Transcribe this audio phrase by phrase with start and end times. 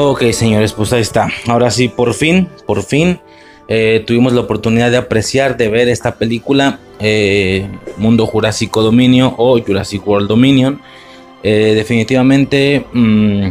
[0.00, 1.28] Ok, señores, pues ahí está.
[1.48, 3.18] Ahora sí, por fin, por fin,
[3.66, 9.60] eh, tuvimos la oportunidad de apreciar, de ver esta película, eh, Mundo Jurásico Dominio o
[9.60, 10.80] Jurassic World Dominion.
[11.42, 13.48] Eh, definitivamente, mm,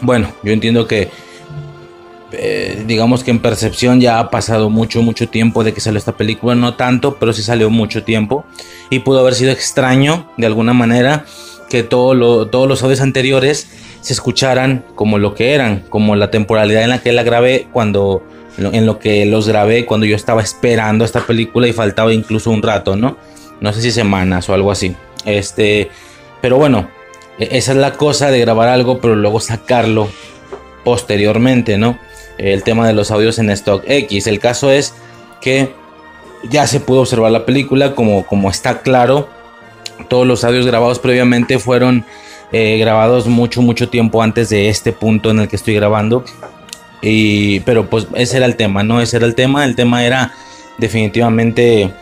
[0.00, 1.10] bueno, yo entiendo que,
[2.86, 6.54] digamos que en percepción ya ha pasado mucho, mucho tiempo de que salió esta película,
[6.54, 8.46] no tanto, pero sí salió mucho tiempo
[8.88, 11.26] y pudo haber sido extraño de alguna manera
[11.68, 13.68] que todos los audios anteriores
[14.00, 18.22] se escucharan como lo que eran, como la temporalidad en la que la grabé cuando
[18.58, 22.62] en lo que los grabé cuando yo estaba esperando esta película y faltaba incluso un
[22.62, 23.16] rato, ¿no?
[23.60, 24.94] No sé si semanas o algo así.
[25.24, 25.90] Este,
[26.40, 26.88] pero bueno,
[27.38, 30.08] e, esa es la cosa de grabar algo pero luego sacarlo
[30.84, 31.98] posteriormente, ¿no?
[32.38, 34.26] El tema de los audios en stock X.
[34.26, 34.94] El caso es
[35.40, 35.72] que
[36.48, 39.28] ya se pudo observar la película como, como está claro.
[40.08, 42.06] Todos los audios grabados previamente fueron
[42.52, 46.24] eh, grabados mucho, mucho tiempo antes de este punto en el que estoy grabando.
[47.02, 49.00] Y, pero pues ese era el tema, ¿no?
[49.00, 49.64] Ese era el tema.
[49.64, 50.32] El tema era
[50.78, 51.92] definitivamente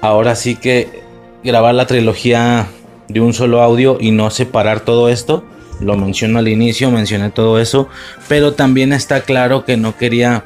[0.00, 1.02] ahora sí que
[1.42, 2.66] grabar la trilogía
[3.08, 5.44] de un solo audio y no separar todo esto.
[5.80, 7.88] Lo menciono al inicio, mencioné todo eso.
[8.28, 10.44] Pero también está claro que no quería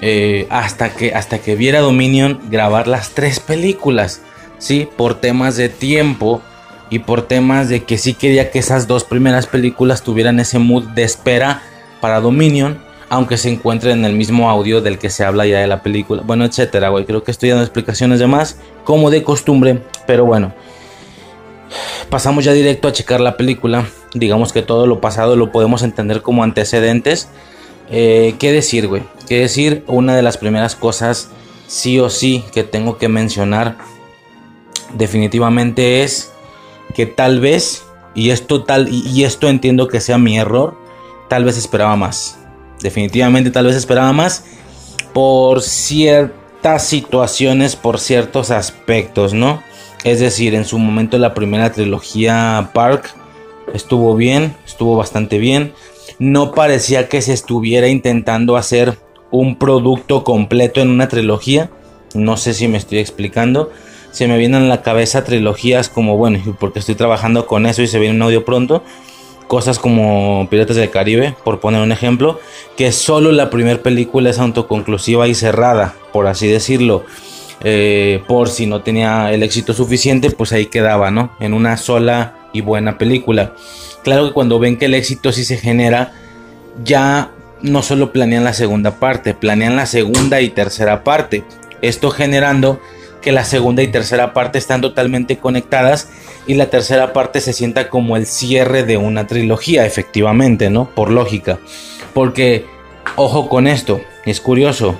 [0.00, 4.22] eh, hasta, que, hasta que viera Dominion grabar las tres películas.
[4.58, 6.42] Sí, por temas de tiempo
[6.90, 10.84] y por temas de que sí quería que esas dos primeras películas tuvieran ese mood
[10.88, 11.62] de espera
[12.00, 15.66] para Dominion, aunque se encuentren en el mismo audio del que se habla ya de
[15.66, 17.04] la película, bueno, etcétera, güey.
[17.04, 20.52] Creo que estoy dando explicaciones de más, como de costumbre, pero bueno.
[22.08, 23.86] Pasamos ya directo a checar la película.
[24.12, 27.28] Digamos que todo lo pasado lo podemos entender como antecedentes.
[27.90, 29.04] Eh, ¿Qué decir, güey?
[29.28, 29.84] ¿Qué decir?
[29.86, 31.30] Una de las primeras cosas,
[31.68, 33.76] sí o sí, que tengo que mencionar
[34.94, 36.32] definitivamente es
[36.94, 37.84] que tal vez,
[38.14, 40.76] y esto, tal, y esto entiendo que sea mi error,
[41.28, 42.38] tal vez esperaba más.
[42.82, 44.44] Definitivamente tal vez esperaba más
[45.12, 49.62] por ciertas situaciones, por ciertos aspectos, ¿no?
[50.04, 53.14] Es decir, en su momento la primera trilogía Park
[53.74, 55.72] estuvo bien, estuvo bastante bien.
[56.18, 58.98] No parecía que se estuviera intentando hacer
[59.30, 61.70] un producto completo en una trilogía.
[62.14, 63.70] No sé si me estoy explicando
[64.10, 67.86] se me vienen a la cabeza trilogías como, bueno, porque estoy trabajando con eso y
[67.86, 68.82] se viene un audio pronto,
[69.46, 72.40] cosas como Piratas del Caribe, por poner un ejemplo,
[72.76, 77.04] que solo la primera película es autoconclusiva y cerrada, por así decirlo.
[77.62, 81.32] Eh, por si no tenía el éxito suficiente, pues ahí quedaba, ¿no?
[81.40, 83.54] En una sola y buena película.
[84.02, 86.12] Claro que cuando ven que el éxito sí se genera,
[86.84, 91.44] ya no solo planean la segunda parte, planean la segunda y tercera parte.
[91.82, 92.80] Esto generando
[93.20, 96.08] que la segunda y tercera parte están totalmente conectadas
[96.46, 100.90] y la tercera parte se sienta como el cierre de una trilogía, efectivamente, ¿no?
[100.90, 101.58] Por lógica.
[102.14, 102.66] Porque,
[103.16, 104.98] ojo con esto, es curioso.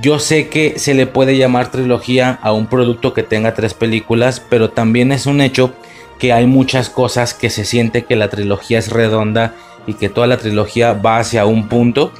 [0.00, 4.40] Yo sé que se le puede llamar trilogía a un producto que tenga tres películas,
[4.40, 5.72] pero también es un hecho
[6.18, 9.54] que hay muchas cosas que se siente que la trilogía es redonda
[9.86, 12.12] y que toda la trilogía va hacia un punto.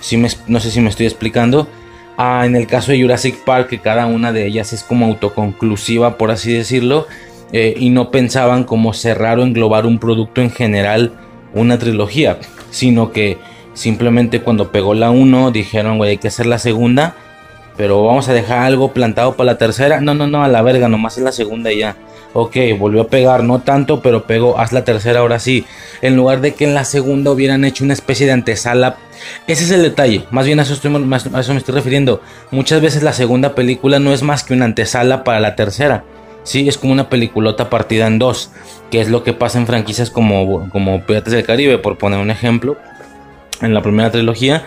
[0.00, 1.68] Si no sé si me estoy explicando
[2.16, 6.18] Ah, en el caso de Jurassic Park, que cada una de ellas es como autoconclusiva,
[6.18, 7.06] por así decirlo,
[7.52, 11.12] eh, y no pensaban como cerrar o englobar un producto en general,
[11.54, 12.38] una trilogía,
[12.70, 13.38] sino que
[13.74, 17.14] simplemente cuando pegó la 1 dijeron, güey, hay que hacer la segunda,
[17.76, 20.00] pero vamos a dejar algo plantado para la tercera.
[20.00, 21.96] No, no, no, a la verga, nomás es la segunda y ya.
[22.34, 25.66] Ok, volvió a pegar, no tanto, pero pegó, haz la tercera ahora sí.
[26.00, 28.96] En lugar de que en la segunda hubieran hecho una especie de antesala.
[29.46, 32.22] Ese es el detalle, más bien a eso, me estoy refiriendo.
[32.50, 36.04] Muchas veces la segunda película no es más que una antesala para la tercera.
[36.42, 38.50] Sí, es como una peliculota partida en dos,
[38.90, 42.30] que es lo que pasa en franquicias como, como Piratas del Caribe, por poner un
[42.30, 42.76] ejemplo,
[43.60, 44.66] en la primera trilogía.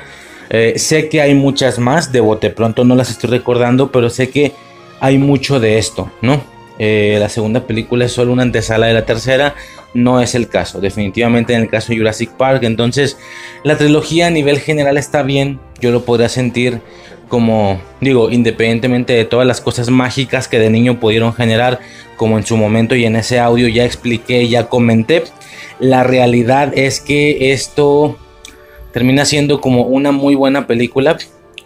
[0.50, 4.30] Eh, sé que hay muchas más, de bote pronto no las estoy recordando, pero sé
[4.30, 4.54] que
[5.00, 6.55] hay mucho de esto, ¿no?
[6.78, 9.56] Eh, la segunda película es solo una antesala de la tercera.
[9.94, 12.64] No es el caso, definitivamente en el caso de Jurassic Park.
[12.64, 13.18] Entonces,
[13.64, 15.60] la trilogía a nivel general está bien.
[15.80, 16.82] Yo lo podría sentir
[17.28, 21.80] como, digo, independientemente de todas las cosas mágicas que de niño pudieron generar,
[22.18, 25.24] como en su momento y en ese audio ya expliqué, ya comenté.
[25.80, 28.18] La realidad es que esto
[28.94, 31.18] termina siendo como una muy buena película,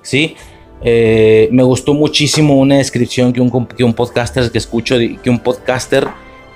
[0.02, 0.36] ¿sí?
[0.82, 5.40] Eh, me gustó muchísimo una descripción que un, que un podcaster que escucho, que un
[5.40, 6.08] podcaster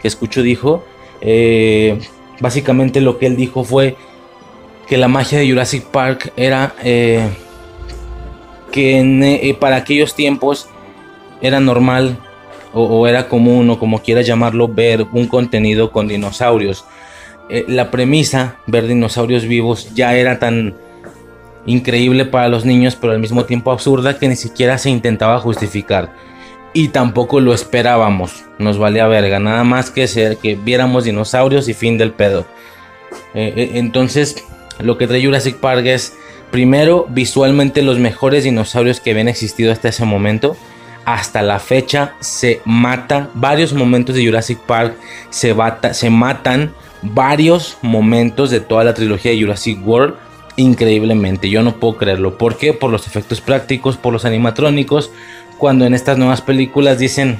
[0.01, 0.83] que escucho dijo.
[1.21, 1.99] Eh,
[2.39, 3.95] básicamente lo que él dijo fue
[4.87, 7.27] que la magia de Jurassic Park era eh,
[8.71, 10.67] que para aquellos tiempos
[11.41, 12.17] era normal
[12.73, 16.85] o, o, era común o como quieras llamarlo ver un contenido con dinosaurios.
[17.67, 20.75] la premisa, ver dinosaurios vivos, ya era tan
[21.65, 26.13] increíble para los niños, pero al mismo tiempo absurda que ni siquiera se intentaba justificar.
[26.73, 31.73] Y tampoco lo esperábamos, nos valía verga, nada más que ser que viéramos dinosaurios y
[31.73, 32.45] fin del pedo.
[33.35, 34.43] Eh, eh, entonces,
[34.79, 36.13] lo que trae Jurassic Park es,
[36.51, 40.57] primero, visualmente los mejores dinosaurios que habían existido hasta ese momento.
[41.05, 44.95] Hasta la fecha se mata, varios momentos de Jurassic Park
[45.29, 45.53] se,
[45.91, 50.15] se matan, varios momentos de toda la trilogía de Jurassic World
[50.57, 51.49] increíblemente.
[51.49, 52.37] Yo no puedo creerlo.
[52.37, 52.73] ¿Por qué?
[52.73, 55.11] Por los efectos prácticos, por los animatrónicos.
[55.57, 57.39] Cuando en estas nuevas películas dicen,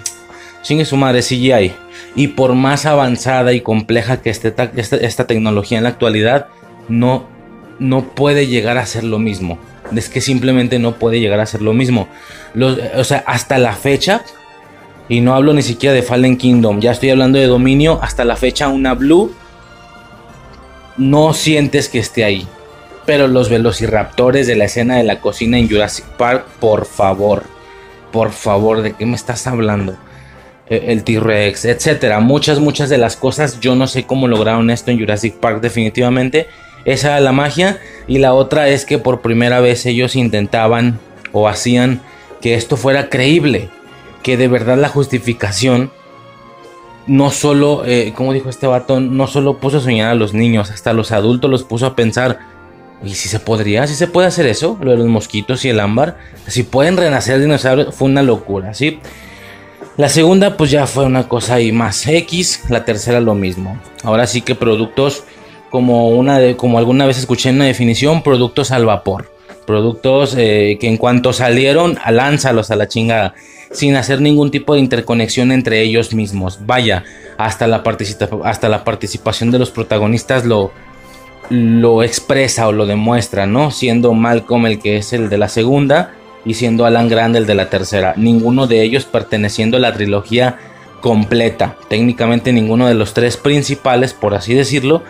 [0.62, 1.74] chingue su madre CGI.
[2.16, 6.48] Y por más avanzada y compleja que esté esta, tecnología en la actualidad,
[6.88, 7.26] no,
[7.80, 9.58] no puede llegar a ser lo mismo.
[9.96, 12.08] Es que simplemente no puede llegar a ser lo mismo.
[12.96, 14.24] o sea, hasta la fecha,
[15.10, 18.36] y no hablo ni siquiera de Fallen Kingdom, ya estoy hablando de dominio, hasta la
[18.36, 19.34] fecha una Blue
[20.98, 22.48] no sientes que esté ahí.
[23.06, 27.44] Pero los velociraptores de la escena de la cocina en Jurassic Park, por favor,
[28.12, 29.98] por favor, ¿de qué me estás hablando?
[30.70, 32.20] E, el T-Rex, etcétera.
[32.20, 36.48] Muchas, muchas de las cosas, yo no sé cómo lograron esto en Jurassic Park, definitivamente.
[36.86, 37.80] Esa era la magia.
[38.08, 41.00] Y la otra es que por primera vez ellos intentaban
[41.32, 42.02] o hacían
[42.42, 43.70] que esto fuera creíble.
[44.22, 45.92] Que de verdad la justificación
[47.08, 50.72] no solo, eh, como dijo este batón, no solo puso a soñar a los niños,
[50.72, 52.40] hasta los adultos los puso a pensar
[53.04, 53.86] ¿Y si se podría?
[53.86, 54.78] ¿Si se puede hacer eso?
[54.82, 56.18] Lo de los mosquitos y el ámbar.
[56.48, 59.00] Si pueden renacer dinosaurios, fue una locura, ¿sí?
[59.98, 62.64] La segunda, pues ya fue una cosa ahí más X.
[62.70, 63.78] La tercera, lo mismo.
[64.04, 65.24] Ahora sí que productos,
[65.70, 69.32] como, una de, como alguna vez escuché en una definición, productos al vapor.
[69.68, 73.36] Productos eh, que en cuanto salieron, lánzalos a la chingada.
[73.72, 76.60] Sin hacer ningún tipo de interconexión entre ellos mismos.
[76.66, 77.04] Vaya,
[77.38, 77.84] hasta la,
[78.44, 80.72] hasta la participación de los protagonistas lo,
[81.50, 83.72] lo expresa o lo demuestra, ¿no?
[83.72, 86.14] Siendo Malcolm el que es el de la segunda
[86.46, 88.14] y siendo Alan Grant el de la tercera.
[88.18, 90.58] Ninguno de ellos perteneciendo a la trilogía
[91.02, 91.76] completa.
[91.90, 95.04] Técnicamente ninguno de los tres principales, por así decirlo,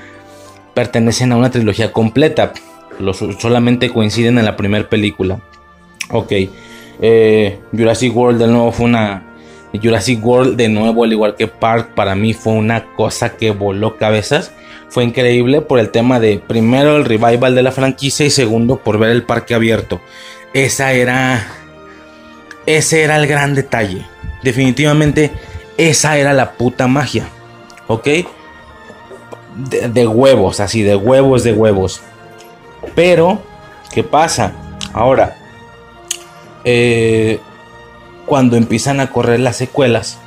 [0.73, 2.53] pertenecen a una trilogía completa.
[2.99, 5.39] Los, solamente coinciden en la primera película.
[6.09, 6.31] Ok.
[7.01, 9.32] Eh, Jurassic World de nuevo fue una...
[9.81, 13.97] Jurassic World de nuevo, al igual que Park, para mí fue una cosa que voló
[13.97, 14.51] cabezas
[14.93, 18.99] fue increíble por el tema de primero el revival de la franquicia y segundo por
[18.99, 20.01] ver el parque abierto.
[20.53, 21.47] Esa era
[22.67, 24.05] ese era el gran detalle.
[24.43, 25.31] Definitivamente
[25.77, 27.25] esa era la puta magia.
[27.87, 28.07] ¿Ok?
[29.55, 32.01] De, huevos, así, de huevos, de huevos.
[32.93, 33.41] Pero,
[33.91, 34.53] ¿qué pasa?
[34.93, 35.37] Ahora,
[36.63, 37.39] eh,
[38.25, 40.17] cuando empiezan a correr las secuelas,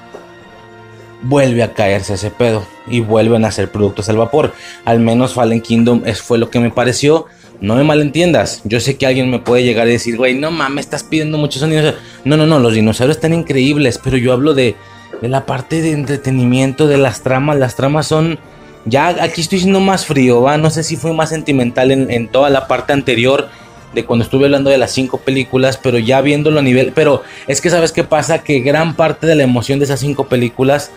[1.23, 4.53] vuelve a caerse ese pedo y vuelven a hacer productos al vapor.
[4.85, 7.27] Al menos Fallen Kingdom es, fue lo que me pareció.
[7.61, 8.61] No me malentiendas.
[8.65, 11.61] Yo sé que alguien me puede llegar y decir, güey, no mames, estás pidiendo muchos
[11.61, 11.95] sonidos.
[12.25, 14.77] No, no, no, los dinosaurios están increíbles, pero yo hablo de,
[15.23, 17.57] de la parte de entretenimiento, de las tramas.
[17.57, 18.39] Las tramas son.
[18.85, 20.59] Ya aquí estoy siendo más frío, ¿va?
[20.59, 23.49] No sé si fue más sentimental en, en toda la parte anterior
[23.95, 26.93] de cuando estuve hablando de las cinco películas, pero ya viéndolo a nivel.
[26.95, 28.43] Pero es que, ¿sabes qué pasa?
[28.43, 30.91] Que gran parte de la emoción de esas cinco películas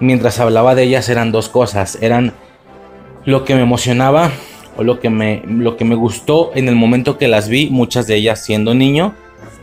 [0.00, 1.98] mientras hablaba de ellas eran dos cosas.
[2.00, 2.32] Eran
[3.24, 4.30] lo que me emocionaba
[4.76, 8.06] o lo que me, lo que me gustó en el momento que las vi, muchas
[8.06, 9.14] de ellas siendo niño.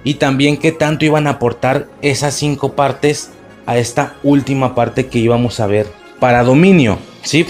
[0.04, 3.32] Y también qué tanto iban a aportar esas cinco partes
[3.68, 5.88] a esta última parte que íbamos a ver
[6.20, 6.98] para Dominio.
[7.24, 7.46] ¿sí?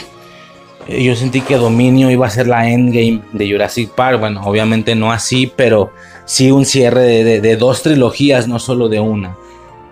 [0.88, 4.20] Eh, yo sentí que Dominio iba a ser la endgame de Jurassic Park.
[4.20, 5.92] Bueno, obviamente no así, pero
[6.26, 9.36] sí un cierre de, dos trilogías, no solo de una.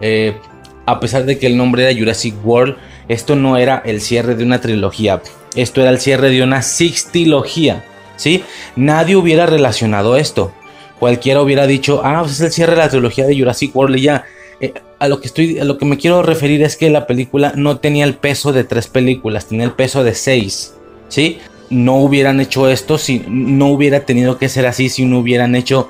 [0.02, 0.38] Eh,
[0.86, 2.78] a pesar de que el nombre era Jurassic World,
[3.08, 5.22] esto no era el cierre de una trilogía,
[5.56, 8.44] esto era el cierre de una sextilogía, ¿sí?
[8.76, 10.52] Nadie hubiera relacionado esto.
[10.98, 14.02] Cualquiera hubiera dicho, ah, pues es el cierre de la trilogía de Jurassic World y
[14.02, 14.26] ya.
[14.62, 17.54] Eh, a lo que estoy, a lo que me quiero referir es que la película
[17.56, 20.74] no tenía el peso de tres películas, tenía el peso de seis,
[21.10, 21.40] ¿sí?
[21.70, 25.90] No hubieran hecho esto si no hubiera tenido que ser así, si no hubieran hecho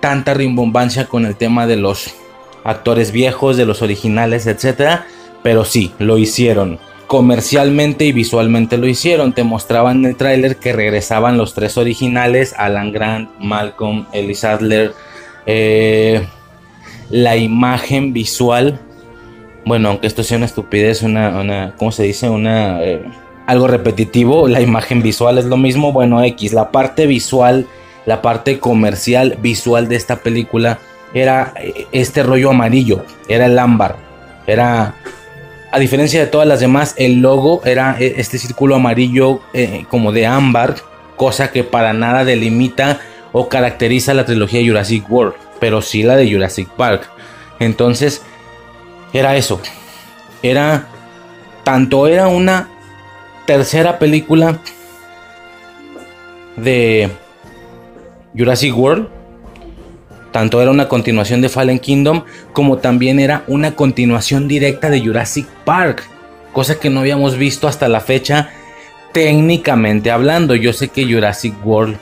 [0.00, 2.14] tanta rimbombancia con el tema de los
[2.64, 5.00] actores viejos, de los originales, etc.
[5.42, 6.78] Pero sí, lo hicieron.
[7.06, 9.32] Comercialmente y visualmente lo hicieron.
[9.32, 14.94] Te mostraban en el tráiler que regresaban los tres originales: Alan Grant, Malcolm, Ellis Adler.
[15.46, 16.26] Eh,
[17.10, 18.80] la imagen visual.
[19.64, 22.28] Bueno, aunque esto sea una estupidez, una, una ¿cómo se dice?
[22.28, 23.02] Una eh,
[23.50, 24.46] algo repetitivo.
[24.46, 25.92] La imagen visual es lo mismo.
[25.92, 26.52] Bueno, X.
[26.52, 27.66] La parte visual,
[28.06, 30.78] la parte comercial visual de esta película
[31.14, 31.52] era
[31.90, 33.96] este rollo amarillo, era el ámbar,
[34.46, 34.94] era
[35.72, 40.12] A diferencia de todas las demás, el logo era eh, este círculo amarillo eh, como
[40.12, 40.76] de ámbar,
[41.16, 43.00] cosa que para nada delimita
[43.32, 47.08] o caracteriza la trilogía Jurassic World, pero sí la de Jurassic Park.
[47.60, 48.22] Entonces,
[49.12, 49.60] era eso.
[50.42, 50.86] Era
[51.62, 52.68] tanto era una
[53.50, 54.60] tercera película
[56.56, 57.10] de
[58.38, 59.08] Jurassic World,
[60.30, 65.48] tanto era una continuación de Fallen Kingdom como también era una continuación directa de Jurassic
[65.64, 66.04] Park,
[66.52, 68.50] cosa que no habíamos visto hasta la fecha
[69.12, 70.54] técnicamente hablando.
[70.54, 71.96] Yo sé que Jurassic World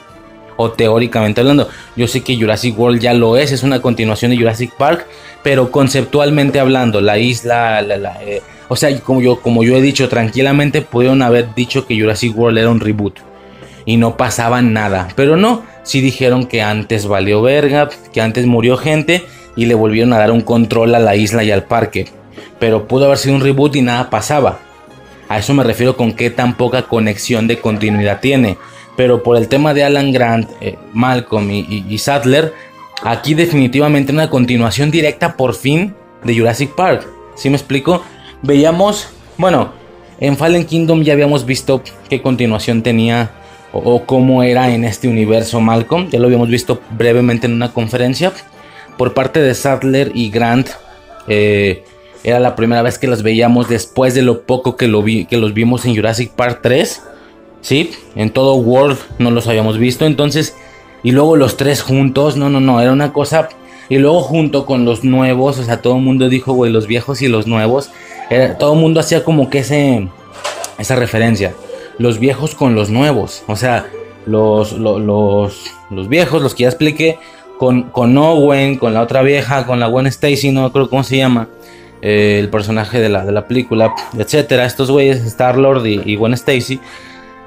[0.55, 1.67] o teóricamente hablando.
[1.95, 5.07] Yo sé que Jurassic World ya lo es, es una continuación de Jurassic Park,
[5.41, 7.81] pero conceptualmente hablando, la isla,
[8.21, 12.37] eh, o sea, como yo, como yo he dicho, tranquilamente pudieron haber dicho que Jurassic
[12.37, 13.19] World era un reboot
[13.85, 18.77] y no pasaba nada, pero no, sí dijeron que antes valió verga, que antes murió
[18.77, 19.25] gente
[19.57, 22.07] y le volvieron a dar un control a la isla y al parque,
[22.59, 24.59] pero pudo haber sido un reboot y nada pasaba.
[25.27, 28.57] A eso me refiero con qué tan poca conexión de continuidad tiene
[28.99, 32.53] pero por el tema de Alan Grant, eh, Malcolm y, Sadler,
[33.01, 35.95] aquí definitivamente una continuación directa por fin
[36.25, 37.07] de Jurassic Park.
[37.37, 38.03] ¿Sí me explico?
[38.41, 39.71] Veíamos, bueno,
[40.19, 43.31] en Fallen Kingdom ya habíamos visto qué continuación tenía
[43.71, 46.09] o, cómo era en este universo Malcolm.
[46.09, 48.31] Ya lo habíamos visto brevemente en una conferencia.
[48.97, 50.69] Por parte de Sadler y Grant,
[51.27, 51.83] eh,
[52.23, 55.37] era la primera vez que los veíamos después de lo poco que, lo vi, que
[55.37, 57.01] los vimos en Jurassic Park 3.
[57.61, 57.91] ¿sí?
[58.15, 60.55] En todo World no los habíamos visto, entonces,
[61.03, 63.49] y luego los tres juntos, no, no, no, era una cosa,
[63.89, 67.21] y luego junto con los nuevos, o sea, todo el mundo dijo, güey, los viejos
[67.21, 67.91] y los nuevos,
[68.59, 70.07] todo el mundo hacía como que ese,
[70.77, 71.53] esa referencia,
[71.97, 73.87] los viejos con los nuevos, o sea,
[74.25, 75.01] los, los,
[75.89, 77.17] los, viejos, los que ya expliqué,
[77.57, 81.17] con, con Owen, con la otra vieja, con la Gwen Stacy, no creo cómo se
[81.17, 81.49] llama.
[82.01, 84.65] Eh, el personaje de la, de la película, etcétera.
[84.65, 86.79] Estos güeyes, Star Lord y, y Gwen Stacy,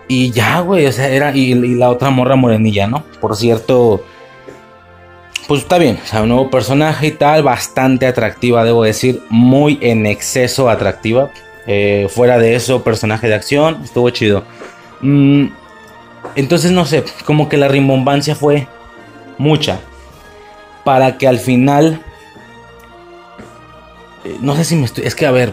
[0.09, 1.35] y ya, güey, o sea, era.
[1.35, 3.03] Y, la otra morra morenilla, ¿no?
[3.21, 4.05] Por cierto.
[5.49, 9.79] Pues está bien, o sea, un nuevo personaje y tal, bastante atractiva, debo decir, muy
[9.83, 11.31] en exceso atractiva.
[11.67, 14.45] Eh, fuera de eso, personaje de acción, estuvo chido.
[15.01, 15.47] Mm,
[16.37, 18.69] entonces, no sé, como que la rimbombancia fue
[19.39, 19.81] mucha.
[20.85, 22.01] Para que al final.
[24.25, 25.05] Eh, no sé si me estoy.
[25.05, 25.53] Es que, a ver,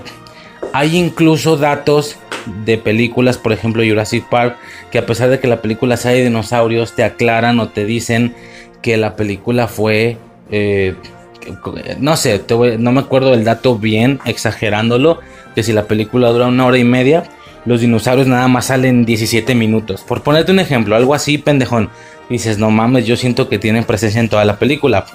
[0.74, 2.18] hay incluso datos
[2.64, 4.58] de películas, por ejemplo Jurassic Park,
[4.92, 8.36] que a pesar de que la película sea de dinosaurios, te aclaran o te dicen
[8.82, 10.18] que la película fue...
[10.52, 10.96] Eh,
[12.00, 12.44] no sé,
[12.78, 15.20] no me acuerdo del dato bien, exagerándolo,
[15.56, 17.24] que si la película dura una hora y media,
[17.66, 20.02] los dinosaurios nada más salen 17 minutos.
[20.02, 21.90] Por ponerte un ejemplo, algo así, pendejón.
[22.30, 25.06] Dices, no mames, yo siento que tienen presencia en toda la película.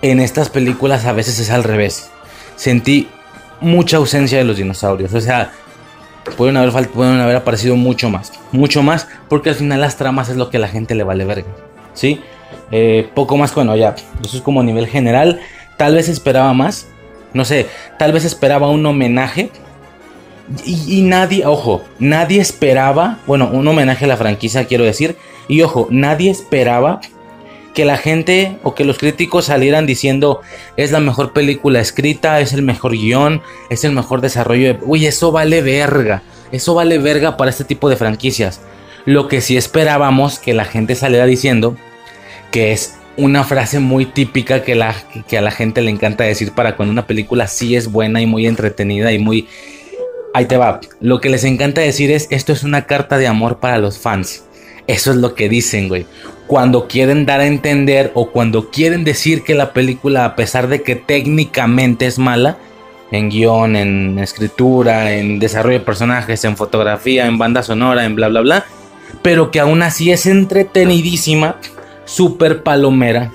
[0.00, 2.10] En estas películas a veces es al revés.
[2.56, 3.08] Sentí
[3.60, 5.12] mucha ausencia de los dinosaurios.
[5.12, 5.52] O sea,
[6.36, 8.32] pueden haber, pueden haber aparecido mucho más.
[8.50, 11.24] Mucho más, porque al final las tramas es lo que a la gente le vale
[11.24, 11.48] verga.
[11.94, 12.20] ¿Sí?
[12.70, 13.94] Eh, poco más, bueno, ya.
[14.24, 15.40] Eso es como a nivel general.
[15.76, 16.86] Tal vez esperaba más.
[17.34, 17.66] No sé,
[17.98, 19.50] tal vez esperaba un homenaje.
[20.66, 25.16] Y, nadie, ojo, nadie esperaba, bueno, un homenaje a la franquicia, quiero decir.
[25.48, 27.00] Y ojo, nadie esperaba
[27.74, 30.40] que la gente o que los críticos salieran diciendo
[30.76, 33.40] es la mejor película escrita, es el mejor guion,
[33.70, 34.78] es el mejor desarrollo de...
[34.82, 36.22] Uy, eso vale verga.
[36.50, 38.60] Eso vale verga para este tipo de franquicias.
[39.06, 41.76] Lo que sí esperábamos que la gente saliera diciendo
[42.52, 44.94] que es una frase muy típica que, la,
[45.26, 48.26] que a la gente le encanta decir para cuando una película sí es buena y
[48.26, 49.48] muy entretenida y muy...
[50.34, 50.80] Ahí te va.
[51.00, 54.44] Lo que les encanta decir es esto es una carta de amor para los fans.
[54.86, 56.06] Eso es lo que dicen, güey
[56.52, 60.82] cuando quieren dar a entender o cuando quieren decir que la película, a pesar de
[60.82, 62.58] que técnicamente es mala,
[63.10, 68.28] en guion, en escritura, en desarrollo de personajes, en fotografía, en banda sonora, en bla,
[68.28, 68.64] bla, bla,
[69.22, 71.56] pero que aún así es entretenidísima,
[72.12, 73.32] súper palomera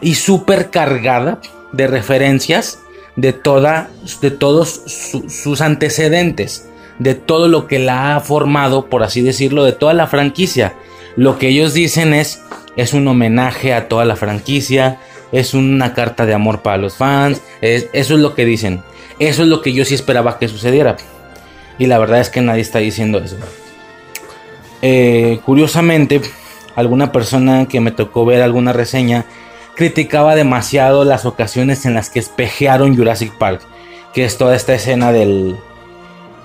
[0.00, 1.40] y súper cargada
[1.72, 2.80] de referencias
[3.14, 3.88] de, toda,
[4.20, 4.82] de todos
[5.28, 6.68] sus antecedentes,
[6.98, 10.74] de todo lo que la ha formado, por así decirlo, de toda la franquicia.
[11.16, 12.42] Lo que ellos dicen es,
[12.76, 14.98] es un homenaje a toda la franquicia,
[15.32, 18.82] es una carta de amor para los fans, eso es lo que dicen.
[19.18, 20.96] Eso es lo que yo sí esperaba que sucediera.
[21.78, 23.36] Y la verdad es que nadie está diciendo eso.
[24.82, 26.20] Eh, curiosamente,
[26.76, 29.24] alguna persona que me tocó ver alguna reseña
[29.74, 33.60] criticaba demasiado las ocasiones en las que espejearon Jurassic Park.
[34.14, 35.56] Que es toda esta escena del,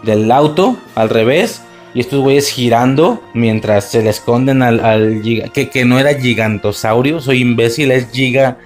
[0.03, 1.61] del auto al revés
[1.93, 5.21] y estos güeyes girando mientras se le esconden al,
[5.53, 8.57] que, que, no era gigantosaurio, soy imbécil, es giga,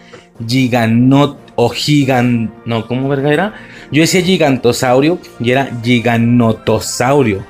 [0.47, 2.53] giganot, o gigan...
[2.65, 3.53] No, ¿cómo verga era?
[3.91, 7.43] Yo decía gigantosaurio y era giganotosaurio.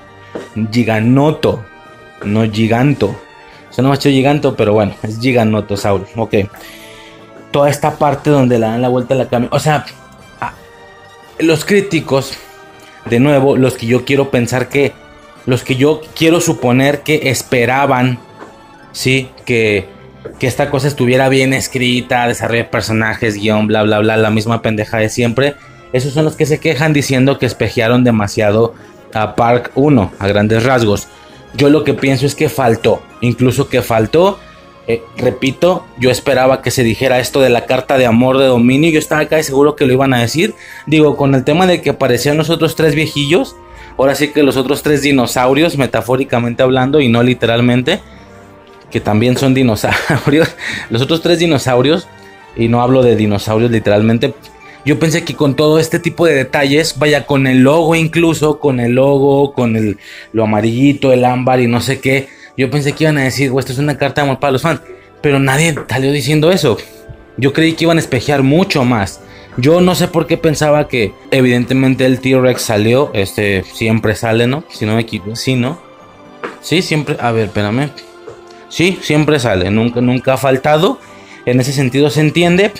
[0.71, 1.63] Giganoto,
[2.23, 3.15] no giganto.
[3.75, 6.07] Suena más chido giganto, pero bueno, es giganotosaurio.
[6.15, 6.35] Ok.
[7.51, 9.49] Toda esta parte donde le dan la vuelta a la cama.
[9.51, 9.85] O sea,
[11.39, 12.33] los críticos,
[13.09, 14.93] de nuevo, los que yo quiero pensar que...
[15.45, 18.17] Los que yo quiero suponer que esperaban,
[18.91, 19.29] ¿sí?
[19.45, 19.87] Que
[20.39, 24.61] que esta cosa estuviera bien escrita, desarrollo de personajes, guion, bla, bla, bla, la misma
[24.61, 25.55] pendeja de siempre.
[25.93, 28.73] Esos son los que se quejan diciendo que espejearon demasiado
[29.13, 31.07] a Park 1, a grandes rasgos.
[31.55, 34.39] Yo lo que pienso es que faltó, incluso que faltó.
[34.87, 38.91] Eh, repito, yo esperaba que se dijera esto de la carta de amor de dominio.
[38.91, 40.53] Yo estaba acá y seguro que lo iban a decir.
[40.85, 43.55] Digo, con el tema de que aparecían los otros tres viejillos.
[43.97, 48.01] Ahora sí que los otros tres dinosaurios, metafóricamente hablando y no literalmente
[48.95, 50.55] que también son dinosaurios.
[50.89, 52.07] Los otros tres dinosaurios,
[52.55, 54.33] y no hablo de dinosaurios literalmente,
[54.85, 58.79] yo pensé que con todo este tipo de detalles, vaya con el logo incluso, con
[58.79, 59.97] el logo, con el,
[60.31, 63.71] lo amarillito, el ámbar y no sé qué, yo pensé que iban a decir, esto
[63.71, 64.81] es una carta de amor para los fans,
[65.21, 66.77] pero nadie salió diciendo eso.
[67.37, 69.19] Yo creí que iban a espejear mucho más.
[69.57, 74.63] Yo no sé por qué pensaba que evidentemente el T-Rex salió, este siempre sale, ¿no?
[74.69, 75.79] Si no me equivoco, sí, ¿no?
[76.61, 77.89] Sí, siempre, a ver, espérame.
[78.69, 80.99] Sí, siempre sale, nunca, nunca ha faltado.
[81.45, 82.71] En ese sentido se entiende.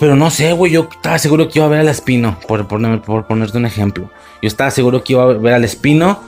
[0.00, 3.26] Pero no sé, güey, yo estaba seguro que iba a ver al Espino, por, por,
[3.26, 4.10] ponerte un ejemplo.
[4.42, 6.20] Yo estaba seguro que iba a ver al Espino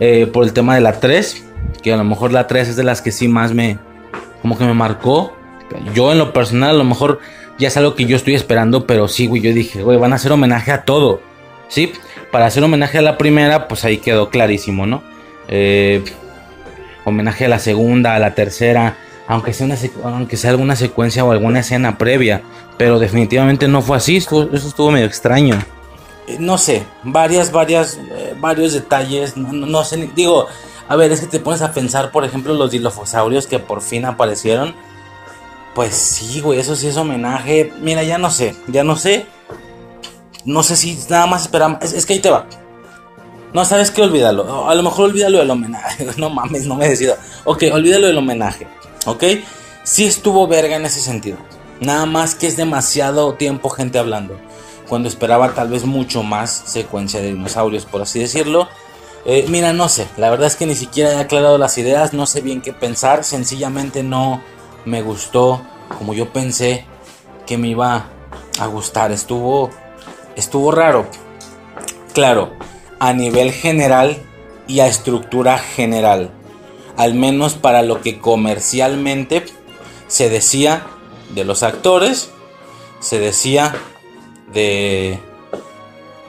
[0.00, 1.44] eh, por el tema de la 3,
[1.82, 3.78] que a lo mejor la 3 es de las que sí más me,
[4.42, 5.32] como que me marcó.
[5.94, 7.20] Yo en lo personal a lo mejor
[7.58, 10.16] ya es algo que yo estoy esperando, pero sí, güey, yo dije, güey, van a
[10.16, 11.20] hacer homenaje a todo.
[11.68, 11.92] Sí,
[12.30, 15.02] para hacer homenaje a la primera, pues ahí quedó clarísimo, ¿no?
[15.48, 16.04] Eh,
[17.04, 21.32] homenaje a la segunda, a la tercera, aunque sea, una aunque sea alguna secuencia o
[21.32, 22.42] alguna escena previa,
[22.76, 25.58] pero definitivamente no fue así, eso estuvo medio extraño.
[26.26, 30.46] Eh, no sé, varias, varias, eh, varios detalles, no, sé, digo,
[30.88, 34.04] a ver, es que te pones a pensar, por ejemplo, los dilofosaurios que por fin
[34.04, 34.74] aparecieron.
[35.74, 37.70] Pues sí, güey, eso sí es homenaje.
[37.82, 39.26] Mira, ya no sé, ya no sé.
[40.46, 41.82] No sé si nada más esperamos.
[41.92, 42.46] es que ahí te va.
[43.52, 44.02] No, ¿sabes qué?
[44.02, 44.68] Olvídalo.
[44.68, 46.06] A lo mejor olvídalo del homenaje.
[46.16, 47.16] No mames, no me decido.
[47.44, 48.66] Ok, olvídalo del homenaje.
[49.06, 49.24] ¿Ok?
[49.82, 51.38] Sí estuvo verga en ese sentido.
[51.80, 54.38] Nada más que es demasiado tiempo gente hablando.
[54.88, 58.68] Cuando esperaba tal vez mucho más secuencia de dinosaurios, por así decirlo.
[59.24, 60.06] Eh, mira, no sé.
[60.16, 62.12] La verdad es que ni siquiera he aclarado las ideas.
[62.12, 63.24] No sé bien qué pensar.
[63.24, 64.42] Sencillamente no
[64.84, 65.62] me gustó
[65.98, 66.86] como yo pensé
[67.46, 68.06] que me iba
[68.58, 69.10] a gustar.
[69.10, 69.70] Estuvo,
[70.36, 71.06] estuvo raro.
[72.14, 72.52] Claro
[72.98, 74.16] a nivel general
[74.66, 76.30] y a estructura general,
[76.96, 79.44] al menos para lo que comercialmente
[80.08, 80.86] se decía
[81.30, 82.30] de los actores,
[83.00, 83.74] se decía
[84.52, 85.18] de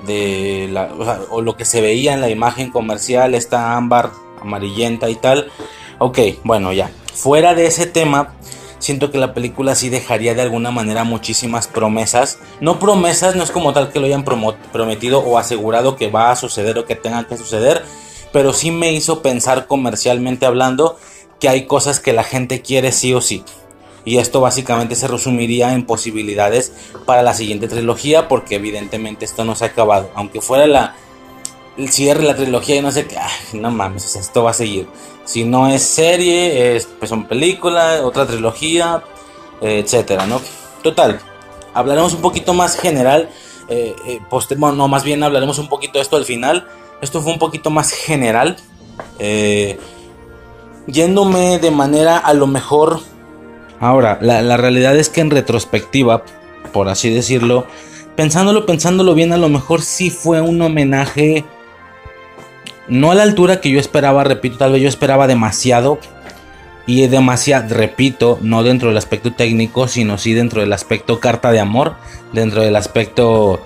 [0.06, 0.90] de la,
[1.30, 5.52] o, lo que se veía en la imagen comercial, esta ámbar amarillenta y tal.
[6.00, 6.92] Ok, bueno, ya.
[7.14, 8.36] Fuera de ese tema,
[8.80, 12.40] siento que la película sí dejaría de alguna manera muchísimas promesas.
[12.62, 16.36] No promesas, no es como tal que lo hayan prometido o asegurado que va a
[16.36, 17.84] suceder o que tenga que suceder,
[18.32, 20.98] pero sí me hizo pensar comercialmente hablando
[21.40, 23.44] que hay cosas que la gente quiere sí o sí.
[24.08, 26.72] Y esto básicamente se resumiría en posibilidades
[27.06, 30.12] para la siguiente trilogía, porque evidentemente esto no se ha acabado.
[30.15, 30.96] Aunque fuera la,
[31.78, 33.17] el cierre de la trilogía y no sé qué,
[33.52, 34.88] no mames, esto va a seguir.
[35.26, 39.04] Si no es serie, es, pues son películas, otra trilogía,
[39.60, 40.39] etcétera, ¿no?
[40.82, 41.20] Total,
[41.74, 43.30] hablaremos un poquito más general,
[43.67, 44.22] eh, eh
[44.58, 46.65] no, más bien hablaremos un poquito de esto al final.
[47.02, 48.56] Esto fue un poquito más general,
[49.20, 49.78] eh,
[50.88, 53.02] yéndome de manera a lo mejor...
[53.80, 56.24] Ahora, la, la realidad es que en retrospectiva,
[56.72, 57.68] por así decirlo,
[58.16, 61.46] pensándolo, pensándolo bien, a lo mejor sí fue un homenaje
[62.88, 66.00] no a la altura que yo esperaba, repito, tal vez yo esperaba demasiado.
[66.86, 71.60] Y demasiado, repito, no dentro del aspecto técnico, sino sí dentro del aspecto carta de
[71.60, 71.96] amor,
[72.32, 73.60] dentro del aspecto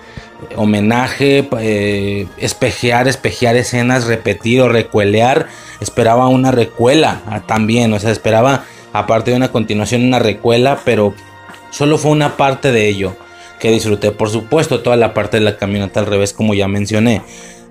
[0.49, 5.47] eh, homenaje, eh, espejear, espejear escenas, repetir o recuelear.
[5.79, 11.13] Esperaba una recuela ah, también, o sea, esperaba aparte de una continuación una recuela, pero
[11.69, 13.15] solo fue una parte de ello
[13.59, 14.11] que disfruté.
[14.11, 17.21] Por supuesto, toda la parte de la camioneta al revés, como ya mencioné.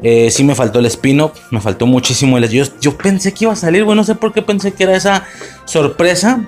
[0.02, 2.48] Eh, sí me faltó el spin me faltó muchísimo el...
[2.48, 4.96] Yo, yo pensé que iba a salir, güey, no sé por qué pensé que era
[4.96, 5.26] esa
[5.66, 6.42] sorpresa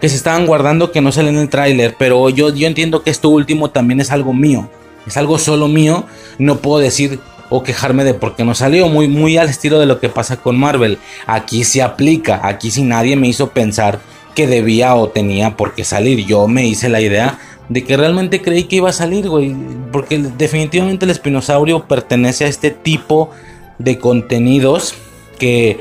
[0.00, 3.08] que se estaban guardando que no sale en el tráiler, pero yo, yo entiendo que
[3.08, 4.68] esto último también es algo mío,
[5.06, 6.04] es algo solo mío,
[6.38, 7.20] no puedo decir
[7.56, 10.38] o quejarme de por qué no salió, muy, muy al estilo de lo que pasa
[10.38, 14.00] con Marvel, aquí se aplica, aquí si nadie me hizo pensar
[14.34, 17.38] que debía o tenía por qué salir, yo me hice la idea
[17.68, 19.54] de que realmente creí que iba a salir, güey.
[19.92, 23.30] Porque definitivamente el espinosaurio pertenece a este tipo
[23.78, 24.94] de contenidos
[25.38, 25.80] que,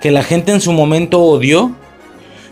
[0.00, 1.72] que la gente en su momento odió.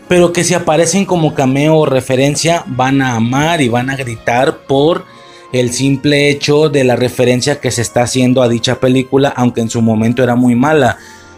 [0.07, 4.57] Pero que si aparecen como cameo o referencia van a amar y van a gritar
[4.67, 5.05] por
[5.53, 9.69] el simple hecho de la referencia que se está haciendo a dicha película, aunque en
[9.69, 10.97] su momento era muy mala.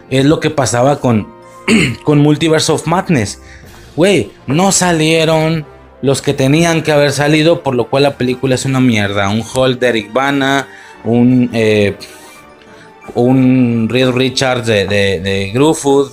[0.10, 1.28] Es lo que pasaba con,
[2.04, 3.42] con Multiverse of Madness.
[3.96, 5.66] Güey, no salieron
[6.02, 9.30] los que tenían que haber salido, por lo cual la película es una mierda.
[9.30, 10.68] Un Hulk de Eric Bana,
[11.04, 11.96] un, eh,
[13.16, 16.12] un Reed Richards de, de, Grufford,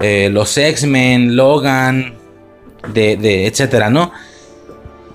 [0.00, 2.14] eh, los X-Men, Logan,
[2.92, 4.12] de, de, etcétera, ¿no?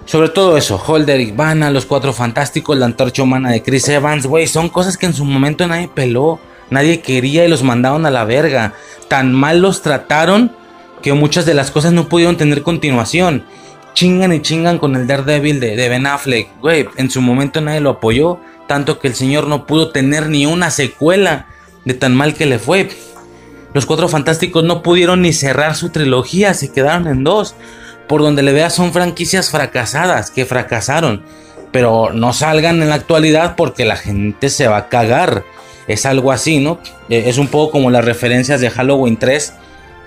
[0.05, 3.87] Sobre todo eso, Hulk de Eric Bana, los Cuatro Fantásticos, la Antorcha Humana de Chris
[3.87, 6.39] Evans, güey, son cosas que en su momento nadie peló,
[6.69, 8.73] nadie quería y los mandaron a la verga.
[9.07, 10.51] Tan mal los trataron
[11.01, 13.45] que muchas de las cosas no pudieron tener continuación
[13.93, 16.49] chingan y chingan con el Daredevil de, de Ben Affleck.
[16.59, 18.39] Güey, en su momento nadie lo apoyó.
[18.67, 21.47] Tanto que el señor no pudo tener ni una secuela
[21.85, 22.89] de tan mal que le fue.
[23.73, 27.55] Los Cuatro Fantásticos no pudieron ni cerrar su trilogía, se quedaron en dos.
[28.13, 31.23] Por donde le veas son franquicias fracasadas, que fracasaron.
[31.71, 35.43] Pero no salgan en la actualidad porque la gente se va a cagar.
[35.87, 36.77] Es algo así, ¿no?
[37.09, 39.53] Eh, es un poco como las referencias de Halloween 3,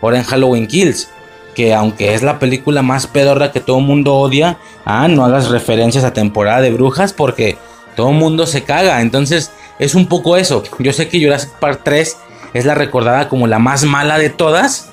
[0.00, 1.08] ahora en Halloween Kills
[1.56, 5.48] que aunque es la película más pedorra que todo el mundo odia, ah, no hagas
[5.48, 7.58] referencias a temporada de brujas porque
[7.96, 9.00] todo el mundo se caga.
[9.00, 10.62] Entonces es un poco eso.
[10.78, 12.16] Yo sé que Jurassic Park 3
[12.54, 14.92] es la recordada como la más mala de todas,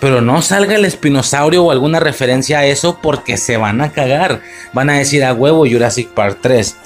[0.00, 4.40] pero no salga el espinosaurio o alguna referencia a eso porque se van a cagar.
[4.72, 6.76] Van a decir a huevo Jurassic Park 3.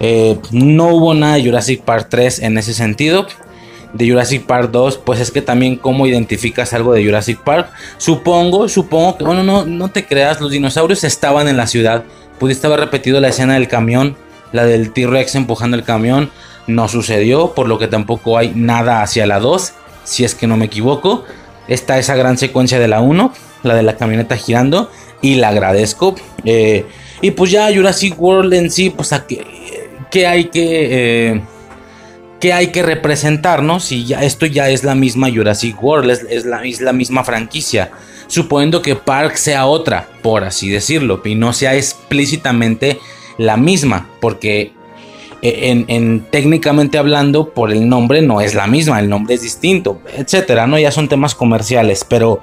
[0.00, 3.26] Eh, no hubo nada de Jurassic Park 3 en ese sentido
[3.92, 7.70] de Jurassic Park 2, pues es que también cómo identificas algo de Jurassic Park.
[7.98, 12.04] Supongo, supongo que, bueno, no, no te creas, los dinosaurios estaban en la ciudad.
[12.38, 14.16] Pudiste haber repetido la escena del camión,
[14.52, 16.30] la del T-Rex empujando el camión.
[16.66, 19.72] No sucedió, por lo que tampoco hay nada hacia la 2,
[20.04, 21.24] si es que no me equivoco.
[21.70, 24.90] Está esa gran secuencia de la 1, la de la camioneta girando,
[25.22, 26.14] y la agradezco.
[26.44, 26.84] Eh,
[27.22, 31.30] y pues ya Jurassic World en sí, pues a qué, hay que...
[31.30, 31.40] Eh,
[32.40, 36.62] que hay que representarnos y ya esto ya es la misma Jurassic World, es, la,
[36.80, 37.90] la, misma franquicia,
[38.28, 42.98] suponiendo que Park sea otra, por así decirlo, y no sea explícitamente
[43.36, 44.72] la misma, porque
[45.42, 50.00] e, en, técnicamente hablando, por el nombre no es la misma, el nombre es distinto,
[50.16, 50.78] etcétera, ¿no?
[50.78, 52.40] Ya son temas comerciales, pero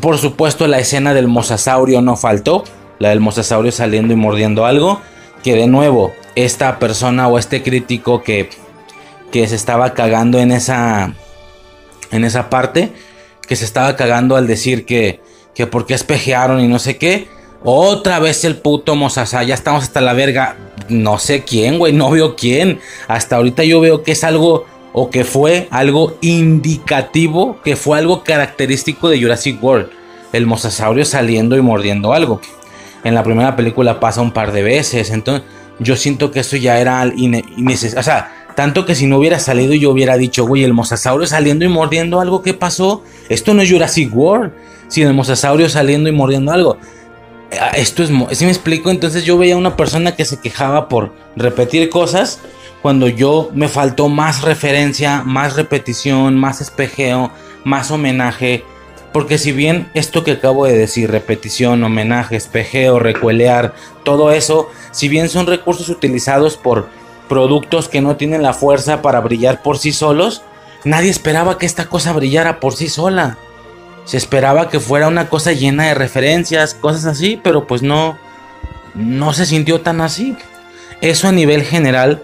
[0.00, 2.64] por supuesto la escena del mosasaurio no faltó,
[2.98, 5.00] la del mosasaurio saliendo y mordiendo algo,
[5.42, 8.50] que de nuevo, esta persona o este crítico que
[9.32, 11.12] que se estaba cagando en esa
[12.10, 12.92] en esa parte
[13.46, 15.20] que se estaba cagando al decir que
[15.54, 17.28] que por qué espejearon y no sé qué
[17.64, 20.56] otra vez el puto Mosasa, ya estamos hasta la verga.
[20.88, 22.80] No sé quién, güey, no veo quién.
[23.06, 28.24] Hasta ahorita yo veo que es algo o que fue algo indicativo, que fue algo
[28.24, 29.90] característico de Jurassic World.
[30.32, 32.40] El mosasaurio saliendo y mordiendo algo.
[33.04, 35.44] En la primera película pasa un par de veces, entonces
[35.78, 38.00] yo siento que eso ya era innecesario.
[38.00, 41.64] O sea, tanto que si no hubiera salido yo hubiera dicho, güey, el mosasaurio saliendo
[41.64, 43.04] y mordiendo algo, ¿qué pasó?
[43.28, 44.52] Esto no es Jurassic World,
[44.88, 46.78] sino el mosasaurio saliendo y mordiendo algo.
[47.52, 50.88] Ah, esto es, si me explico, entonces yo veía a una persona que se quejaba
[50.88, 52.40] por repetir cosas
[52.82, 57.30] cuando yo me faltó más referencia, más repetición, más espejeo,
[57.64, 58.64] más homenaje.
[59.12, 65.08] Porque si bien esto que acabo de decir, repetición, homenaje, espejeo, recuelear, todo eso, si
[65.08, 66.88] bien son recursos utilizados por
[67.28, 70.42] productos que no tienen la fuerza para brillar por sí solos,
[70.84, 73.38] nadie esperaba que esta cosa brillara por sí sola.
[74.08, 78.18] Se esperaba que fuera una cosa llena de referencias, cosas así, pero pues no,
[78.94, 80.34] no se sintió tan así.
[81.02, 82.22] Eso a nivel general,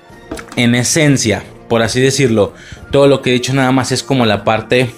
[0.57, 2.55] en esencia, por así decirlo,
[2.91, 4.95] todo lo que he dicho nada más es como la parte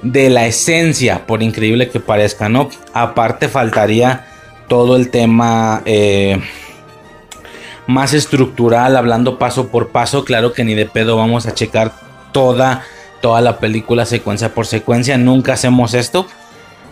[0.00, 2.70] de la esencia, por increíble que parezca, ¿no?
[2.94, 4.26] Aparte faltaría
[4.68, 5.82] todo el tema...
[5.84, 6.40] Eh,
[7.86, 10.24] más estructural, hablando paso por paso.
[10.24, 11.92] Claro que ni de pedo vamos a checar
[12.32, 12.82] toda,
[13.20, 15.18] toda la película secuencia por secuencia.
[15.18, 16.26] Nunca hacemos esto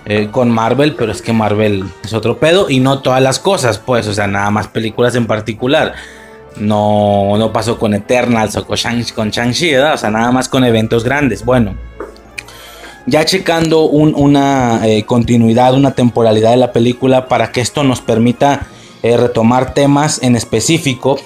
[0.07, 3.79] eh, con Marvel, pero es que Marvel es otro pedo y no todas las cosas,
[3.79, 5.95] pues, o sea, nada más películas en particular.
[6.57, 11.45] No, no pasó con Eternals o con Shang-Chi, o sea, nada más con eventos grandes.
[11.45, 11.75] Bueno,
[13.07, 18.67] ya checando una eh, continuidad, una temporalidad de la película para que esto nos permita
[19.03, 21.19] eh, retomar temas en específico.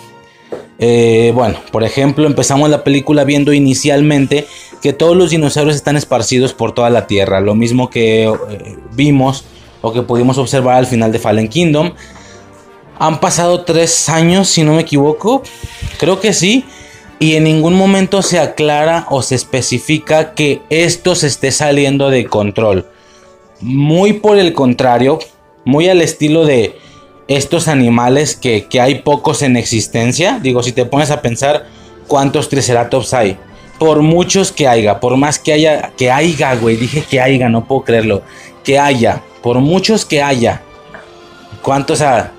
[0.78, 4.46] Eh, bueno, por ejemplo, empezamos la película viendo inicialmente
[4.80, 9.44] que todos los dinosaurios están esparcidos por toda la Tierra, lo mismo que eh, vimos
[9.80, 11.92] o que pudimos observar al final de Fallen Kingdom.
[13.00, 15.42] Han pasado tres años, si no me equivoco.
[15.98, 16.64] Creo que sí.
[17.20, 22.26] Y en ningún momento se aclara o se especifica que esto se esté saliendo de
[22.26, 22.86] control.
[23.60, 25.18] Muy por el contrario,
[25.64, 26.76] muy al estilo de
[27.28, 30.40] estos animales que, hay pocos en existencia.
[30.42, 31.66] Digo, si te pones a pensar
[32.06, 33.38] cuántos triceratops hay.
[33.78, 37.64] Por muchos que haya, por más que haya, que haya, güey, dije que haya, no
[37.66, 38.22] puedo creerlo.
[38.64, 40.62] Que haya, por muchos que haya.
[41.62, 42.00] ¿Cuántos?
[42.00, 42.32] A,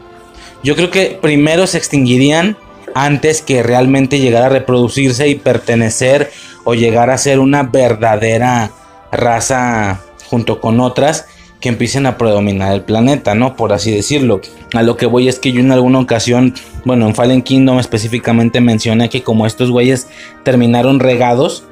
[0.63, 2.57] yo creo que primero se extinguirían
[2.95, 6.31] antes que realmente llegara a reproducirse y pertenecer
[6.65, 8.71] o llegar a ser una verdadera
[9.11, 11.25] raza junto con otras
[11.59, 13.55] que empiecen a predominar el planeta, ¿no?
[13.55, 14.41] Por así decirlo.
[14.73, 16.53] A lo que voy es que yo en alguna ocasión,
[16.85, 20.07] bueno, en Fallen Kingdom específicamente mencioné que como estos güeyes
[20.43, 21.65] terminaron regados,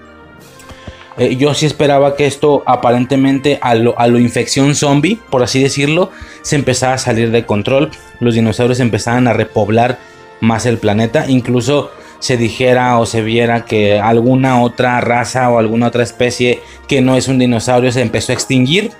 [1.17, 5.61] eh, yo sí esperaba que esto aparentemente a lo, a lo infección zombie, por así
[5.63, 7.91] decirlo, se empezara a salir de control.
[8.19, 9.99] Los dinosaurios empezaban a repoblar
[10.41, 11.29] más el planeta.
[11.29, 17.01] Incluso se dijera o se viera que alguna otra raza o alguna otra especie que
[17.01, 18.91] no es un dinosaurio se empezó a extinguir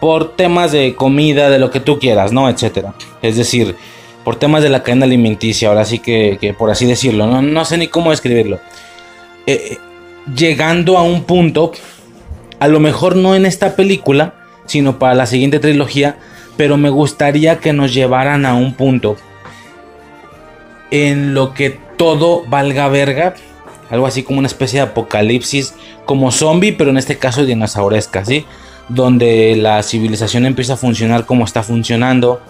[0.00, 2.48] por temas de comida, de lo que tú quieras, ¿no?
[2.48, 2.94] Etcétera.
[3.22, 3.76] Es decir,
[4.24, 7.78] por temas de la cadena alimenticia, ahora sí que, por así decirlo, no, no, sé
[7.78, 8.60] ni cómo describirlo.
[9.46, 9.78] Eh,
[10.34, 11.72] llegando a un punto,
[12.60, 14.34] a lo mejor no en esta película,
[14.66, 16.18] sino para la siguiente trilogía,
[16.56, 19.16] pero me gustaría que nos llevaran a un punto
[20.90, 23.34] en lo que todo valga verga,
[23.90, 28.44] algo así como una especie de apocalipsis, como zombie, pero en este caso dinosauresca, ¿sí?
[28.88, 32.40] Donde la civilización empieza a funcionar como está funcionando,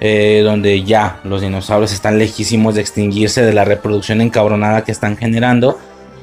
[0.00, 5.16] eh, donde ya los dinosaurios están lejísimos de extinguirse de la reproducción encabronada que están
[5.16, 5.78] generando,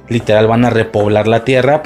[0.08, 1.84] literal van a repoblar la tierra.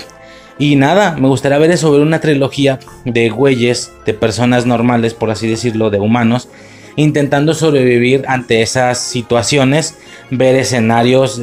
[0.58, 5.32] Y nada, me gustaría ver eso, ver una trilogía de güeyes, de personas normales, por
[5.32, 6.50] así decirlo, de humanos,
[6.98, 9.98] intentando sobrevivir ante esas situaciones,
[10.30, 11.42] ver escenarios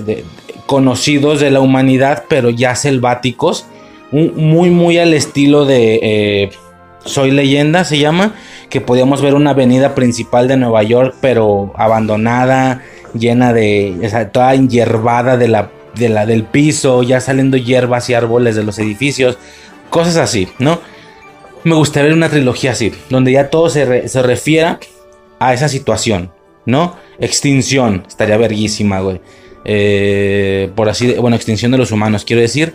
[0.66, 3.64] conocidos de la humanidad, pero ya selváticos,
[4.16, 6.50] muy, muy al estilo de eh,
[7.04, 8.34] Soy leyenda, se llama,
[8.68, 12.82] que podíamos ver una avenida principal de Nueva York, pero abandonada,
[13.14, 18.14] llena de, o toda hierbada de la, de la, del piso, ya saliendo hierbas y
[18.14, 19.38] árboles de los edificios,
[19.90, 20.80] cosas así, ¿no?
[21.62, 24.80] Me gustaría ver una trilogía así, donde ya todo se, se refiera
[25.38, 26.32] a esa situación,
[26.64, 26.96] ¿no?
[27.20, 29.20] Extinción, estaría verguísima, güey.
[29.68, 32.72] Eh, por así, bueno, extinción de los humanos, quiero decir.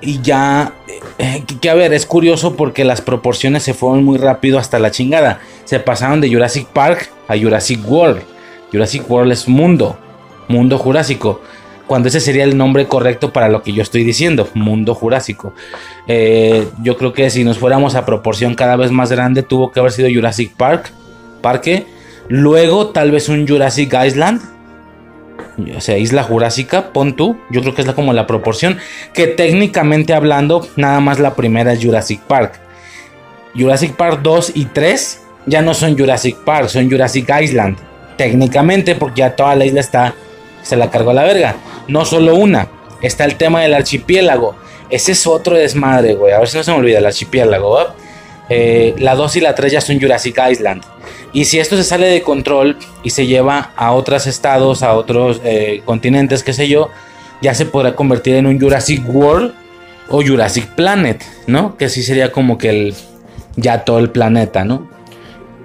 [0.00, 0.74] Y ya,
[1.18, 4.90] eh, que, a ver, es curioso porque las proporciones se fueron muy rápido hasta la
[4.90, 5.40] chingada.
[5.64, 8.22] Se pasaron de Jurassic Park a Jurassic World.
[8.72, 9.98] Jurassic World es mundo,
[10.48, 11.40] mundo jurásico.
[11.86, 15.54] Cuando ese sería el nombre correcto para lo que yo estoy diciendo, mundo jurásico.
[16.06, 19.80] Eh, yo creo que si nos fuéramos a proporción cada vez más grande, tuvo que
[19.80, 20.92] haber sido Jurassic Park,
[21.40, 21.86] parque.
[22.28, 24.57] Luego, tal vez un Jurassic Island
[25.76, 28.78] o sea, isla jurásica, pon tú, yo creo que es la, como la proporción,
[29.12, 32.60] que técnicamente hablando, nada más la primera es Jurassic Park.
[33.56, 37.76] Jurassic Park 2 y 3 ya no son Jurassic Park, son Jurassic Island.
[38.16, 40.14] Técnicamente, porque ya toda la isla está,
[40.62, 41.56] se la cargó a la verga.
[41.88, 42.68] No solo una,
[43.02, 44.56] está el tema del archipiélago.
[44.90, 46.32] Ese es otro desmadre, güey.
[46.32, 47.70] A ver si no se me olvida el archipiélago,
[48.48, 50.82] eh, la 2 y la 3 ya son Jurassic Island.
[51.32, 55.40] Y si esto se sale de control y se lleva a otros estados, a otros
[55.44, 56.90] eh, continentes, qué sé yo,
[57.42, 59.52] ya se podrá convertir en un Jurassic World
[60.08, 61.76] o Jurassic Planet, ¿no?
[61.76, 62.94] Que así sería como que el,
[63.56, 64.88] ya todo el planeta, ¿no?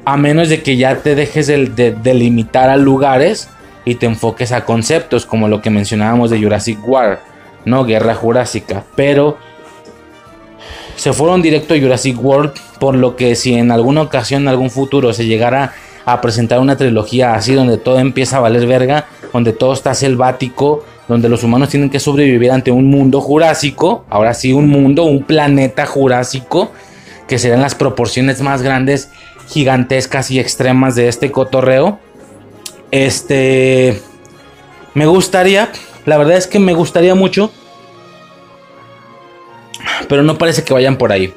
[0.05, 3.47] A menos de que ya te dejes de, de, limitar a lugares
[3.85, 7.21] y te enfoques a conceptos como lo que mencionábamos de Jurassic War,
[7.63, 7.85] ¿no?
[7.85, 8.83] Guerra Jurásica.
[8.95, 9.37] Pero
[10.97, 14.69] se fueron directo a Jurassic World, por lo que si en alguna ocasión, en algún
[14.69, 19.53] futuro, se llegara a presentar una trilogía así donde todo empieza a valer verga, donde
[19.53, 24.51] todo está selvático, donde los humanos tienen que sobrevivir ante un mundo jurásico, ahora sí
[24.51, 26.73] un mundo, un planeta jurásico,
[27.25, 29.09] que serán las proporciones más grandes,
[29.47, 31.99] gigantescas y extremas de este cotorreo.
[32.91, 34.01] Este
[34.93, 35.71] me gustaría,
[36.05, 37.49] la verdad es que me gustaría mucho
[40.09, 41.33] pero no parece que vayan por ahí.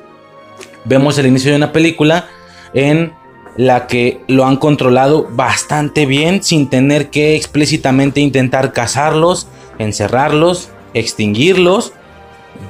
[0.89, 2.29] Vemos el inicio de una película
[2.75, 3.13] en
[3.57, 11.93] la que lo han controlado bastante bien sin tener que explícitamente intentar cazarlos, encerrarlos, extinguirlos.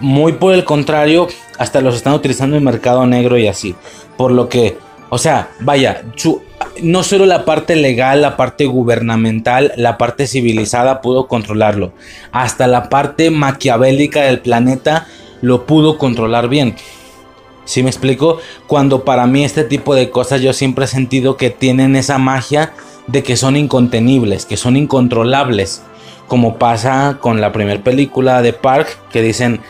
[0.01, 3.75] Muy por el contrario, hasta los están utilizando en mercado negro y así.
[4.17, 4.79] Por lo que,
[5.11, 6.03] o sea, vaya,
[6.83, 11.93] no solo la parte legal, la parte gubernamental, la parte civilizada pudo controlarlo.
[12.33, 15.07] Hasta la parte maquiavélica del planeta
[15.43, 16.77] lo pudo controlar bien.
[17.67, 18.39] Si me explico?
[18.67, 22.73] Cuando para mí este tipo de cosas yo siempre he sentido que tienen esa magia
[23.07, 25.83] de que son incontenibles, que son incontrolables,
[26.29, 29.61] como pasa con la primera película de Park, que dicen,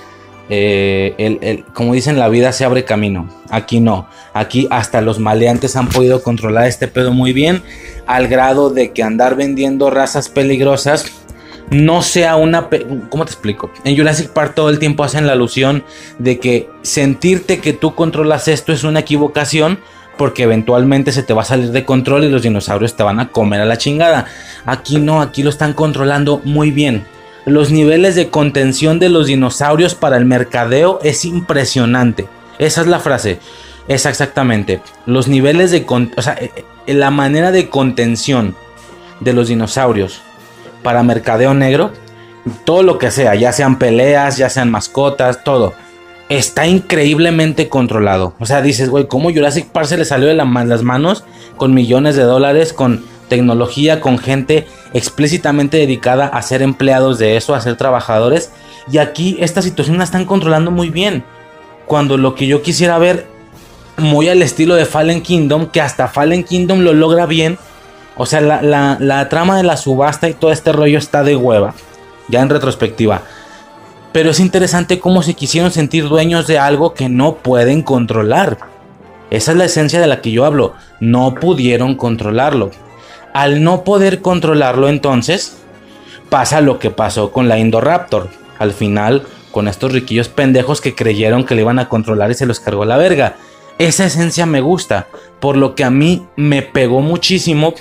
[0.48, 3.28] eh, como dicen, la vida se abre camino.
[3.50, 4.08] Aquí no.
[4.32, 7.62] Aquí hasta los maleantes han podido controlar este pedo muy bien.
[8.06, 11.25] Al grado de que andar vendiendo razas peligrosas
[11.70, 12.68] no sea una...
[13.08, 13.70] ¿Cómo te explico?
[13.84, 15.84] En Jurassic Park todo el tiempo hacen la alusión
[16.18, 19.78] de que sentirte que tú controlas esto es una equivocación
[20.16, 23.28] porque eventualmente se te va a salir de control y los dinosaurios te van a
[23.28, 24.26] comer a la chingada.
[24.64, 27.04] Aquí no, aquí lo están controlando muy bien.
[27.44, 32.26] Los niveles de contención de los dinosaurios para el mercadeo es impresionante.
[32.58, 33.38] Esa es la frase.
[33.88, 34.80] Es exactamente.
[35.04, 35.84] Los niveles de...
[36.16, 36.50] O sea, eh,
[36.86, 38.56] eh, la manera de contención
[39.20, 40.22] de los dinosaurios
[40.86, 41.90] para mercadeo negro,
[42.64, 45.74] todo lo que sea, ya sean peleas, ya sean mascotas, todo,
[46.28, 48.34] está increíblemente controlado.
[48.38, 51.24] O sea, dices, güey, ¿cómo Jurassic Park se le salió de las manos
[51.56, 57.56] con millones de dólares, con tecnología, con gente explícitamente dedicada a ser empleados de eso,
[57.56, 58.52] a ser trabajadores?
[58.88, 61.24] Y aquí esta situación la están controlando muy bien.
[61.86, 63.26] Cuando lo que yo quisiera ver,
[63.96, 67.58] muy al estilo de Fallen Kingdom, que hasta Fallen Kingdom lo logra bien,
[68.16, 71.74] o sea, la, trama de la subasta y todo este rollo está de hueva.
[72.28, 73.22] Ya en retrospectiva.
[74.12, 78.58] Pero es interesante cómo se quisieron sentir dueños de algo que no pueden controlar.
[79.30, 80.72] Esa es la esencia de la que yo hablo.
[80.98, 82.70] No pudieron controlarlo.
[83.34, 85.58] Al no poder controlarlo entonces,
[86.30, 88.28] pasa lo que pasó con la Indoraptor.
[88.58, 92.46] Al final, con estos riquillos pendejos que creyeron que le iban a controlar y se
[92.46, 93.36] los cargó la verga.
[93.78, 95.06] Esa esencia me gusta,
[95.38, 97.74] por lo que a mí me pegó muchísimo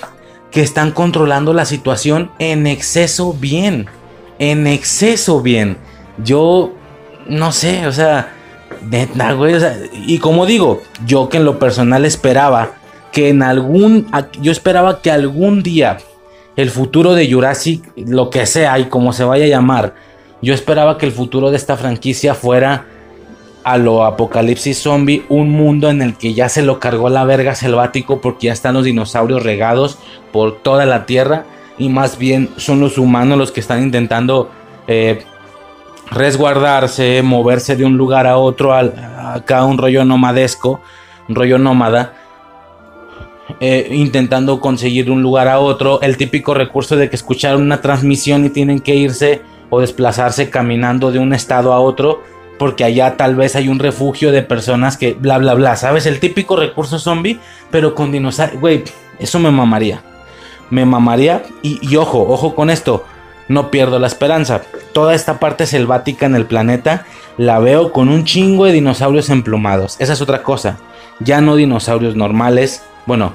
[0.50, 3.86] que están controlando la situación en exceso bien.
[4.38, 5.76] En exceso bien.
[6.22, 6.72] Yo
[7.28, 8.32] no sé, o sea,
[10.06, 12.72] y como digo, yo que en lo personal esperaba
[13.12, 14.06] que en algún,
[14.40, 15.98] yo esperaba que algún día
[16.56, 19.94] el futuro de Jurassic, lo que sea y como se vaya a llamar,
[20.42, 22.86] yo esperaba que el futuro de esta franquicia fuera
[23.66, 27.56] a lo apocalipsis zombie, un mundo en el que ya se lo cargó la verga
[27.56, 29.98] selvático porque ya están los dinosaurios regados
[30.32, 34.52] por toda la tierra y más bien son los humanos los que están intentando
[34.86, 35.24] eh,
[36.12, 40.80] resguardarse, moverse de un lugar a otro, acá un rollo nomadesco,
[41.28, 42.12] un rollo nómada.
[43.58, 48.44] Eh, intentando conseguir un lugar a otro, el típico recurso de que escucharon una transmisión
[48.44, 52.22] y tienen que irse o desplazarse caminando de un estado a otro
[52.58, 56.06] porque allá tal vez hay un refugio de personas que bla bla bla, ¿sabes?
[56.06, 57.38] El típico recurso zombie,
[57.70, 58.84] pero con dinosaurios, güey,
[59.18, 60.02] eso me mamaría.
[60.70, 63.04] Me mamaría y, ojo, ojo con esto,
[63.48, 64.62] no pierdo la esperanza.
[64.92, 67.06] Toda esta parte selvática en el planeta
[67.36, 69.96] la veo con un chingo de dinosaurios emplumados.
[70.00, 70.78] Esa es otra cosa.
[71.20, 72.82] Ya no dinosaurios normales.
[73.06, 73.34] Bueno,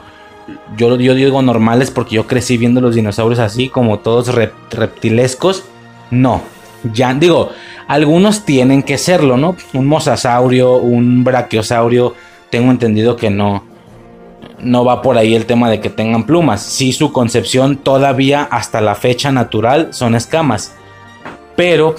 [0.75, 4.33] yo, yo digo normales porque yo crecí viendo los dinosaurios así, como todos
[4.69, 5.63] reptilescos.
[6.09, 6.41] No,
[6.83, 7.51] ya digo,
[7.87, 9.55] algunos tienen que serlo, ¿no?
[9.73, 12.15] Un mosasaurio, un brachiosaurio,
[12.49, 13.63] tengo entendido que no,
[14.59, 16.61] no va por ahí el tema de que tengan plumas.
[16.61, 20.75] Sí, su concepción todavía hasta la fecha natural son escamas.
[21.55, 21.95] Pero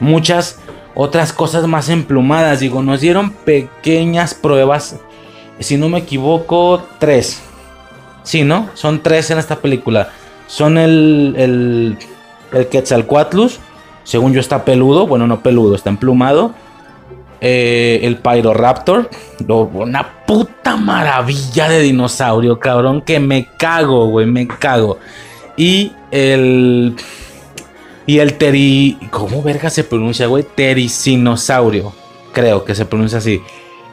[0.00, 0.58] muchas
[0.94, 2.60] otras cosas más emplumadas.
[2.60, 4.96] Digo, nos dieron pequeñas pruebas.
[5.60, 7.42] Si no me equivoco, tres.
[8.22, 8.68] Sí, ¿no?
[8.74, 10.10] Son tres en esta película.
[10.46, 11.98] Son el, el,
[12.52, 13.60] el Quetzalcoatlus,
[14.08, 16.54] según yo está peludo, bueno, no peludo, está emplumado.
[17.42, 19.10] Eh, el Pyroraptor,
[19.46, 24.98] una puta maravilla de dinosaurio, cabrón, que me cago, güey, me cago.
[25.58, 26.96] Y el...
[28.06, 28.98] Y el teri...
[29.10, 30.42] ¿Cómo verga se pronuncia, güey?
[30.42, 31.92] Tericinosaurio.
[32.32, 33.42] Creo que se pronuncia así.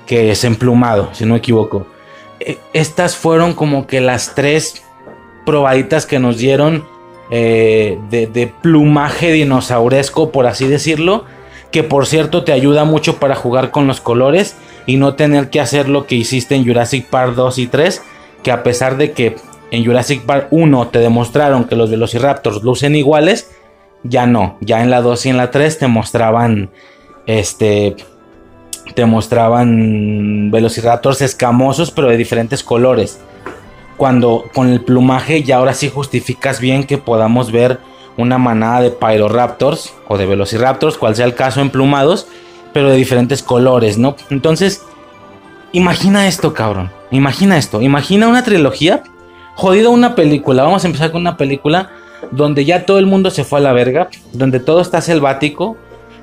[0.07, 1.87] Que es emplumado, si no me equivoco.
[2.39, 4.81] E, estas fueron como que las tres
[5.45, 6.94] probaditas que nos dieron
[7.31, 11.25] eh, de, plumaje dinosauresco, por así decirlo,
[11.71, 14.55] que por cierto te ayuda mucho para jugar con los colores
[14.85, 18.01] y no tener que hacer lo que hiciste en Jurassic Park 2 y 3,
[18.43, 19.35] que a pesar de que
[19.71, 23.49] en Jurassic Park 1 te demostraron que los Velociraptors lucen iguales,
[24.03, 26.69] ya no, ya en la 2 y en la 3 te mostraban
[27.25, 27.95] este
[28.93, 33.19] te mostraban Velociraptors escamosos pero de diferentes colores
[33.97, 37.79] cuando con el plumaje ya ahora sí justificas bien que podamos ver
[38.17, 42.27] una manada de Pyroraptors o de Velociraptors, cual sea el caso, emplumados,
[42.73, 44.15] pero de diferentes colores, ¿no?
[44.29, 44.83] Entonces,
[45.71, 46.91] imagina esto, cabrón.
[47.11, 47.81] Imagina esto.
[47.81, 49.03] Imagina una trilogía.
[49.55, 50.63] Jodido una película.
[50.63, 51.91] Vamos a empezar con una película
[52.31, 55.77] donde ya todo el mundo se fue a la verga, donde todo está selvático,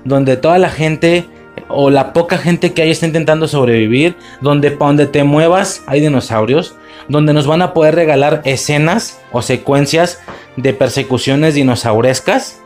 [0.04, 1.26] donde toda la gente
[1.68, 6.00] o la poca gente que hay está intentando sobrevivir, donde para donde te muevas hay
[6.00, 6.74] dinosaurios,
[7.08, 10.20] donde nos van a poder regalar escenas o secuencias
[10.56, 12.60] de persecuciones dinosaurescas,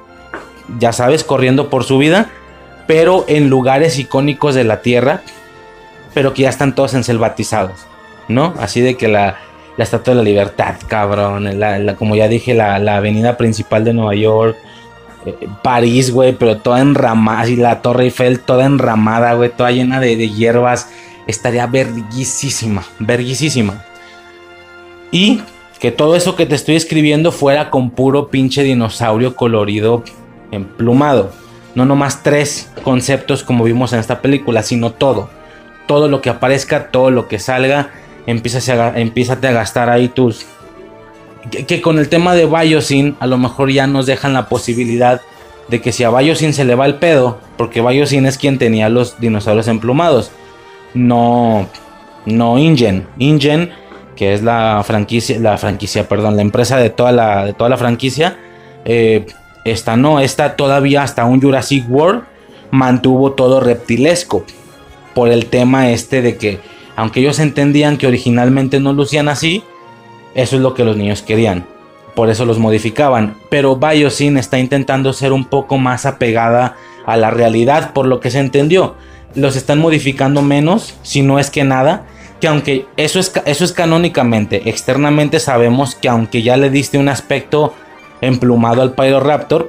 [0.78, 2.30] ya sabes, corriendo por su vida,
[2.86, 5.22] pero en lugares icónicos de la Tierra,
[6.14, 7.86] pero que ya están todos enselvatizados,
[8.28, 8.54] ¿no?
[8.58, 9.38] Así de que la,
[9.76, 11.48] la Estatua de la Libertad, cabrón,
[11.98, 14.56] como ya dije, la, avenida principal de Nueva York,
[15.26, 20.00] eh, París, güey, pero toda enramada, y la Torre Eiffel toda enramada, güey, toda llena
[20.00, 20.88] de, de hierbas,
[21.26, 23.85] estaría verguisísima, verguisísima.
[25.10, 25.40] Y
[25.78, 30.02] que todo eso que te estoy escribiendo fuera con puro pinche dinosaurio colorido
[30.50, 31.32] emplumado.
[31.74, 35.28] No nomás tres conceptos como vimos en esta película, sino todo.
[35.86, 37.90] Todo lo que aparezca, todo lo que salga,
[38.26, 40.46] empieza a, a gastar ahí tus...
[41.50, 45.20] Que, con el tema de Biosyn a lo mejor ya nos dejan la posibilidad
[45.68, 48.88] de que si a Biosyn se le va el pedo, porque Biosyn es quien tenía
[48.88, 50.32] los dinosaurios emplumados,
[50.94, 51.68] no,
[52.24, 53.06] no Ingen.
[53.18, 53.70] Ingen
[54.16, 57.76] que es la franquicia, la franquicia, perdón, la empresa de toda la, de toda la
[57.76, 58.38] franquicia,
[58.84, 59.26] eh,
[59.64, 62.24] esta no, esta todavía hasta un Jurassic World
[62.70, 64.44] mantuvo todo reptilesco.
[65.14, 66.60] Por el tema este de que,
[66.94, 69.62] aunque ellos entendían que originalmente no lucían así,
[70.34, 71.66] eso es lo que los niños querían.
[72.14, 73.36] Por eso los modificaban.
[73.50, 78.30] Pero Biosyn está intentando ser un poco más apegada a la realidad, por lo que
[78.30, 78.94] se entendió.
[79.34, 82.06] Los están modificando menos, si no es que nada
[82.40, 87.08] que aunque eso es, eso es canónicamente, externamente sabemos que aunque ya le diste un
[87.08, 87.74] aspecto
[88.20, 89.68] emplumado al Pyroraptor,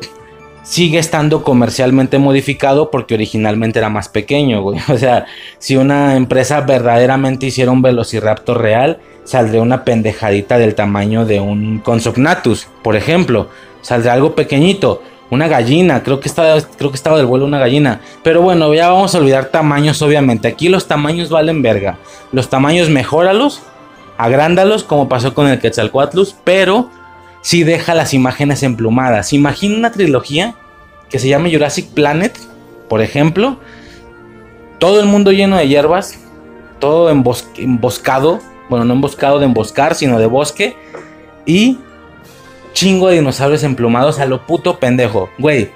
[0.63, 5.25] sigue estando comercialmente modificado porque originalmente era más pequeño, O sea,
[5.59, 11.79] si una empresa verdaderamente hiciera un Velociraptor real, saldría una pendejadita del tamaño de un
[11.79, 13.49] Consognatus, por ejemplo.
[13.81, 18.01] Saldría algo pequeñito una gallina, creo que estaba, creo que estaba del vuelo una gallina.
[18.23, 20.47] Pero bueno, ya vamos a olvidar tamaños, obviamente.
[20.47, 21.97] Aquí los tamaños valen verga.
[22.31, 23.61] Los tamaños mejóralos,
[24.17, 26.89] agrándalos, como pasó con el Quetzalcoatlus, pero
[27.41, 29.33] sí deja las imágenes emplumadas.
[29.33, 30.55] Imagina una trilogía
[31.09, 32.37] que se llame Jurassic Planet,
[32.87, 33.59] por ejemplo.
[34.79, 36.19] Todo el mundo lleno de hierbas,
[36.79, 38.39] todo emboscado.
[38.69, 40.75] Bueno, no emboscado de emboscar, sino de bosque.
[41.45, 41.79] Y
[42.77, 45.31] chingo de dinosaurios emplumados a lo puto pendejo.
[45.39, 45.71] Güey,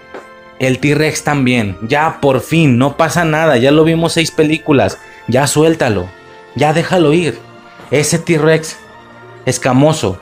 [0.60, 1.76] el T-Rex también.
[1.82, 3.58] Ya por fin, no pasa nada.
[3.58, 5.00] Ya lo vimos seis películas.
[5.28, 6.06] Ya suéltalo.
[6.54, 7.40] Ya déjalo ir.
[7.90, 8.78] Ese T-Rex
[9.48, 10.20] escamoso,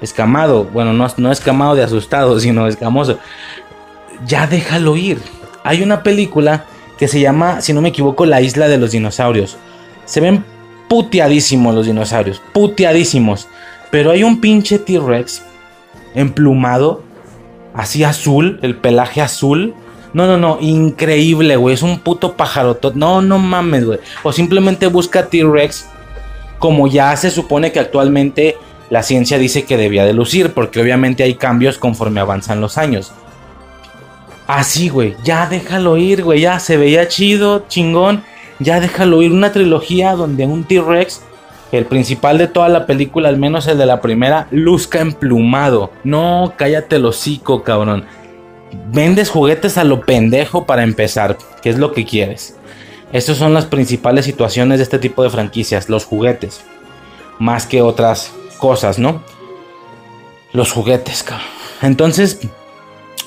[0.00, 0.62] escamado.
[0.66, 3.18] Bueno, no, no escamado de asustado, sino escamoso.
[4.24, 5.20] Ya déjalo ir.
[5.64, 6.64] Hay una película
[6.96, 9.56] que se llama, si no me equivoco, La Isla de los Dinosaurios.
[10.04, 10.44] Se ven
[10.88, 12.40] puteadísimos los dinosaurios.
[12.52, 13.48] Puteadísimos.
[13.90, 15.49] Pero hay un pinche T-Rex
[16.14, 17.02] emplumado,
[17.74, 19.74] así azul, el pelaje azul.
[20.12, 21.74] No, no, no, increíble, güey.
[21.74, 22.78] Es un puto pájaro.
[22.94, 24.00] No, no mames, güey.
[24.22, 25.86] O simplemente busca T-Rex
[26.58, 28.56] como ya se supone que actualmente
[28.90, 33.12] la ciencia dice que debía de lucir, porque obviamente hay cambios conforme avanzan los años.
[34.46, 38.24] Así, güey, ya déjalo ir, güey, ya se veía chido, chingón,
[38.58, 39.32] ya déjalo ir.
[39.32, 41.22] Una trilogía donde un T-Rex
[41.72, 45.90] el principal de toda la película, al menos el de la primera, luzca emplumado.
[46.04, 48.04] No, cállate el hocico, cabrón.
[48.92, 52.56] Vendes juguetes a lo pendejo para empezar, que es lo que quieres.
[53.12, 56.62] Estas son las principales situaciones de este tipo de franquicias, los juguetes.
[57.38, 59.22] Más que otras cosas, ¿no?
[60.52, 61.46] Los juguetes, cabrón.
[61.82, 62.40] Entonces,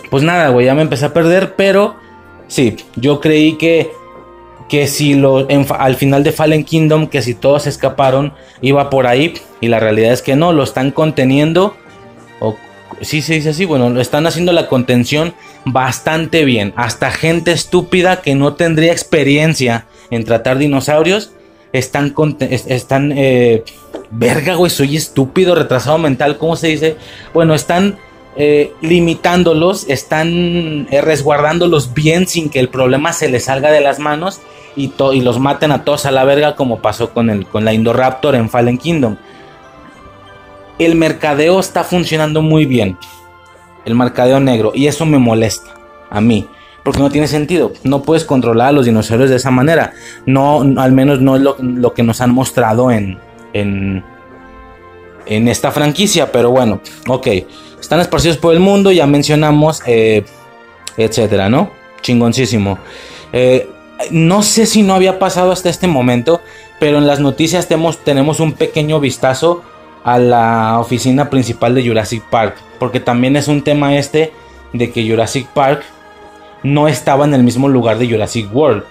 [0.09, 1.95] pues nada, güey, ya me empecé a perder, pero
[2.47, 3.91] sí, yo creí que
[4.73, 5.47] que si lo,
[5.77, 9.35] al final de Fallen Kingdom, que si todos escaparon, iba por ahí.
[9.61, 11.75] Y la realidad es que no, lo están conteniendo.
[12.39, 12.57] O
[12.99, 16.73] sí se dice así, bueno, lo están haciendo la contención bastante bien.
[16.75, 21.33] Hasta gente estúpida que no tendría experiencia en tratar dinosaurios.
[21.71, 23.63] Están, están, eh,
[24.09, 26.95] verga, güey, soy estúpido, retrasado mental, ¿cómo se dice?
[27.31, 27.99] Bueno, están
[28.35, 33.99] eh, limitándolos, están eh, resguardándolos bien sin que el problema se les salga de las
[33.99, 34.41] manos
[34.75, 37.73] y, y los maten a todos a la verga como pasó con, el, con la
[37.73, 39.17] Indoraptor en Fallen Kingdom.
[40.79, 42.97] El mercadeo está funcionando muy bien.
[43.85, 44.71] El mercadeo negro.
[44.73, 45.71] Y eso me molesta
[46.09, 46.47] a mí.
[46.83, 47.71] Porque no tiene sentido.
[47.83, 49.93] No puedes controlar a los dinosaurios de esa manera.
[50.25, 53.19] No, al menos no es lo, que nos han mostrado en,
[53.53, 54.03] en,
[55.25, 56.31] en, esta franquicia.
[56.31, 57.27] Pero bueno, ok.
[57.83, 58.91] Están esparcidos por el mundo.
[58.91, 59.81] Ya mencionamos.
[59.85, 60.23] Eh,
[60.97, 61.71] etcétera, ¿no?
[62.01, 62.77] Chingoncísimo.
[63.31, 63.69] Eh,
[64.11, 66.41] no sé si no había pasado hasta este momento,
[66.79, 69.63] pero en las noticias tenemos, un pequeño vistazo
[70.03, 74.33] a la oficina principal de Jurassic Park, porque también es un tema este
[74.73, 75.83] de que Jurassic Park
[76.63, 78.83] no estaba en el mismo lugar de Jurassic World.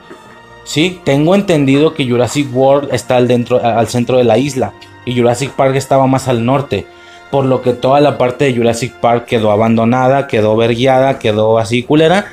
[0.65, 3.29] Sí, tengo entendido que Jurassic World está al,
[3.63, 4.73] al centro de la isla,
[5.05, 6.87] y Jurassic Park estaba más al norte.
[7.33, 11.83] Por lo que toda la parte de Jurassic Park quedó abandonada, quedó verguiada, quedó así
[11.83, 12.27] culera.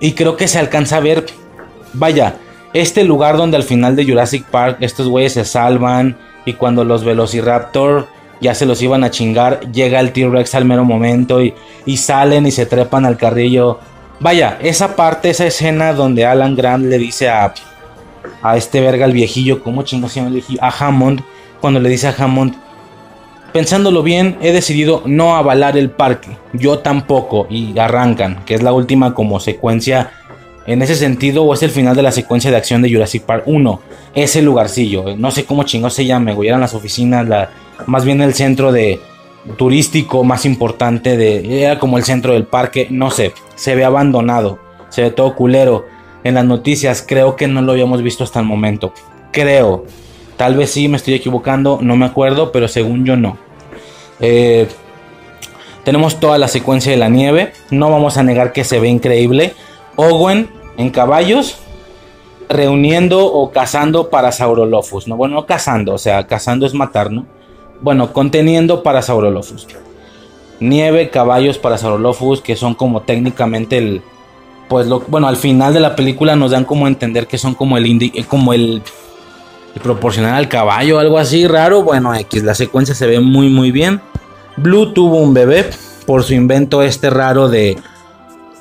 [0.00, 1.26] Y creo que se alcanza a ver,
[1.92, 2.34] vaya,
[2.72, 6.16] este lugar donde al final de Jurassic Park estos güeyes se salvan
[6.46, 8.08] y cuando los Velociraptor
[8.40, 11.54] ya se los iban a chingar, llega el T-Rex al mero momento y,
[11.96, 13.78] salen y se trepan al carrillo.
[14.18, 17.54] Vaya, esa parte, esa escena donde Alan Grant le dice a,
[18.42, 20.58] a este verga, el viejillo, ¿cómo chingo se llama el viejillo?
[20.64, 21.22] A Hammond,
[21.60, 22.56] cuando le dice a Hammond,
[23.52, 28.72] pensándolo bien, he decidido no avalar el parque, yo tampoco, y arrancan, que es la
[28.72, 30.10] última como secuencia
[30.66, 33.44] en ese sentido, o es el final de la secuencia de acción de Jurassic Park
[33.46, 33.80] 1.
[34.14, 36.48] Ese lugarcillo, no sé cómo chingos se llame, güey.
[36.48, 37.50] Eran las oficinas, la,
[37.86, 39.00] más bien el centro de
[39.56, 41.64] turístico más importante de.
[41.64, 43.32] Era como el centro del parque, no sé.
[43.54, 45.86] Se ve abandonado, se ve todo culero.
[46.24, 48.92] En las noticias, creo que no lo habíamos visto hasta el momento.
[49.32, 49.86] Creo.
[50.42, 53.38] Tal vez sí, me estoy equivocando, no me acuerdo, pero según yo no.
[54.18, 54.66] Eh,
[55.84, 57.52] tenemos toda la secuencia de la nieve.
[57.70, 59.54] No vamos a negar que se ve increíble.
[59.94, 61.58] Owen en caballos
[62.48, 65.16] reuniendo o cazando para Saurolophus, ¿no?
[65.16, 67.24] Bueno, no cazando, o sea, cazando es matar, ¿no?
[67.80, 69.68] Bueno, conteniendo para Saurolophus.
[70.58, 74.02] Nieve, caballos para Saurolophus, que son como técnicamente el...
[74.68, 77.76] Pues lo, bueno, al final de la película nos dan como entender que son como
[77.76, 78.82] el como el,
[79.74, 81.82] el proporcional al caballo, algo así raro.
[81.82, 84.00] Bueno, X, la secuencia se ve muy muy bien.
[84.56, 85.70] Blue tuvo un bebé
[86.06, 87.78] por su invento este raro de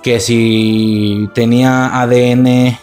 [0.03, 2.77] que si tenía ADN,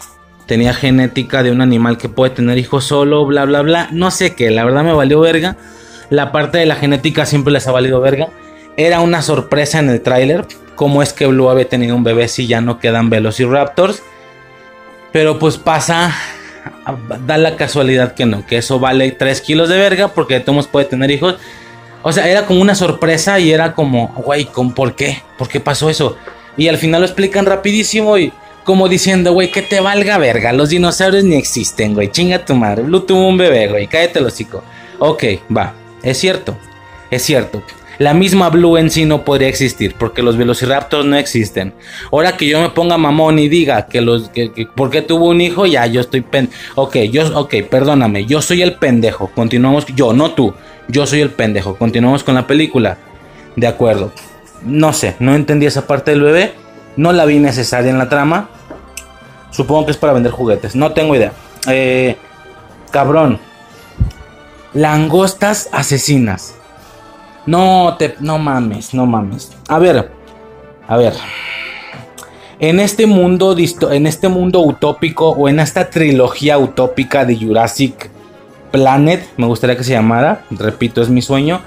[0.45, 3.89] tenía genética de un animal que puede tener hijos solo, bla, bla, bla.
[3.91, 5.57] No sé qué, la verdad me valió verga.
[6.09, 8.29] La parte de la genética siempre les ha valido verga.
[8.77, 10.45] Era una sorpresa en el tráiler.
[10.75, 14.01] Cómo es que Blue había tenido un bebé si ya no quedan Velociraptors.
[15.11, 16.15] Pero pues pasa,
[17.25, 20.85] da la casualidad que no, que eso vale 3 kilos de verga porque Tomos puede
[20.85, 21.35] tener hijos.
[22.01, 25.21] O sea, era como una sorpresa y era como, güey, ¿por qué?
[25.37, 26.17] ¿Por qué pasó eso?
[26.55, 28.31] Y al final lo explican rapidísimo y
[28.63, 30.53] como diciendo, güey, que te valga verga.
[30.53, 32.11] Los dinosaurios ni existen, güey.
[32.11, 32.83] Chinga tu madre.
[32.83, 33.87] Blue tuvo un bebé, güey.
[33.87, 34.63] Cállate el hocico.
[34.99, 35.23] Ok,
[35.55, 35.73] va.
[36.03, 36.55] Es cierto.
[37.09, 37.63] Es cierto.
[37.99, 41.73] La misma Blue en sí no podría existir porque los velociraptors no existen.
[42.13, 45.65] Ahora que yo me ponga mamón y diga que los que, porque tuvo un hijo,
[45.65, 46.49] ya yo estoy pen.
[46.75, 49.27] Ok, yo ok, perdóname, yo soy el pendejo.
[49.27, 50.53] Continuamos yo, no tú.
[50.87, 51.75] Yo soy el pendejo.
[51.75, 52.97] Continuamos con la película.
[53.57, 54.13] De acuerdo.
[54.63, 56.53] No sé, no entendí esa parte del bebé.
[56.95, 58.49] No la vi necesaria en la trama.
[59.51, 60.73] Supongo que es para vender juguetes.
[60.73, 61.33] No tengo idea.
[61.67, 62.15] Eh,
[62.91, 63.39] cabrón.
[64.73, 66.55] Langostas asesinas.
[67.45, 68.15] No te.
[68.19, 69.51] No mames, no mames.
[69.67, 70.11] A ver.
[70.87, 71.13] A ver.
[72.59, 73.55] En este mundo.
[73.91, 75.29] En este mundo utópico.
[75.29, 78.09] O en esta trilogía utópica de Jurassic
[78.71, 79.27] Planet.
[79.37, 80.45] Me gustaría que se llamara.
[80.51, 81.61] Repito, es mi sueño.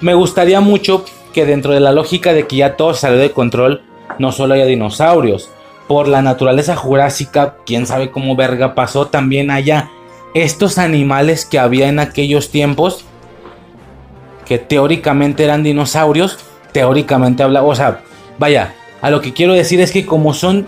[0.00, 3.82] Me gustaría mucho que dentro de la lógica de que ya todo salió de control,
[4.18, 5.50] no solo haya dinosaurios.
[5.86, 9.90] Por la naturaleza jurásica, quién sabe cómo verga pasó, también haya
[10.34, 13.04] estos animales que había en aquellos tiempos,
[14.50, 16.36] que teóricamente eran dinosaurios,
[16.72, 18.00] teóricamente habla, o sea,
[18.36, 20.66] vaya, a lo que quiero decir es que como son,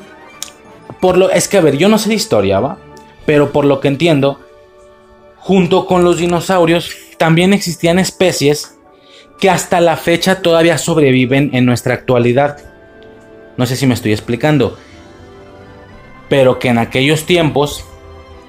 [1.00, 2.78] por lo, es que a ver, yo no sé de historia, ¿va?
[3.26, 4.38] Pero por lo que entiendo,
[5.34, 8.78] junto con los dinosaurios, también existían especies
[9.40, 12.58] que hasta la fecha todavía sobreviven en nuestra actualidad.
[13.56, 14.78] No sé si me estoy explicando.
[16.28, 17.84] Pero que en aquellos tiempos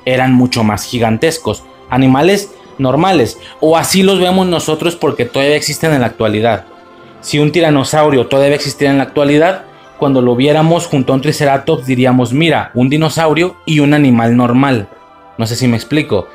[0.06, 1.64] eran mucho más gigantescos.
[1.90, 3.38] Animales normales.
[3.60, 6.66] O así los vemos nosotros porque todavía existen en la actualidad.
[7.22, 9.64] Si un tiranosaurio todavía existiera en la actualidad,
[9.98, 14.90] cuando lo viéramos junto a un triceratops diríamos, mira, un dinosaurio y un animal normal.
[15.38, 16.28] No sé si me explico.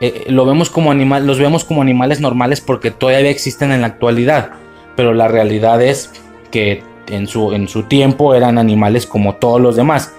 [0.00, 4.50] Eh, lo vemos como los vemos como animales normales porque todavía existen en la actualidad,
[4.96, 6.10] pero la realidad es
[6.50, 10.12] que en su, en su tiempo eran animales como todos los demás,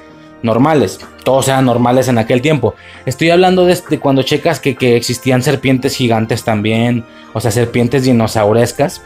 [0.45, 2.75] normales, todos eran normales en aquel tiempo.
[3.05, 9.01] Estoy hablando de, cuando checas que, existían serpientes gigantes también, o sea, serpientes dinosaurescas,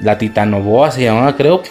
[0.00, 1.62] la titanoboa se llamaba creo,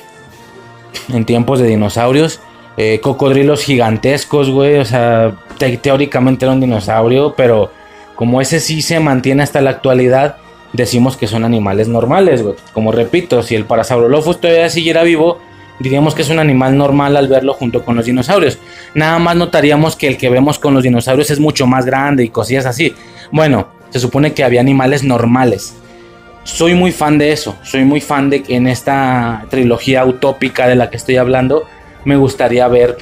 [1.09, 2.41] en tiempos de dinosaurios.
[2.79, 4.77] Eh, cocodrilos gigantescos, güey.
[4.77, 5.35] O sea,
[5.81, 7.71] teóricamente era un dinosaurio, pero
[8.15, 10.37] como ese sí se mantiene hasta la actualidad,
[10.73, 12.55] decimos que son animales normales, güey.
[12.73, 15.39] Como repito, si el Parasaurolophus todavía siguiera vivo,
[15.79, 18.57] diríamos que es un animal normal al verlo junto con los dinosaurios.
[18.93, 22.29] Nada más notaríamos que el que vemos con los dinosaurios es mucho más grande y
[22.29, 22.93] cosillas así.
[23.31, 25.75] Bueno, se supone que había animales normales.
[26.43, 30.75] Soy muy fan de eso, soy muy fan de que en esta trilogía utópica de
[30.75, 31.65] la que estoy hablando,
[32.05, 32.97] me gustaría ver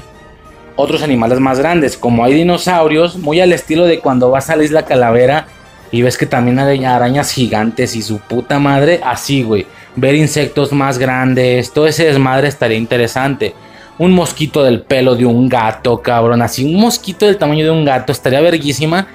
[0.75, 4.63] otros animales más grandes, como hay dinosaurios, muy al estilo de cuando vas a la
[4.63, 5.47] isla Calavera
[5.91, 8.99] Y ves que también hay arañas gigantes y su puta madre.
[9.03, 9.65] Así, güey.
[9.95, 11.71] Ver insectos más grandes.
[11.71, 13.53] Todo ese desmadre estaría interesante.
[13.97, 16.41] Un mosquito del pelo de un gato, cabrón.
[16.41, 18.11] Así, un mosquito del tamaño de un gato.
[18.11, 19.07] Estaría verguísima.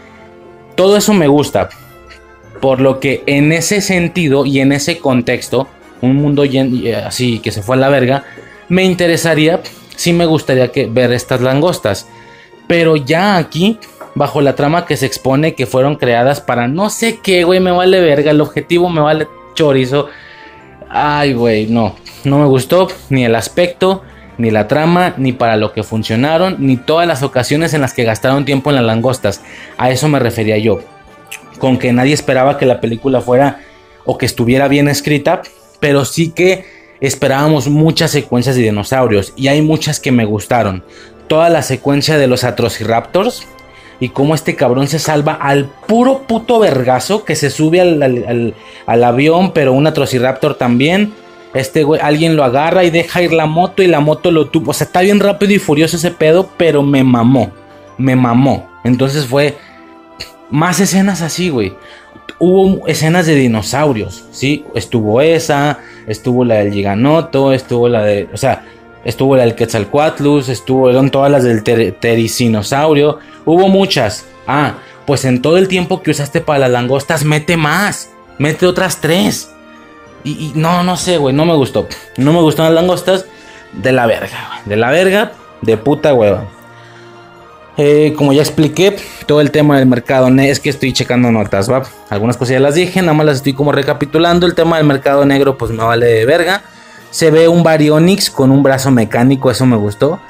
[0.75, 1.69] Todo eso me gusta.
[2.61, 5.69] Por lo que en ese sentido y en ese contexto,
[6.03, 6.45] un mundo
[7.05, 8.25] así que se fue a la verga,
[8.69, 9.61] me interesaría,
[9.97, 12.09] sí me gustaría que ver estas langostas.
[12.67, 13.79] Pero ya aquí
[14.15, 17.71] bajo la trama que se expone que fueron creadas para no sé qué, güey, me
[17.71, 20.09] vale verga, el objetivo me vale chorizo.
[20.93, 24.03] Ay, güey, no, no me gustó ni el aspecto,
[24.39, 28.03] ni la trama, ni para lo que funcionaron, ni todas las ocasiones en las que
[28.03, 29.41] gastaron tiempo en las langostas.
[29.79, 30.81] A eso me refería yo.
[31.61, 33.61] Con que nadie esperaba que la película fuera
[34.05, 35.43] o que estuviera bien escrita,
[35.79, 36.65] pero sí que
[37.01, 40.83] esperábamos muchas secuencias de dinosaurios y hay muchas que me gustaron.
[41.29, 43.47] Toda la secuencia de los Atrociraptors
[44.01, 49.53] y cómo este cabrón se salva al puro puto vergazo que se sube al, avión,
[49.53, 51.13] pero un Atrociraptor también.
[51.53, 54.71] Este güey, alguien lo agarra y deja ir la moto y la moto lo tuvo.
[54.71, 57.51] O sea, está bien rápido y furioso ese pedo, pero me mamó.
[57.99, 58.71] Me mamó.
[58.85, 59.59] Entonces fue
[60.49, 61.75] más escenas así, güey.
[62.39, 64.65] Hubo escenas de dinosaurios, ¿sí?
[64.75, 68.31] Estuvo esa, estuvo la del Giganoto, estuvo la de.
[68.33, 68.65] O sea,
[69.05, 73.19] estuvo la del Quetzalcoatlus, estuvieron todas las del Tericinosaurio.
[73.45, 74.27] Hubo muchas.
[74.47, 74.75] Ah,
[75.07, 78.11] pues en todo el tiempo que usaste para las langostas, mete más.
[78.39, 79.51] Mete otras tres.
[80.25, 81.89] Y, no, no sé, güey, no me gustó.
[82.17, 83.27] No me gustan las langostas.
[83.73, 85.33] De la verga, De la verga,
[85.63, 86.45] de puta hueva.
[87.77, 88.97] Eh, como ya expliqué,
[89.27, 91.83] todo el tema del mercado negro, es que estoy checando notas, ¿va?
[92.11, 94.47] Algunas cosas ya las dije, nada más las estoy como recapitulando.
[94.47, 96.63] El tema del mercado negro, pues me vale de verga.
[97.11, 100.21] Se ve un Baryonyx con un brazo mecánico, eso me gustó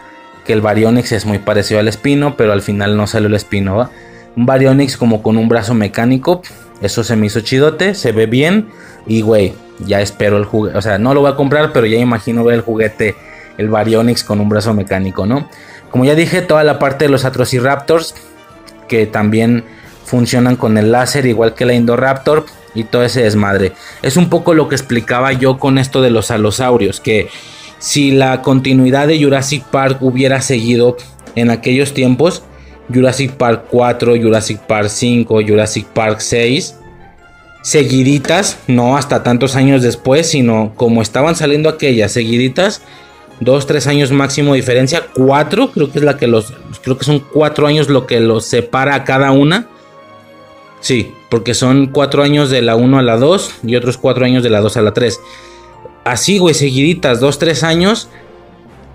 [0.44, 3.76] que el Baryonyx es muy parecido al Espino, pero al final no sale el Espino,
[3.76, 3.90] ¿va?
[4.36, 6.42] Un Baryonyx como con un brazo mecánico,
[6.80, 8.68] eso se me hizo chidote, se ve bien
[9.06, 11.98] y güey, ya espero el juguete, o sea, no lo voy a comprar, pero ya
[11.98, 13.14] imagino ver el juguete,
[13.58, 15.48] el Baryonyx con un brazo mecánico, ¿no?
[15.90, 18.14] Como ya dije, toda la parte de los Atrociraptors,
[18.88, 19.64] que también
[20.04, 23.72] funcionan con el láser, igual que la Indoraptor, y todo ese desmadre.
[24.02, 27.28] Es un poco lo que explicaba yo con esto de los alosaurios, que
[27.78, 30.96] si la continuidad de Jurassic Park hubiera seguido
[31.34, 32.42] en aquellos tiempos,
[32.92, 36.76] Jurassic Park 4, Jurassic Park 5, Jurassic Park 6,
[37.62, 42.82] seguiditas, no hasta tantos años después, sino como estaban saliendo aquellas seguiditas,
[43.40, 46.52] dos, tres años máximo diferencia, cuatro, creo que es la que los,
[46.82, 49.66] creo que son cuatro años lo que los separa a cada una.
[50.80, 54.42] Sí, porque son cuatro años de la 1 a la 2 y otros cuatro años
[54.42, 55.20] de la 2 a la 3
[56.04, 58.08] así, güey, seguiditas, dos, tres años,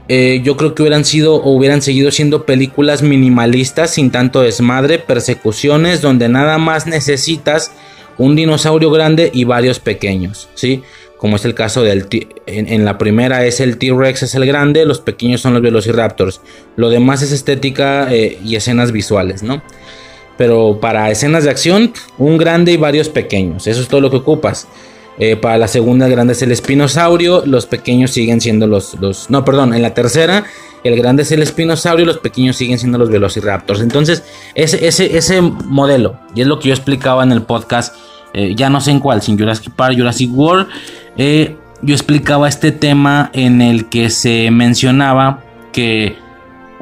[0.08, 5.00] eh, yo creo que hubieran sido o hubieran seguido siendo películas minimalistas, sin tanto desmadre,
[5.00, 7.72] persecuciones, donde nada más necesitas
[8.18, 10.84] un dinosaurio grande y varios pequeños, ¿sí?
[11.18, 12.08] Como es el caso del...
[12.46, 16.42] En, en la primera es el T-Rex, es el grande, los pequeños son los Velociraptors.
[16.76, 19.64] Lo demás es estética eh, y escenas visuales, ¿no?
[20.38, 23.68] Pero para escenas de acción, un grande y varios pequeños.
[23.68, 24.68] Eso es todo lo que ocupas.
[25.18, 29.30] Eh, para la segunda grande es el espinosaurio, los pequeños siguen siendo los, los...
[29.30, 30.44] No, perdón, en la tercera
[30.86, 33.82] el grande es el espinosaurio, los pequeños siguen siendo los velociraptors.
[33.82, 34.24] Entonces,
[34.54, 37.96] ese, ese, ese modelo, y es lo que yo explicaba en el podcast,
[38.34, 40.68] eh, ya no sé en cuál, sin Jurassic Park, Jurassic World,
[41.18, 46.18] eh, yo explicaba este tema en el que se mencionaba que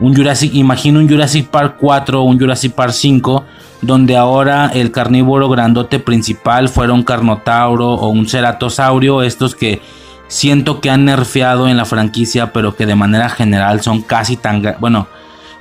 [0.04, 3.45] un Jurassic, imagino un Jurassic Park 4 o un Jurassic Park 5
[3.82, 9.82] donde ahora el carnívoro grandote principal fuera un carnotauro o un ceratosaurio, estos que
[10.28, 14.76] siento que han nerfeado en la franquicia, pero que de manera general son casi tan,
[14.82, 15.08] bueno,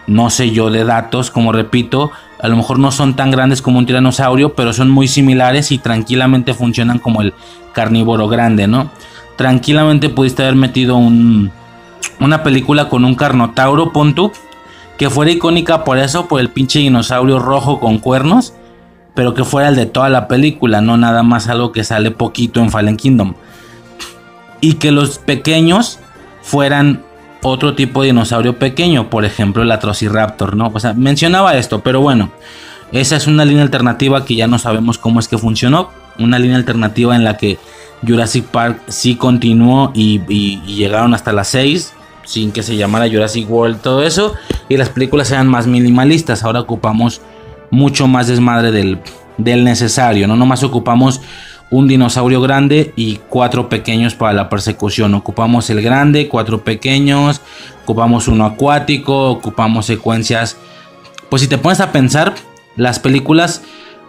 [0.08, 3.78] no sé yo de datos, como repito, a lo mejor no son tan grandes como
[3.78, 7.32] un tiranosaurio, pero son muy similares y tranquilamente funcionan como el
[7.72, 8.90] carnívoro grande, ¿no?
[9.36, 11.52] Tranquilamente pudiste haber metido un,
[12.20, 14.32] una película con un carnotauro, pontu
[14.98, 18.54] que fuera icónica por eso, por el pinche dinosaurio rojo con cuernos,
[19.14, 22.60] pero que fuera el de toda la película, no nada más algo que sale poquito
[22.60, 23.34] en Fallen Kingdom.
[24.60, 25.98] Y que los pequeños
[26.42, 27.02] fueran
[27.42, 30.70] otro tipo de dinosaurio pequeño, por ejemplo el Atrociraptor, ¿no?
[30.72, 32.30] O sea, mencionaba esto, pero bueno,
[32.92, 36.56] esa es una línea alternativa que ya no sabemos cómo es que funcionó, una línea
[36.56, 37.58] alternativa en la que
[38.06, 40.20] Jurassic Park sí continuó y,
[40.66, 41.94] llegaron hasta las 6
[42.24, 44.34] sin que se llamara Jurassic World, todo eso,
[44.68, 46.44] y las películas sean más minimalistas.
[46.44, 47.20] Ahora ocupamos
[47.70, 49.00] mucho más desmadre del,
[49.38, 51.20] del necesario, no nomás ocupamos
[51.72, 55.14] un dinosaurio grande y cuatro pequeños para la persecución.
[55.14, 57.40] Ocupamos el grande, cuatro pequeños,
[57.82, 60.58] ocupamos uno acuático, ocupamos secuencias.
[61.30, 62.34] Pues si te pones a pensar,
[62.76, 63.62] las películas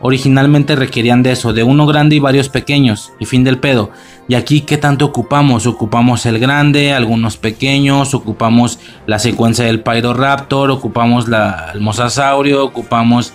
[0.04, 3.90] originalmente requerían de eso, de uno grande y varios pequeños, y fin del pedo.
[4.28, 5.66] Y aquí, ¿qué tanto ocupamos?
[5.66, 13.32] Ocupamos el grande, algunos pequeños, ocupamos la secuencia del Pyroraptor, ocupamos la, el mosasaurio, ocupamos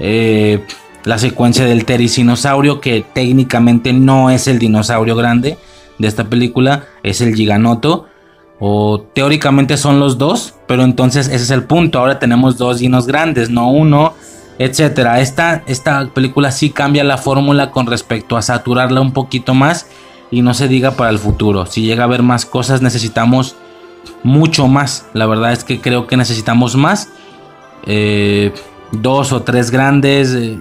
[0.00, 0.64] eh,
[1.04, 5.56] la secuencia del Tericinosaurio, que técnicamente no es el dinosaurio grande
[5.98, 8.06] de esta película, es el Giganoto.
[8.60, 12.00] O teóricamente son los dos, pero entonces ese es el punto.
[12.00, 14.14] Ahora tenemos dos dinos grandes, no uno
[14.58, 15.20] etcétera.
[15.20, 19.86] Esta, esta película sí cambia la fórmula con respecto a saturarla un poquito más
[20.30, 21.66] y no se diga para el futuro.
[21.66, 23.56] Si llega a haber más cosas, necesitamos
[24.22, 25.06] mucho más.
[25.14, 27.08] La verdad es que creo que necesitamos más.
[27.86, 28.52] Eh,
[28.92, 30.58] dos o tres grandes, eh,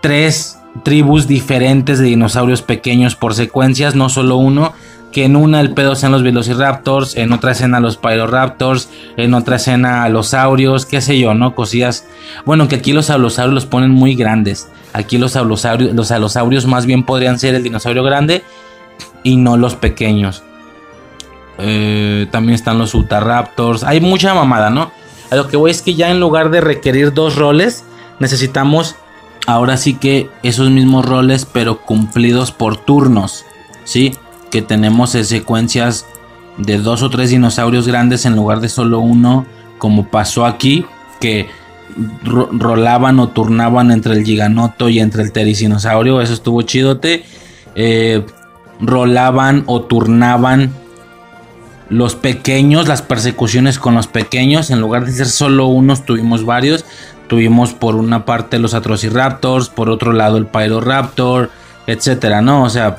[0.00, 4.72] tres tribus diferentes de dinosaurios pequeños por secuencias, no solo uno
[5.12, 9.56] que en una el pedo sean los Velociraptors, en otra escena los Pyroraptors, en otra
[9.56, 11.54] escena los saurios, qué sé yo, ¿no?
[11.54, 12.06] Cosillas.
[12.44, 14.68] Bueno, que aquí los alosaurios los ponen muy grandes.
[14.92, 18.42] Aquí los alosaurios, los más bien podrían ser el dinosaurio grande
[19.22, 20.42] y no los pequeños.
[21.58, 23.84] Eh, también están los Utahraptors.
[23.84, 24.92] Hay mucha mamada, ¿no?
[25.30, 27.84] Lo que voy es que ya en lugar de requerir dos roles,
[28.18, 28.96] necesitamos
[29.46, 33.44] ahora sí que esos mismos roles, pero cumplidos por turnos.
[33.84, 34.14] ¿Sí?
[34.50, 36.06] Que tenemos secuencias
[36.58, 39.46] de dos o tres dinosaurios grandes en lugar de solo uno,
[39.78, 40.84] como pasó aquí,
[41.20, 41.48] que
[42.22, 47.24] rolaban o turnaban entre el giganoto y entre el tericinosaurio, eso estuvo chidote.
[47.74, 48.24] Eh,
[48.80, 50.72] rolaban o turnaban
[51.88, 56.84] los pequeños, las persecuciones con los pequeños, en lugar de ser solo unos, tuvimos varios.
[57.28, 61.50] Tuvimos por una parte los Atrociraptors, por otro lado el Pyroraptor,
[61.86, 62.64] etcétera, ¿no?
[62.64, 62.96] O sea,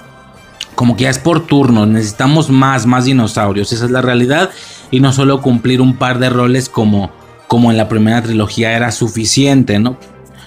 [0.82, 4.50] como que ya es por turno, necesitamos más, más dinosaurios, esa es la realidad
[4.90, 7.12] y no solo cumplir un par de roles como,
[7.48, 9.96] como en la primera trilogía era suficiente, ¿no?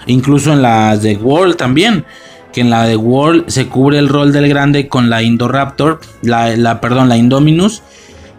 [0.09, 2.05] Incluso en la de World también,
[2.53, 6.57] que en la de World se cubre el rol del grande con la Indoraptor, la,
[6.57, 7.85] la, perdón, la Indominus,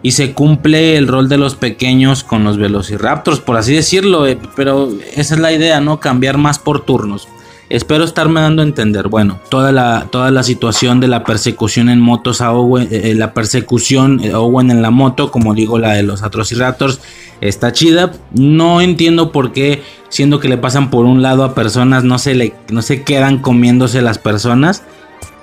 [0.02, 4.38] y se cumple el rol de los pequeños con los Velociraptors, por así decirlo, eh,
[4.54, 5.98] pero esa es la idea, ¿no?
[5.98, 7.26] Cambiar más por turnos.
[7.68, 9.08] Espero estarme dando a entender.
[9.08, 13.14] Bueno, toda la, toda la situación de la persecución en motos a Owen, eh, eh,
[13.14, 17.00] la persecución eh, Owen en la moto, como digo, la de los Atrociraptors,
[17.40, 18.12] está chida.
[18.32, 22.36] No entiendo por qué, siendo que le pasan por un lado a personas, no se,
[22.36, 24.84] le, no se quedan comiéndose las personas.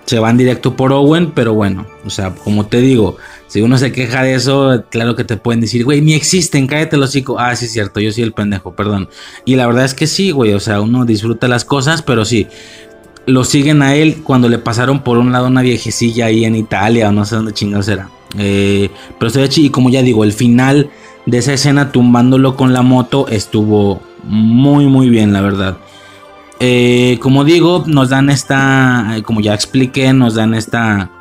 [0.06, 3.18] Se van directo por Owen, pero bueno, o sea, como te digo,
[3.54, 6.97] si uno se queja de eso, claro que te pueden decir, güey, ni existen, cállate
[6.97, 7.38] los hocico.
[7.38, 9.10] Ah, sí, es cierto, yo soy el pendejo, perdón.
[9.45, 12.47] Y la verdad es que sí, güey, o sea, uno disfruta las cosas, pero sí.
[13.28, 17.10] Lo siguen a él cuando le pasaron por un lado una viejecilla ahí en Italia
[17.10, 18.10] o no sé dónde chingados era.
[18.39, 18.89] Eh,
[19.20, 20.89] pero estoy y como ya digo, el final
[21.28, 25.78] de esa escena tumbándolo con la moto estuvo muy, muy bien, la verdad.
[26.60, 31.12] Eh, como digo, nos dan esta, como ya expliqué, nos dan esta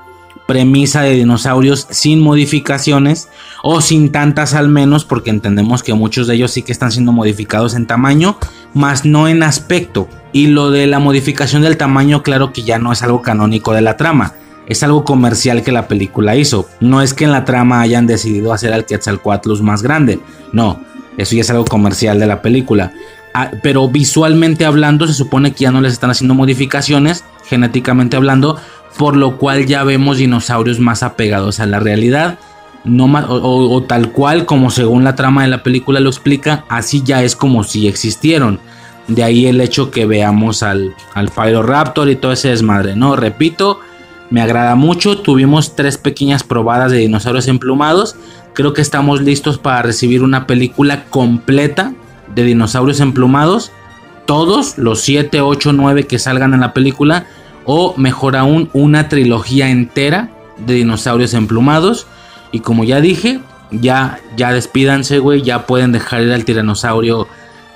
[0.46, 3.28] premisa de dinosaurios sin modificaciones
[3.62, 7.12] o sin tantas al menos porque entendemos que muchos de ellos sí que están siendo
[7.12, 8.36] modificados en tamaño
[8.74, 10.08] más no en aspecto.
[10.32, 13.82] Y lo de la modificación del tamaño claro que ya no es algo canónico de
[13.82, 14.34] la trama.
[14.66, 16.68] Es algo comercial que la película hizo.
[16.80, 20.20] No es que en la trama hayan decidido hacer al Quetzalcoatlus más grande.
[20.52, 20.80] No
[21.16, 22.92] eso ya es algo comercial de la película.
[23.34, 28.58] Ah, pero visualmente hablando se supone que ya no les están haciendo modificaciones genéticamente hablando
[28.98, 32.38] por lo cual ya vemos dinosaurios más apegados a la realidad.
[32.84, 37.22] No o, tal cual como según la trama de la película lo explica, así ya
[37.22, 38.58] es como si existieron.
[39.06, 43.14] De ahí el hecho que veamos al, al Pyroraptor y todo ese desmadre, ¿no?
[43.14, 43.78] Repito,
[44.30, 45.18] me agrada mucho.
[45.18, 48.16] Tuvimos tres pequeñas probadas de dinosaurios emplumados.
[48.54, 51.92] Creo que estamos listos para recibir una película completa
[52.34, 53.72] de dinosaurios emplumados.
[54.26, 57.26] Todos, los 7, 8, 9 que salgan en la película,
[57.64, 62.06] o mejor aún una trilogía entera de dinosaurios emplumados.
[62.50, 63.40] Y como ya dije,
[63.70, 67.26] ya, ya despídanse, güey, ya pueden dejar ir al tiranosaurio,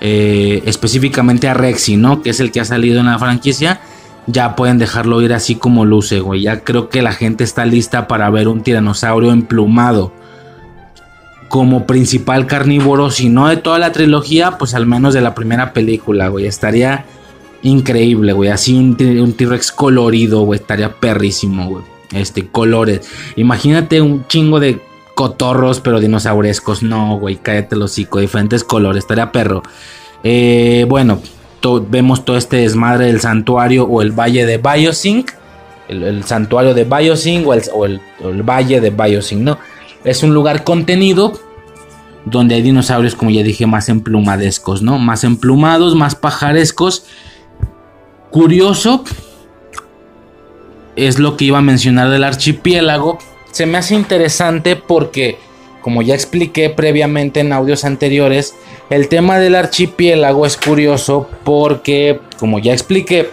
[0.01, 2.23] eh, específicamente a Rexy, ¿no?
[2.23, 3.81] Que es el que ha salido en la franquicia.
[4.27, 6.43] Ya pueden dejarlo ir así como luce, güey.
[6.43, 10.13] Ya creo que la gente está lista para ver un tiranosaurio emplumado.
[11.49, 15.73] Como principal carnívoro, si no de toda la trilogía, pues al menos de la primera
[15.73, 16.47] película, güey.
[16.47, 17.05] Estaría
[17.67, 18.51] increíble, güey.
[18.51, 20.61] Así un, T-Rex colorido, güey.
[20.61, 21.85] Estaría perrísimo, güey.
[22.13, 23.09] Este, colores.
[23.37, 24.81] Imagínate un chingo de
[25.15, 26.83] cotorros, pero dinosaurescos.
[26.83, 28.21] No, güey, cállate los hocico.
[28.21, 29.05] Diferentes colores.
[29.05, 29.63] Estaría perro.
[30.23, 31.21] Eh, bueno,
[31.89, 35.31] vemos todo este desmadre del santuario o el valle de Biosync.
[35.89, 39.59] El, santuario de Biosync o, el, el, valle de Biosync, ¿no?
[40.05, 41.33] Es un lugar contenido
[42.25, 44.99] donde hay dinosaurios, como ya dije, más emplumadescos, ¿no?
[44.99, 47.05] Más emplumados, más pajarescos
[48.31, 49.05] Curioso
[50.97, 53.19] es lo que iba a mencionar del archipiélago.
[53.53, 55.39] Se me hace interesante porque,
[55.83, 58.55] como ya expliqué previamente en audios anteriores,
[58.91, 63.31] el tema del archipiélago es curioso porque, como ya expliqué,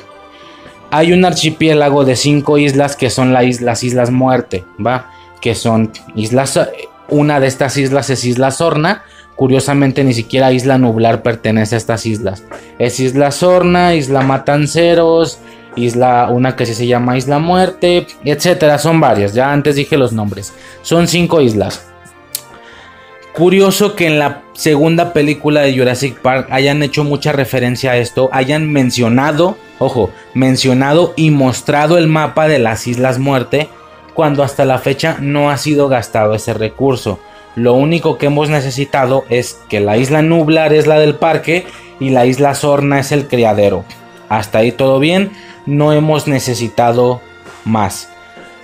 [0.92, 5.12] hay un archipiélago de cinco islas que son las Islas Muerte, ¿va?
[5.42, 6.60] Que son islas,
[7.10, 9.04] una de estas islas es Isla Sorna,
[9.36, 12.44] curiosamente ni siquiera Isla Nublar pertenece a estas islas.
[12.80, 15.40] Es Isla Sorna, Isla Matanceros,
[15.76, 20.54] Isla, una que se llama Isla Muerte, etcétera, son varias, ya antes dije los nombres.
[20.82, 21.88] Son cinco islas.
[23.34, 28.30] Curioso que en la segunda película de Jurassic Park hayan hecho mucha referencia a esto,
[28.32, 33.70] hayan mencionado, ojo, mencionado y mostrado el mapa de las Islas Muerte,
[34.14, 37.20] cuando hasta la fecha no ha sido gastado ese recurso.
[37.56, 41.66] Lo único que hemos necesitado es que la isla Nublar es la del parque
[42.00, 43.86] y la isla Sorna es el criadero.
[44.30, 45.32] Hasta ahí todo bien,
[45.66, 47.22] no hemos necesitado
[47.66, 48.10] más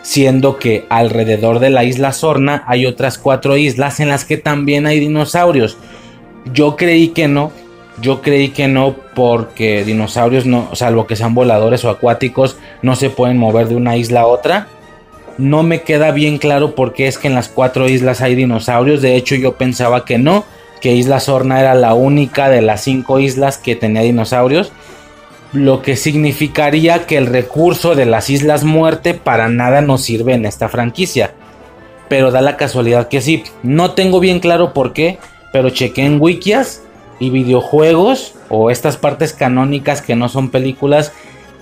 [0.02, 4.88] siendo que alrededor de la isla Sorna hay otras cuatro islas en las que también
[4.88, 5.78] hay dinosaurios.
[6.54, 7.52] Yo creí que no,
[8.02, 13.10] yo creí que no porque dinosaurios no, salvo que sean voladores o acuáticos, no se
[13.10, 14.68] pueden mover de una isla a otra.
[15.40, 19.02] No me queda bien claro por qué es que en las cuatro islas hay dinosaurios.
[19.02, 20.46] De hecho, yo pensaba que no,
[20.82, 24.72] que Isla Sorna era la única de las cinco islas que tenía dinosaurios
[25.52, 30.46] lo que significaría que el recurso de las Islas Muerte para nada nos sirve en
[30.46, 31.34] esta franquicia.
[32.08, 33.44] Pero da la casualidad que sí.
[33.64, 35.18] No tengo bien claro por qué,
[35.52, 36.84] pero chequé en wikias
[37.20, 41.14] y videojuegos o estas partes canónicas que no son películas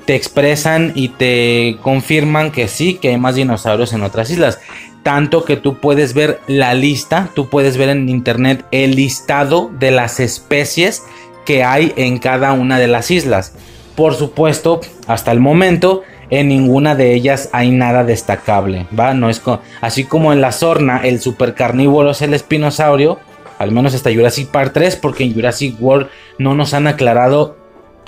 [0.07, 4.59] te expresan y te confirman que sí, que hay más dinosaurios en otras islas.
[5.03, 9.91] Tanto que tú puedes ver la lista, tú puedes ver en internet el listado de
[9.91, 11.03] las especies
[11.45, 13.53] que hay en cada una de las islas.
[13.95, 19.13] Por supuesto, hasta el momento, en ninguna de ellas hay nada destacable, ¿va?
[19.13, 19.41] No es
[19.81, 23.19] así como en la Sorna el supercarnívoro es el espinosaurio,
[23.59, 27.57] al menos hasta Jurassic Park 3, porque en Jurassic World no nos han aclarado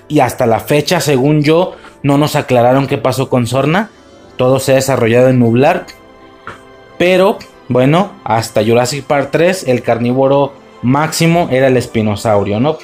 [0.10, 3.92] y hasta la fecha, según yo, no nos aclararon qué pasó con Sorna.
[4.36, 5.86] Todo se ha desarrollado en Nublar.
[6.98, 7.38] Pero,
[7.70, 12.78] bueno, hasta Jurassic Park 3 el carnívoro máximo era el espinosaurio, ¿no?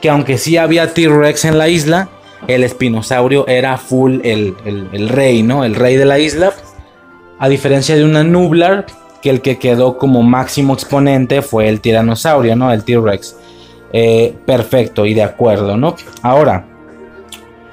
[0.00, 2.08] Que aunque sí había T-Rex en la isla,
[2.46, 5.64] el espinosaurio era full el, rey, ¿no?
[5.64, 6.52] El rey de la isla.
[7.38, 8.86] A diferencia de una Nublar,
[9.22, 12.72] que el que quedó como máximo exponente fue el tiranosaurio, ¿no?
[12.72, 13.36] El T-Rex.
[13.92, 15.96] Eh, perfecto y de acuerdo, ¿no?
[16.22, 16.64] Ahora,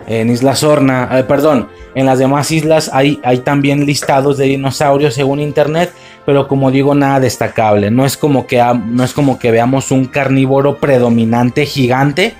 [0.07, 5.39] en Isla Sorna, eh, perdón, en las demás islas hay, también listados de dinosaurios según
[5.39, 5.91] internet,
[6.25, 7.91] pero como digo, nada destacable.
[7.91, 12.35] No es como que, no es como que veamos un carnívoro predominante gigante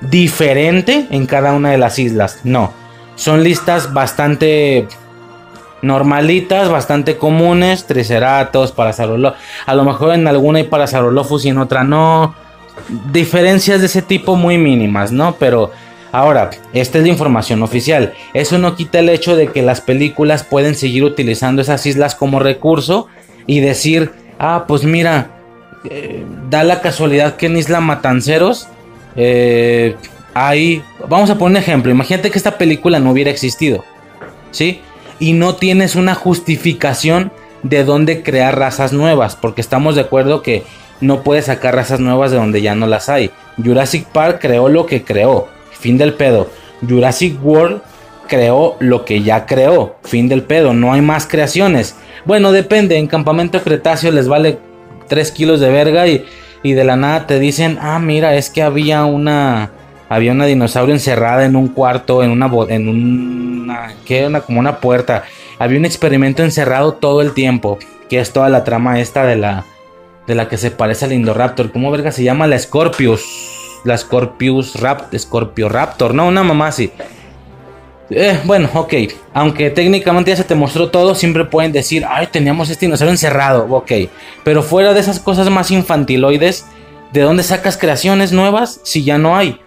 [0.00, 2.40] diferente en cada una de las islas.
[2.42, 2.72] No,
[3.16, 4.88] son listas bastante
[5.82, 7.86] normalitas, bastante comunes.
[7.86, 9.38] Triceratops, Parasaurolophus.
[9.66, 12.34] A lo mejor en alguna hay Parasaurolophus y en otra no.
[13.12, 15.36] Diferencias de ese tipo muy mínimas, ¿no?
[15.38, 15.70] Pero
[16.12, 18.14] ahora, esta es la información oficial.
[18.34, 22.38] Eso no quita el hecho de que las películas pueden seguir utilizando esas islas como
[22.38, 23.06] recurso
[23.46, 25.30] y decir, ah, pues mira,
[25.84, 28.68] eh, da la casualidad que en Isla Matanceros
[29.16, 29.96] eh,
[30.34, 31.90] ahí, vamos a poner un ejemplo.
[31.90, 33.84] Imagínate que esta película no hubiera existido,
[34.50, 34.80] ¿sí?
[35.18, 40.64] Y no tienes una justificación de dónde crear razas nuevas, porque estamos de acuerdo que
[41.00, 43.30] no puedes sacar razas nuevas de donde ya no las hay.
[43.62, 46.48] Jurassic Park creó lo que creó, fin del pedo.
[46.86, 47.82] Jurassic World
[48.28, 51.96] creó lo que ya creó, fin del pedo, no hay más creaciones.
[52.24, 54.58] Bueno, depende, en Campamento Cretáceo les vale
[55.08, 56.24] 3 kilos de verga y
[56.62, 59.70] y de la nada te dicen, ah, mira, es que había una,
[60.08, 64.78] había una dinosaurio encerrada en un cuarto, en una, en una, que era como una
[64.78, 65.24] puerta.
[65.58, 67.78] Había un experimento encerrado todo el tiempo,
[68.08, 69.64] que es toda la trama esta de la,
[70.30, 71.72] de la que se parece al Indoraptor.
[71.72, 72.46] ¿Cómo verga se llama?
[72.46, 73.80] La Scorpius.
[73.82, 76.92] La Scorpius Rapt, Scorpio Raptor, no, una mamá así.
[78.10, 78.94] Eh, bueno, ok.
[79.34, 83.66] Aunque técnicamente ya se te mostró todo, siempre pueden decir, ay, teníamos este dinosaurio encerrado.
[83.70, 83.90] Ok.
[84.44, 86.64] Pero fuera de esas cosas más infantiloides,
[87.12, 89.60] ¿de dónde sacas creaciones nuevas si ya no hay?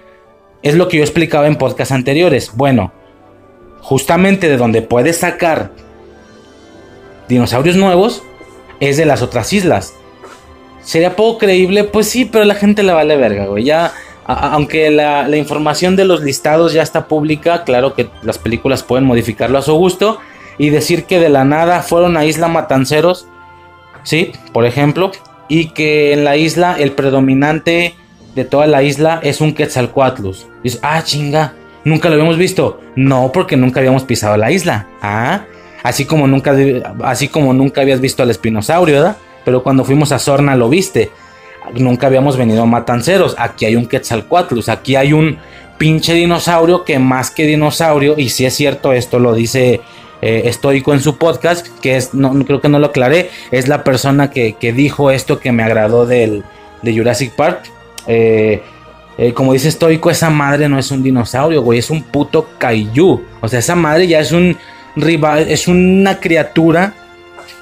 [0.61, 2.51] Es lo que yo explicaba en podcasts anteriores.
[2.55, 2.93] Bueno,
[3.81, 5.71] justamente de donde puedes sacar
[7.27, 8.23] dinosaurios nuevos
[8.79, 9.93] es de las otras islas.
[10.83, 11.83] ¿Sería poco creíble?
[11.83, 13.63] Pues sí, pero la gente le vale verga, güey.
[13.63, 13.93] Ya
[14.25, 19.57] aunque la, información de los listados ya está pública, claro que las películas pueden modificarlo
[19.57, 20.19] a su gusto
[20.57, 23.27] y decir que de la nada fueron a Isla Matanceros,
[24.03, 24.31] ¿sí?
[24.53, 25.11] Por ejemplo,
[25.49, 27.95] y que en la isla el predominante
[28.33, 30.47] de toda la isla es un Quetzalcoatlus.
[30.81, 31.53] Ah, chinga,
[31.85, 32.79] Nunca lo habíamos visto.
[32.95, 34.87] No, porque nunca habíamos pisado la isla.
[35.01, 35.45] Ah,
[35.83, 36.55] así como nunca,
[37.03, 39.17] así como nunca habías visto al espinosaurio, ¿verdad?
[39.45, 41.11] Pero cuando fuimos a Sorna lo viste.
[41.75, 43.35] Nunca habíamos venido a Matanceros.
[43.37, 44.69] Aquí hay un Quetzalcoatlus.
[44.69, 45.37] Aquí hay un
[45.77, 49.81] pinche dinosaurio que más que dinosaurio, y si es cierto, esto lo dice
[50.21, 53.83] eh, estoico en su podcast, que es, no, creo que no lo aclaré, es la
[53.83, 56.43] persona que, dijo esto que me agradó del,
[56.81, 57.63] de Jurassic Park.
[58.07, 58.61] Eh,
[59.17, 63.21] eh, como dice estoico, esa madre no es un dinosaurio, güey, es un puto kaiju.
[63.41, 64.57] O sea, esa madre ya es un
[64.95, 66.93] rival, es una criatura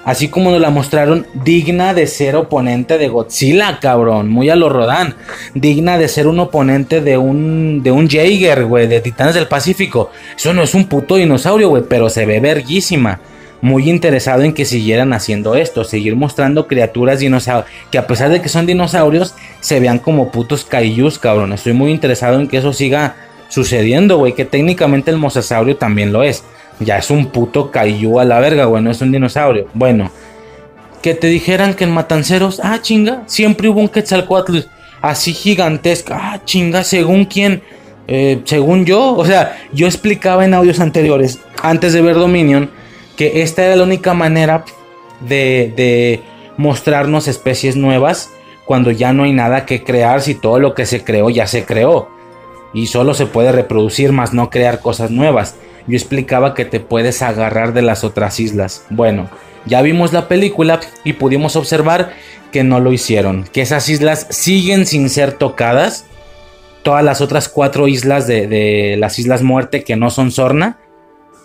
[0.04, 4.30] Así como nos la mostraron, digna de ser oponente de Godzilla, cabrón.
[4.30, 5.16] Muy a lo Rodan.
[5.54, 10.10] Digna de ser un oponente de un, de un Jaeger, güey, de Titanes del Pacífico.
[10.36, 13.20] Eso no es un puto dinosaurio, güey, pero se ve verguísima.
[13.62, 18.42] Muy interesado en que siguieran haciendo esto, seguir mostrando criaturas dinosaurios, que a pesar de
[18.42, 21.54] que son dinosaurios, se vean como putos kaijus, cabrón.
[21.54, 23.18] Estoy muy interesado en que eso siga
[23.50, 26.44] sucediendo, güey, que técnicamente el mosasaurio también lo es.
[26.82, 29.68] Ya es un puto kaiju a la verga, güey, no es un dinosaurio.
[29.74, 30.12] Bueno,
[31.02, 34.60] que te dijeran que en Matanceros, ah, chinga, siempre hubo un Quetzalcoatl
[35.02, 36.14] así gigantesco.
[36.16, 37.62] Ah, chinga, según quién,
[38.08, 42.70] eh, según yo, o sea, yo explicaba en audios anteriores, antes de ver Dominion,
[43.16, 44.66] que esta era la única manera
[45.22, 46.22] de, de
[46.58, 48.30] mostrarnos especies nuevas
[48.66, 51.66] cuando ya no hay nada que crear, si todo lo que se creó ya se
[51.66, 52.10] creó.
[52.74, 55.56] Y solo se puede reproducir, más no crear cosas nuevas
[55.88, 58.86] yo explicaba que te puedes agarrar de las otras islas.
[58.90, 59.30] Bueno,
[59.66, 62.14] ya vimos la película y pudimos observar
[62.52, 66.06] que no lo hicieron, que esas islas siguen sin ser tocadas.
[66.84, 70.80] Todas las otras cuatro islas de, las Islas Muerte que no son Sorna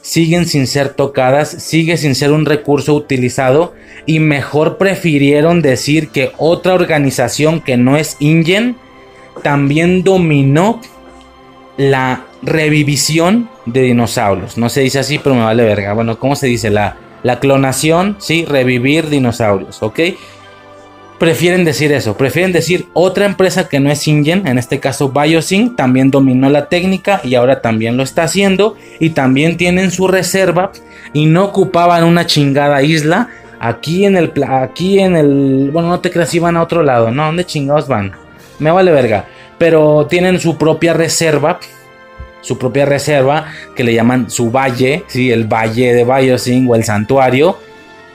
[0.00, 3.74] siguen sin ser tocadas, sigue sin ser un recurso utilizado
[4.06, 8.76] y mejor prefirieron decir que otra organización que no es INGEN
[9.42, 10.80] también dominó
[11.76, 14.56] la revivisión de dinosaurios.
[14.56, 15.92] No se dice así, pero me vale verga.
[15.92, 16.70] Bueno, ¿cómo se dice?
[16.70, 20.00] La, la clonación, sí, revivir dinosaurios, ¿ok?
[21.18, 25.74] Prefieren decir eso, prefieren decir otra empresa que no es Ingen, en este caso Biosync,
[25.74, 30.72] también dominó la técnica y ahora también lo está haciendo y también tienen su reserva
[31.14, 33.28] y no ocupaban una chingada isla.
[33.58, 37.24] Aquí en el, aquí en el, bueno, no te creas, iban a otro lado, ¿no?
[37.24, 38.12] ¿Dónde chingados van?
[38.58, 39.24] Me vale verga
[39.58, 41.58] pero tienen su propia reserva,
[42.40, 45.30] su propia reserva que le llaman su valle, ¿sí?
[45.30, 47.58] el valle de Biosing o el santuario,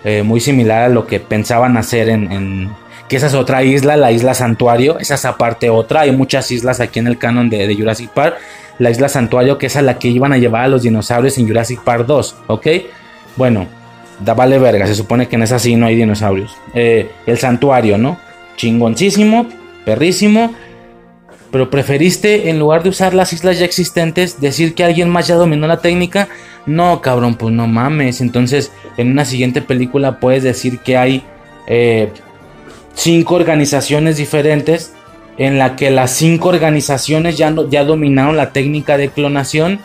[0.04, 2.70] eh, muy similar a lo que pensaban hacer en,
[3.08, 6.80] que esa es otra isla, la isla santuario, esa es aparte otra, hay muchas islas
[6.80, 8.38] aquí en el canon de, Jurassic Park,
[8.80, 11.48] la isla santuario que es a la que iban a llevar a los dinosaurios en
[11.48, 12.68] Jurassic Park 2, ¿ok?
[13.36, 13.68] Bueno,
[14.20, 16.56] da vale verga, se supone que en esa sí no hay dinosaurios.
[16.74, 18.18] Eh, el santuario, ¿no?
[18.56, 19.48] Chingoncísimo,
[19.84, 20.54] perrísimo
[21.52, 25.36] pero preferiste, en lugar de usar las islas ya existentes, decir que alguien más ya
[25.36, 26.30] dominó la técnica.
[26.66, 28.22] No, cabrón, pues no mames.
[28.22, 31.24] Entonces, en una siguiente película puedes decir que hay
[31.68, 32.10] eh,
[32.94, 34.94] cinco organizaciones diferentes
[35.38, 39.80] en la que las cinco organizaciones ya, dominaron la técnica de clonación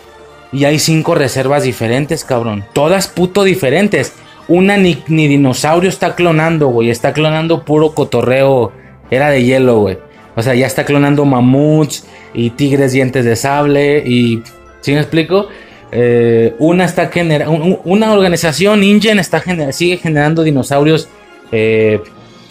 [0.53, 2.65] y hay cinco reservas diferentes, cabrón.
[2.75, 4.13] Todas puto diferentes.
[4.47, 6.91] Una ni, ni dinosaurio está clonando, güey.
[6.91, 8.71] Está clonando puro cotorreo.
[9.11, 9.99] Era de hielo, güey.
[10.37, 14.43] O sea, ya está clonando mamuts y tigres dientes de sable y...
[14.83, 15.49] ¿Sí me explico?
[15.91, 17.81] Eh, una está generando...
[17.85, 21.09] Una organización, InGen, está sigue generando dinosaurios
[21.51, 22.01] eh,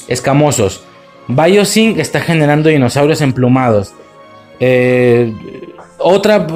[0.07, 0.83] escamosos.
[1.27, 3.93] Biosync está generando dinosaurios emplumados.
[4.59, 5.31] Eh,
[5.99, 6.47] otra,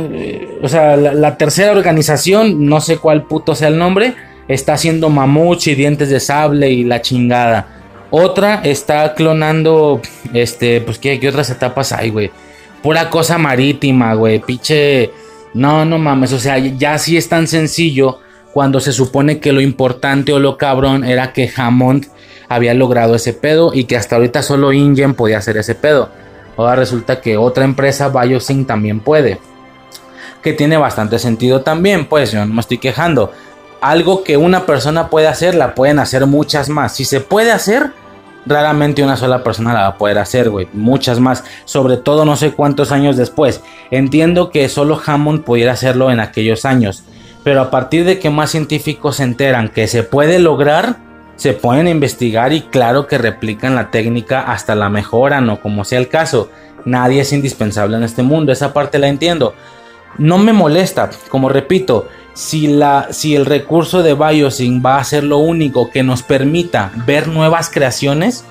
[0.62, 4.16] o sea, la, la, tercera organización, no sé cuál puto sea el nombre,
[4.48, 7.79] está haciendo mamuts y dientes de sable y la chingada.
[8.12, 10.01] Otra está clonando,
[10.34, 12.32] este, pues, ¿qué, otras etapas hay, güey?
[12.82, 14.39] Pura cosa marítima, güey.
[14.39, 15.12] Piche.
[15.53, 16.34] No, no mames.
[16.34, 18.20] O sea, ya sí es tan sencillo
[18.53, 22.07] cuando se supone que lo importante o lo cabrón era que Hammond
[22.47, 26.10] había logrado ese pedo y que hasta ahorita solo InGen podía hacer ese pedo.
[26.57, 29.39] Ahora resulta que otra empresa, Biosync, también puede.
[30.41, 33.32] Que tiene bastante sentido también, pues yo no me estoy quejando
[33.82, 36.96] algo que una persona puede hacer, la pueden hacer muchas más.
[36.96, 37.92] Si se puede hacer,
[38.46, 40.68] raramente una sola persona la va a poder hacer, güey.
[40.74, 41.44] Muchas más.
[41.66, 43.62] Sobre todo no sé cuántos años después.
[43.92, 47.04] Entiendo que solo Hammond pudiera hacerlo en aquellos años.
[47.44, 50.98] Pero a partir de que más científicos se enteran que se puede lograr,
[51.36, 56.00] se pueden investigar y claro que replican la técnica hasta la mejoran o como sea
[56.00, 56.50] el caso.
[56.84, 59.54] Nadie es indispensable en este mundo, esa parte la entiendo.
[60.18, 62.10] No me molesta, como repito,
[62.40, 66.90] si, la, si el recurso de Biosync va a ser lo único que nos permita
[67.06, 68.46] ver nuevas creaciones,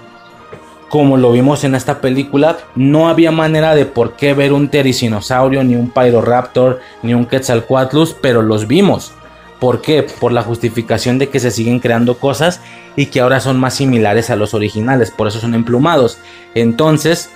[0.90, 5.64] como lo vimos en esta película, no había manera de por qué ver un tericinosaurio,
[5.64, 9.12] ni un Pyroraptor, ni un Quetzalcoatlus, pero los vimos.
[9.58, 10.02] ¿Por qué?
[10.02, 12.60] Por la justificación de que se siguen creando cosas
[12.94, 16.18] y que ahora son más similares a los originales, por eso son emplumados.
[16.54, 17.30] Entonces,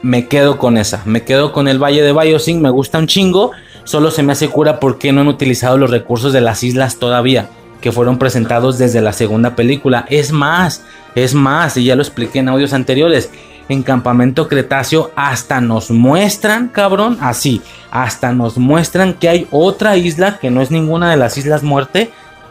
[0.00, 3.50] me quedo con esa, me quedo con el Valle de Biosyn, me gusta un chingo,
[3.84, 7.48] solo se me hace cura porque no han utilizado los recursos de las islas todavía,
[7.80, 10.06] que fueron presentados desde la segunda película.
[10.08, 10.82] Es más,
[11.14, 13.30] es más, y ya lo expliqué en audios anteriores,
[13.68, 20.38] en Campamento Cretáceo hasta nos muestran, cabrón, así, hasta nos muestran que hay otra isla
[20.38, 22.10] que no es ninguna de las Islas Muerte,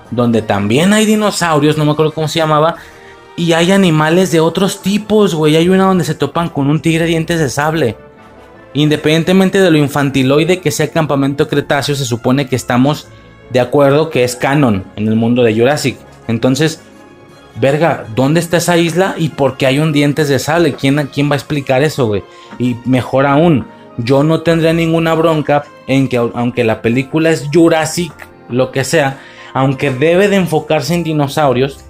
[0.09, 2.75] donde también hay dinosaurios, no me acuerdo cómo se llamaba,
[3.35, 5.55] y hay animales de otros tipos, güey.
[5.55, 7.97] Hay una donde se topan con un tigre dientes de sable.
[8.73, 13.07] Independientemente de lo infantiloide que sea campamento Cretáceo, se supone que estamos
[13.51, 15.97] de acuerdo que es canon en el mundo de Jurassic.
[16.27, 16.81] Entonces,
[17.59, 20.73] verga, ¿dónde está esa isla y por qué hay un dientes de sable?
[20.73, 22.23] ¿Quién, quién va a explicar eso, güey?
[22.59, 23.65] Y mejor aún,
[23.97, 28.13] yo no tendré ninguna bronca en que aunque la película es Jurassic,
[28.49, 29.19] lo que sea,
[29.53, 31.83] aunque debe de enfocarse en dinosaurios,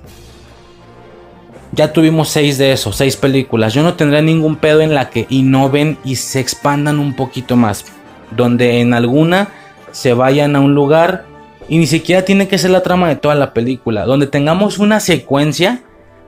[1.71, 3.73] ya tuvimos seis de esos, seis películas.
[3.73, 7.85] Yo no tendré ningún pedo en la que innoven y se expandan un poquito más.
[8.31, 9.49] Donde en alguna
[9.91, 11.25] se vayan a un lugar
[11.69, 14.05] y ni siquiera tiene que ser la trama de toda la película.
[14.05, 15.81] Donde tengamos una secuencia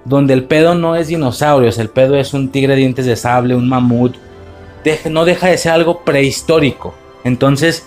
[0.05, 3.55] donde el pedo no es dinosaurios, el pedo es un tigre de dientes de sable,
[3.55, 4.15] un mamut.
[5.09, 6.93] no deja de ser algo prehistórico.
[7.23, 7.85] Entonces,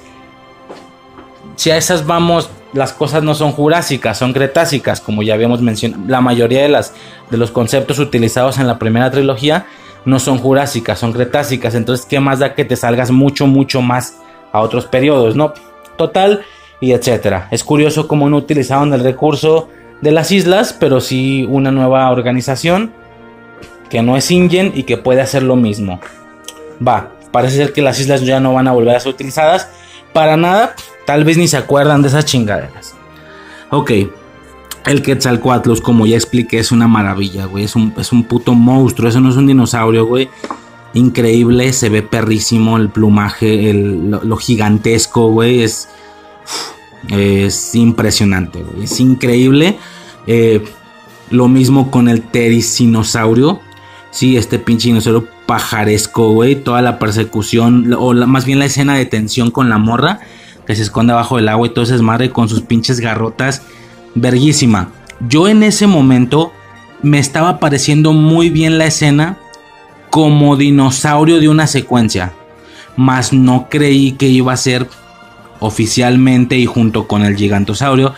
[1.56, 6.02] si a esas vamos, las cosas no son jurásicas, son cretácicas, como ya habíamos mencionado.
[6.06, 6.92] La mayoría de, las,
[7.30, 9.66] de los conceptos utilizados en la primera trilogía
[10.04, 11.74] no son jurásicas, son cretácicas.
[11.74, 14.18] Entonces, ¿qué más da que te salgas mucho, mucho más
[14.52, 15.52] a otros periodos, no?
[15.96, 16.44] Total,
[16.80, 17.48] y etcétera.
[17.50, 19.68] Es curioso cómo no utilizaron el recurso
[20.00, 22.92] de las islas, pero sí una nueva organización
[23.88, 26.00] que no es Ingen y que puede hacer lo mismo.
[26.86, 29.68] Va, parece ser que las islas ya no van a volver a ser utilizadas
[30.12, 30.74] para nada
[31.06, 32.94] Tal vez ni se acuerdan de esas chingaderas.
[33.70, 33.92] Ok.
[34.84, 37.64] El Quetzalcoatlus, como ya expliqué, es una maravilla, güey.
[37.64, 39.08] Es un, es un puto monstruo.
[39.08, 40.28] Eso no es un dinosaurio, güey.
[40.94, 45.62] Increíble, se ve perrísimo el plumaje, lo, gigantesco, güey.
[45.62, 45.88] Es,
[47.08, 48.84] es impresionante, güey.
[48.84, 49.78] Es increíble.
[50.26, 50.64] Eh,
[51.30, 53.60] lo mismo con el tericinosaurio.
[54.10, 56.56] Sí, este pinche dinosaurio pajaresco, güey.
[56.56, 60.20] Toda la persecución, o más bien la escena de tensión con la morra
[60.66, 63.62] que se esconde abajo del agua y todo ese madre con sus pinches garrotas.
[64.14, 64.90] Verguísima.
[65.28, 66.52] Yo en ese momento
[67.02, 69.38] me estaba pareciendo muy bien la escena
[70.10, 72.32] como dinosaurio de una secuencia.
[72.96, 74.88] Mas no creí que iba a ser
[75.60, 78.14] oficialmente y junto con el gigantosaurio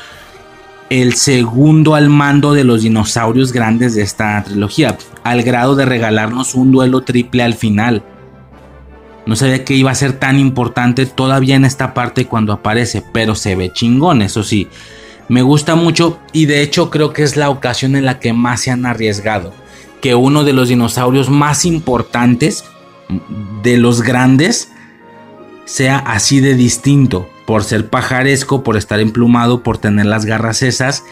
[0.90, 6.54] el segundo al mando de los dinosaurios grandes de esta trilogía, al grado de regalarnos
[6.54, 8.02] un duelo triple al final.
[9.28, 13.34] No sabía que iba a ser tan importante todavía en esta parte cuando aparece, pero
[13.34, 14.68] se ve chingón, eso sí.
[15.28, 18.62] Me gusta mucho y de hecho creo que es la ocasión en la que más
[18.62, 19.52] se han arriesgado.
[20.00, 22.64] Que uno de los dinosaurios más importantes,
[23.62, 24.70] de los grandes,
[25.66, 27.28] sea así de distinto.
[27.46, 31.04] Por ser pajaresco, por estar emplumado, por tener las garras esas.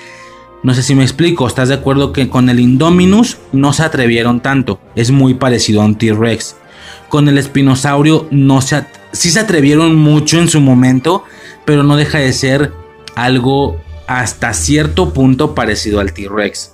[0.63, 4.41] No sé si me explico, ¿estás de acuerdo que con el Indominus no se atrevieron
[4.41, 4.81] tanto?
[4.95, 6.57] Es muy parecido a un T-Rex
[7.09, 11.25] con el espinosaurio no se sí se atrevieron mucho en su momento,
[11.65, 12.73] pero no deja de ser
[13.15, 16.73] algo hasta cierto punto parecido al T-Rex.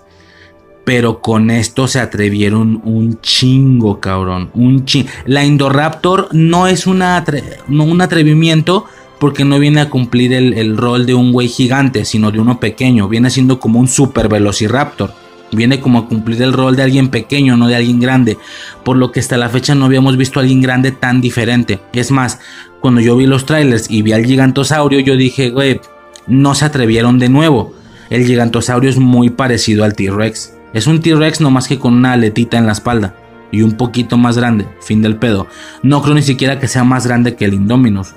[0.84, 4.50] Pero con esto se atrevieron un chingo, cabrón.
[4.54, 5.08] Un chingo.
[5.26, 7.24] La Indoraptor no es una
[7.68, 8.86] un atrevimiento
[9.20, 12.58] porque no viene a cumplir el, el rol de un güey gigante, sino de uno
[12.58, 13.08] pequeño.
[13.08, 15.21] Viene siendo como un super velociraptor.
[15.52, 18.38] Viene como a cumplir el rol de alguien pequeño, no de alguien grande.
[18.84, 21.80] Por lo que hasta la fecha no habíamos visto a alguien grande tan diferente.
[21.92, 22.40] Es más,
[22.80, 25.80] cuando yo vi los trailers y vi al gigantosaurio, yo dije, güey,
[26.26, 27.74] no se atrevieron de nuevo.
[28.08, 30.54] El gigantosaurio es muy parecido al T-Rex.
[30.72, 33.14] Es un T-Rex más que con una aletita en la espalda.
[33.50, 34.66] Y un poquito más grande.
[34.80, 35.46] Fin del pedo.
[35.82, 38.14] No creo ni siquiera que sea más grande que el Indominus.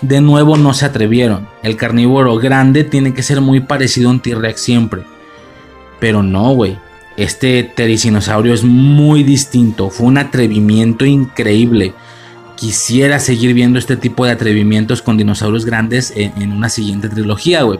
[0.00, 1.48] De nuevo no se atrevieron.
[1.62, 5.02] El carnívoro grande tiene que ser muy parecido a un T-Rex siempre.
[6.02, 6.76] Pero no, güey.
[7.16, 9.88] Este tericinosaurio es muy distinto.
[9.88, 11.94] Fue un atrevimiento increíble.
[12.56, 17.78] Quisiera seguir viendo este tipo de atrevimientos con dinosaurios grandes en, una siguiente trilogía, güey.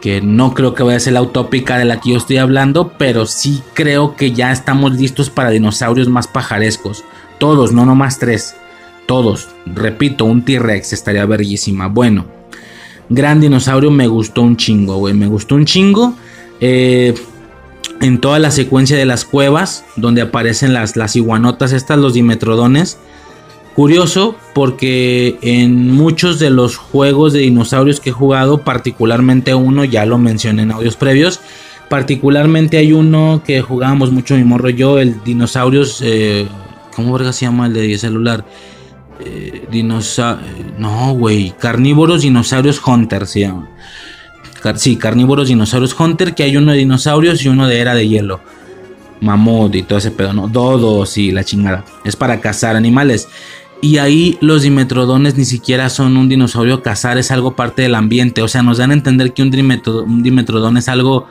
[0.00, 2.94] Que no creo que vaya a ser la utópica de la que yo estoy hablando,
[2.96, 7.04] pero sí creo que ya estamos listos para dinosaurios más pajarescos.
[7.36, 8.56] Todos, no nomás tres.
[9.04, 9.50] Todos.
[9.66, 11.88] Repito, un T-Rex estaría verguísima.
[11.88, 12.24] Bueno,
[13.10, 15.12] gran dinosaurio me gustó un chingo, güey.
[15.12, 16.14] Me gustó un chingo.
[16.60, 17.14] Eh,
[18.00, 22.98] en toda la secuencia de las cuevas, donde aparecen las, las iguanotas, estas, los dimetrodones.
[23.74, 30.04] Curioso porque en muchos de los juegos de dinosaurios que he jugado, particularmente uno, ya
[30.06, 31.40] lo mencioné en audios previos,
[31.88, 36.46] particularmente hay uno que jugábamos mucho mi morro y yo, el dinosaurios, eh,
[36.96, 38.44] ¿cómo verga se llama el de celular?
[39.20, 39.66] Eh,
[40.78, 43.68] no, güey, carnívoros dinosaurios Hunter se llama
[44.76, 48.40] sí, carnívoros dinosaurios Hunter, que hay uno de dinosaurios y uno de era de hielo.
[49.20, 50.48] Mamut y todo ese pedo, ¿no?
[50.48, 51.84] Dodos y la chingada.
[52.04, 53.28] Es para cazar animales.
[53.82, 58.42] Y ahí los dimetrodones ni siquiera son un dinosaurio cazar, es algo parte del ambiente.
[58.42, 59.50] O sea, nos dan a entender que un,
[60.22, 61.26] dimetrodón es algo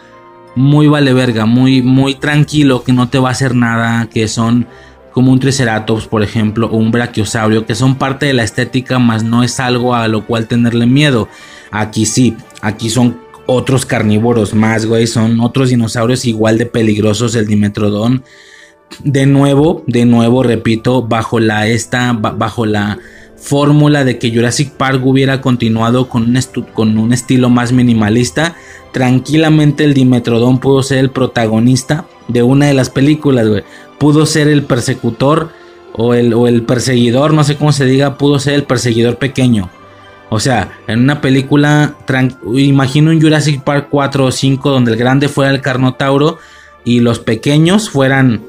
[0.56, 4.68] muy vale verga, muy, muy tranquilo, que no te va a hacer nada, que son
[5.12, 9.24] como un triceratops, por ejemplo, o un brachiosaurio, que son parte de la estética, más
[9.24, 11.28] no es algo a lo cual tenerle miedo.
[11.72, 17.48] Aquí sí, aquí son otros carnívoros más, güey, son otros dinosaurios igual de peligrosos, el
[17.48, 18.24] Dimetrodon.
[19.04, 23.00] De nuevo, de nuevo, repito, bajo la esta, bajo la
[23.38, 26.40] fórmula de que Jurassic Park hubiera continuado con un,
[26.74, 28.56] con un estilo más minimalista,
[28.92, 33.64] tranquilamente el Dimetrodon pudo ser el protagonista de una de las películas, güey.
[33.98, 35.50] Pudo ser el persecutor
[35.94, 39.70] o el, o el perseguidor, no sé cómo se diga, pudo ser el perseguidor pequeño.
[40.30, 41.96] O sea, en una película,
[42.54, 46.38] imagino un Jurassic Park 4 o 5 donde el grande fuera el Carnotauro
[46.84, 48.42] y los pequeños fueran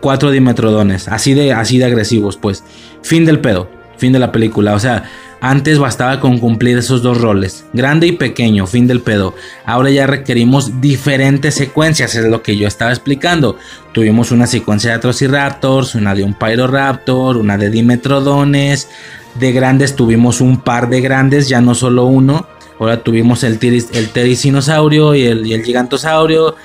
[0.00, 2.64] cuatro dimetrodones, así de, así de agresivos, pues.
[3.02, 4.74] Fin del pedo, fin de la película.
[4.74, 5.04] O sea,
[5.44, 9.34] antes bastaba con cumplir esos dos roles, grande y pequeño, fin del pedo.
[9.66, 13.58] Ahora ya requerimos diferentes secuencias, es lo que yo estaba explicando.
[13.92, 18.88] Tuvimos una secuencia de Atrociraptors, una de un Pyroraptor, una de Dimetrodones,
[19.34, 22.46] de grandes tuvimos un par de grandes, ya no solo uno.
[22.80, 26.56] Ahora tuvimos el, el tericinosaurio y el, y el gigantosaurio,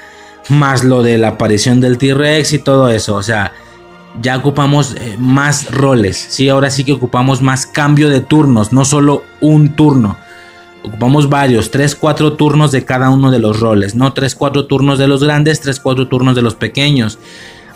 [0.48, 3.16] más lo de la aparición del T-Rex y todo eso.
[3.16, 3.52] O sea,
[4.22, 6.18] ya ocupamos eh, más roles.
[6.18, 10.18] Sí, ahora sí que ocupamos más cambio de turnos, no solo un turno.
[10.84, 13.96] Ocupamos varios, 3, 4 turnos de cada uno de los roles.
[13.96, 17.20] No 3, 4 turnos de los grandes, 3, 4 turnos de los pequeños.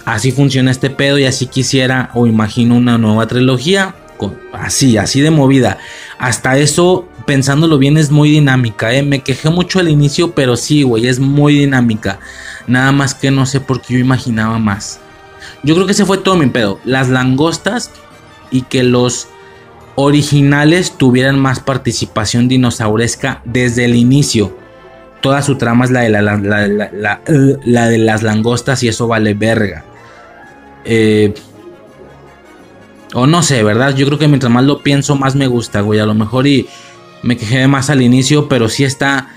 [0.06, 3.96] Así funciona este pedo y así quisiera o imagino una nueva trilogía
[4.52, 5.78] así, así de movida.
[6.18, 9.04] Hasta eso, pensándolo bien, es muy dinámica, ¿eh?
[9.04, 12.20] Me quejé mucho al inicio, pero sí, güey, es muy dinámica.
[12.68, 15.00] Nada más que no sé por qué yo imaginaba más.
[15.64, 16.80] Yo creo que ese fue todo mi pedo.
[16.86, 17.92] Las langostas
[18.52, 19.28] y que los
[19.96, 24.58] originales tuvieran más participación dinosauresca desde el inicio.
[25.22, 27.20] Toda su trama es la de, la,
[27.64, 29.86] la de las langostas y eso vale verga.
[30.86, 31.34] Eh,
[33.14, 33.96] o no sé, ¿verdad?
[33.96, 36.00] Yo creo que mientras más lo pienso, más me gusta, güey.
[36.00, 36.68] A lo mejor y
[37.22, 39.30] me quejé más al inicio, pero sí está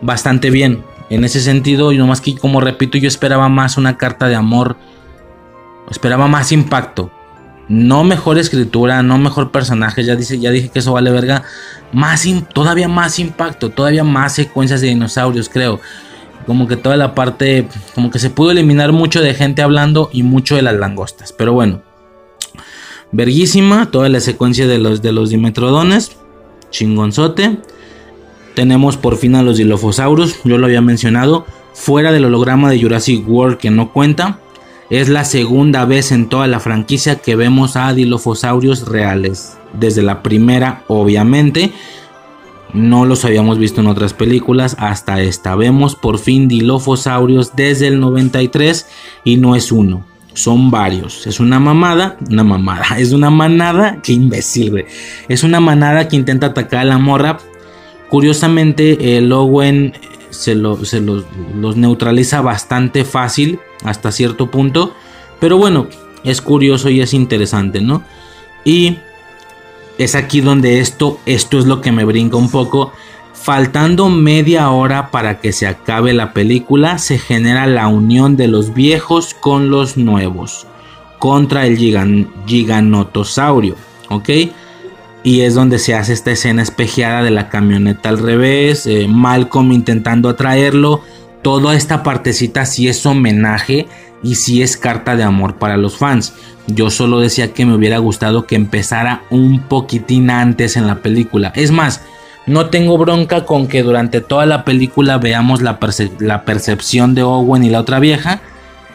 [0.00, 0.84] bastante bien.
[1.10, 4.76] En ese sentido, y nomás que como repito, yo esperaba más una carta de amor.
[5.90, 7.10] Esperaba más impacto.
[7.68, 10.04] No mejor escritura, no mejor personaje.
[10.04, 11.42] Ya, dice, ya dije que eso vale verga.
[11.92, 15.80] Más todavía más impacto, todavía más secuencias de dinosaurios, creo.
[16.46, 20.22] Como que toda la parte, como que se pudo eliminar mucho de gente hablando y
[20.22, 21.32] mucho de las langostas.
[21.32, 21.82] Pero bueno,
[23.12, 26.16] Verguísima, toda la secuencia de los, de los dimetrodones.
[26.70, 27.58] Chingonzote.
[28.54, 31.46] Tenemos por fin a los Dilophosaurus, yo lo había mencionado.
[31.74, 34.40] Fuera del holograma de Jurassic World que no cuenta.
[34.88, 39.58] Es la segunda vez en toda la franquicia que vemos a Dilophosaurios reales.
[39.72, 41.72] Desde la primera, obviamente.
[42.72, 45.56] No los habíamos visto en otras películas hasta esta.
[45.56, 48.86] Vemos por fin Dilophosaurios desde el 93
[49.24, 50.04] y no es uno
[50.36, 51.26] son varios.
[51.26, 52.84] Es una mamada, una mamada.
[52.98, 54.84] Es una manada, qué imbécil, güey.
[55.28, 57.38] Es una manada que intenta atacar a la morra.
[58.10, 59.94] Curiosamente, el Owen
[60.36, 60.54] se,
[60.84, 64.94] se los, los neutraliza bastante fácil hasta cierto punto.
[65.40, 65.88] Pero bueno,
[66.24, 68.02] es curioso y es interesante, ¿no?
[68.64, 68.98] Y
[69.98, 72.92] es aquí donde esto, esto es lo que me brinca un poco.
[73.32, 78.74] Faltando media hora para que se acabe la película, se genera la unión de los
[78.74, 80.66] viejos con los nuevos
[81.18, 81.76] contra el
[82.46, 83.76] giganotosaurio,
[84.10, 84.28] ¿ok?
[85.26, 89.72] Y es donde se hace esta escena espejeada de la camioneta al revés, eh, Malcolm
[89.72, 91.00] intentando atraerlo.
[91.42, 93.88] Toda esta partecita sí es homenaje
[94.22, 96.32] y sí es carta de amor para los fans.
[96.68, 101.52] Yo solo decía que me hubiera gustado que empezara un poquitín antes en la película.
[101.56, 102.02] Es más,
[102.46, 107.70] no tengo bronca con que durante toda la película veamos la, percepción de Owen y
[107.70, 108.42] la otra vieja.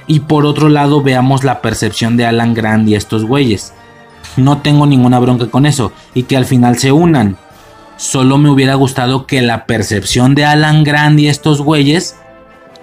[0.08, 3.74] Y por otro lado veamos la percepción de Alan Grant y estos güeyes.
[4.38, 5.92] No tengo ninguna bronca con eso.
[6.14, 7.38] Y que al final se unan.
[7.98, 12.16] Solo me hubiera gustado que la percepción de Alan Grant y estos güeyes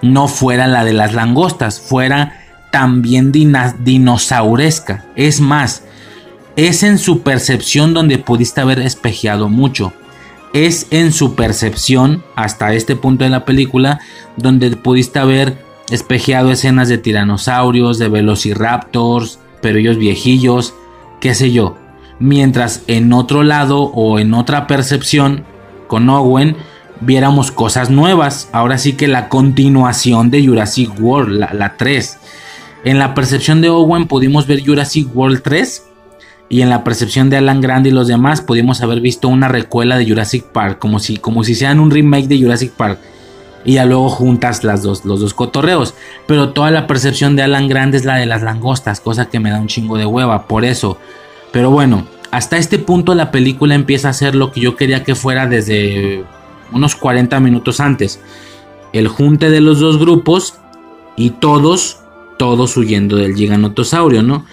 [0.01, 2.39] no fuera la de las langostas, fuera
[2.71, 5.05] también dinosauresca.
[5.15, 5.83] Es más,
[6.55, 9.93] es en su percepción donde pudiste haber espejeado mucho.
[10.53, 13.99] Es en su percepción, hasta este punto de la película,
[14.35, 20.73] donde pudiste haber espejeado escenas de tiranosaurios, de velociraptors, pero ellos viejillos,
[21.19, 21.77] qué sé yo.
[22.19, 25.45] Mientras en otro lado o en otra percepción,
[25.87, 26.55] con Owen,
[27.01, 28.49] viéramos cosas nuevas.
[28.51, 32.17] Ahora sí que la continuación de Jurassic World, la, la 3.
[32.85, 35.83] En la percepción de Owen pudimos ver Jurassic World 3
[36.47, 39.97] y en la percepción de Alan Grande y los demás pudimos haber visto una recuela
[39.97, 42.99] de Jurassic Park, como si, como si sean un remake de Jurassic Park.
[43.65, 45.93] Y ya luego juntas las dos, los dos cotorreos.
[46.27, 49.51] Pero toda la percepción de Alan Grande es la de las langostas, cosa que me
[49.51, 50.97] da un chingo de hueva, por eso.
[51.51, 55.15] Pero bueno, hasta este punto la película empieza a ser lo que yo quería que
[55.15, 56.23] fuera desde
[56.71, 58.19] unos 40 minutos antes.
[58.93, 60.55] El junte de los dos grupos
[61.15, 61.99] y todos,
[62.37, 64.45] todos huyendo del giganotosaurio, ¿no?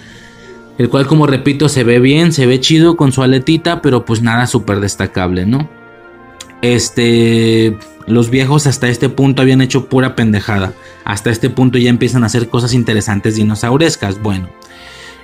[0.78, 4.20] El cual, como repito, se ve bien, se ve chido con su aletita, pero pues
[4.20, 5.68] nada súper destacable, ¿no?
[6.60, 10.72] Este, los viejos hasta este punto habían hecho pura pendejada.
[11.04, 14.22] Hasta este punto ya empiezan a hacer cosas interesantes dinosaurescas.
[14.22, 14.48] Bueno,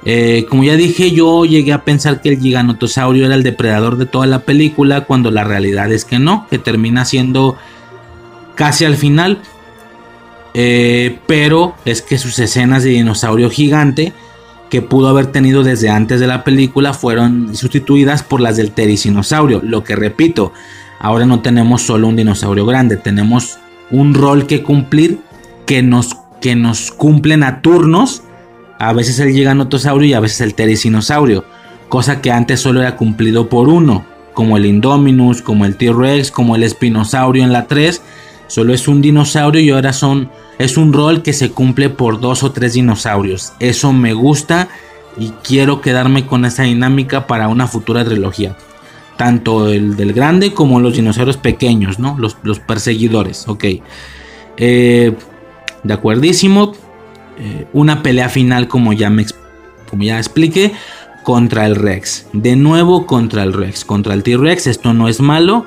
[0.04, 4.06] eh, como ya dije, yo llegué a pensar que el giganotosaurio era el depredador de
[4.06, 7.56] toda la película, cuando la realidad es que no, que termina siendo
[8.54, 9.40] casi al final.
[10.54, 14.12] Eh, pero es que sus escenas de dinosaurio gigante
[14.68, 19.60] que pudo haber tenido desde antes de la película fueron sustituidas por las del tericinosaurio.
[19.62, 20.52] Lo que repito,
[21.02, 23.58] ahora no tenemos solo un dinosaurio grande, tenemos
[23.90, 25.18] un rol que cumplir
[25.66, 28.22] que nos, que nos cumplen a turnos.
[28.78, 31.44] A veces el giganotosaurio y a veces el tericinosaurio.
[31.88, 34.04] Cosa que antes solo era cumplido por uno.
[34.32, 38.00] Como el Indominus, como el T-Rex, como el Espinosaurio en la 3.
[38.46, 42.42] Solo es un dinosaurio y ahora son es un rol que se cumple por dos
[42.42, 43.52] o tres dinosaurios.
[43.58, 44.68] Eso me gusta
[45.16, 48.56] y quiero quedarme con esa dinámica para una futura trilogía.
[49.22, 52.18] Tanto el del grande como los dinosaurios pequeños, ¿no?
[52.18, 53.64] Los, perseguidores, ok.
[54.56, 55.14] Eh,
[55.84, 56.72] de acuerdísimo.
[57.38, 59.24] Eh, una pelea final como ya, me,
[59.88, 60.72] como ya expliqué.
[61.22, 62.26] Contra el Rex.
[62.32, 63.84] De nuevo contra el Rex.
[63.84, 64.66] Contra el T-Rex.
[64.66, 65.66] Esto no es malo.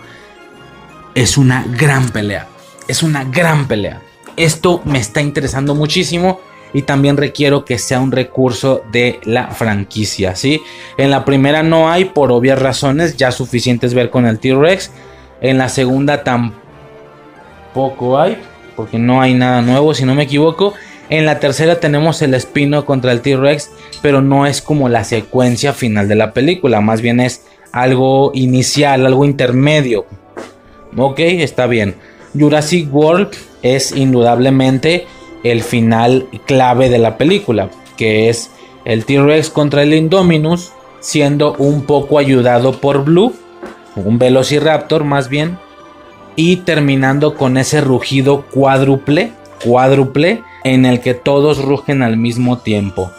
[1.13, 2.49] Es una gran pelea.
[2.89, 4.01] Es una gran pelea.
[4.35, 6.41] Esto me está interesando muchísimo
[6.75, 10.61] y también requiero que sea un recurso de la franquicia, ¿sí?
[10.97, 14.91] En la primera no hay por obvias razones, ya suficientes ver con el T-Rex.
[15.39, 18.37] En la segunda tampoco hay,
[18.75, 20.73] porque no hay nada nuevo, si no me equivoco.
[21.07, 23.71] En la tercera tenemos el espino contra el T-Rex,
[24.01, 29.05] pero no es como la secuencia final de la película, más bien es algo inicial,
[29.05, 30.07] algo intermedio.
[30.97, 31.95] Ok, está bien.
[32.37, 33.29] Jurassic World
[33.61, 35.07] es indudablemente
[35.45, 38.49] el final clave de la película, que es
[38.83, 43.31] el T-Rex contra el Indominus, siendo un poco ayudado por Blue,
[43.95, 45.59] un Velociraptor más bien,
[46.35, 53.11] y terminando con ese rugido cuádruple, cuádruple, en el que todos rugen al mismo tiempo.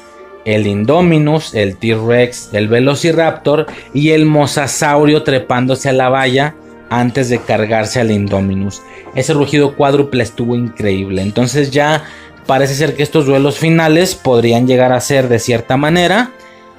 [0.44, 6.56] El Indominus, el T-Rex, el Velociraptor y el Mosasaurio trepándose a la valla
[6.90, 8.82] antes de cargarse al Indominus.
[9.14, 11.22] Ese rugido cuádruple estuvo increíble.
[11.22, 12.04] Entonces ya
[12.46, 16.30] parece ser que estos duelos finales podrían llegar a ser de cierta manera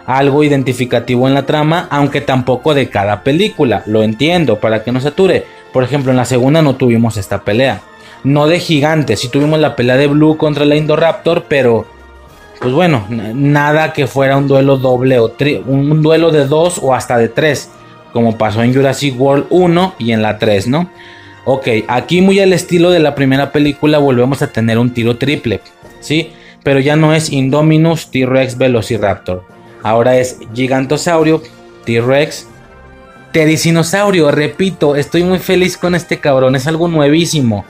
[0.05, 3.83] algo identificativo en la trama, aunque tampoco de cada película.
[3.85, 5.45] Lo entiendo, para que no se ature.
[5.73, 7.81] Por ejemplo, en la segunda no tuvimos esta pelea.
[8.23, 11.85] No de gigantes, sí tuvimos la pelea de Blue contra la Indoraptor, pero
[12.59, 15.31] pues bueno, nada que fuera un duelo doble o
[15.67, 17.69] un duelo de dos o hasta de tres
[18.17, 20.89] como pasó en Jurassic World 1 y en la 3, ¿no?
[21.45, 25.61] Ok, aquí muy al estilo de la primera película volvemos a tener un tiro triple,
[25.99, 26.31] ¿sí?
[26.63, 29.43] Pero ya no es Indominus, T-Rex, Velociraptor.
[29.83, 31.43] Ahora es Gigantosaurio,
[31.85, 32.47] T-Rex,
[33.33, 34.31] Tericinosaurio.
[34.31, 37.65] Repito, estoy muy feliz con este cabrón, es algo nuevísimo.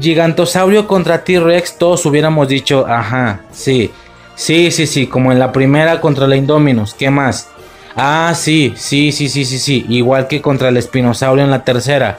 [0.00, 3.90] Gigantosaurio contra T-Rex, todos hubiéramos dicho, ajá, sí,
[4.34, 7.50] sí, sí, sí, como en la primera contra la Indominus, ¿qué más?
[7.96, 9.86] Ah, sí, sí, sí, sí, sí, sí.
[9.88, 12.18] Igual que contra el espinosaurio en la tercera.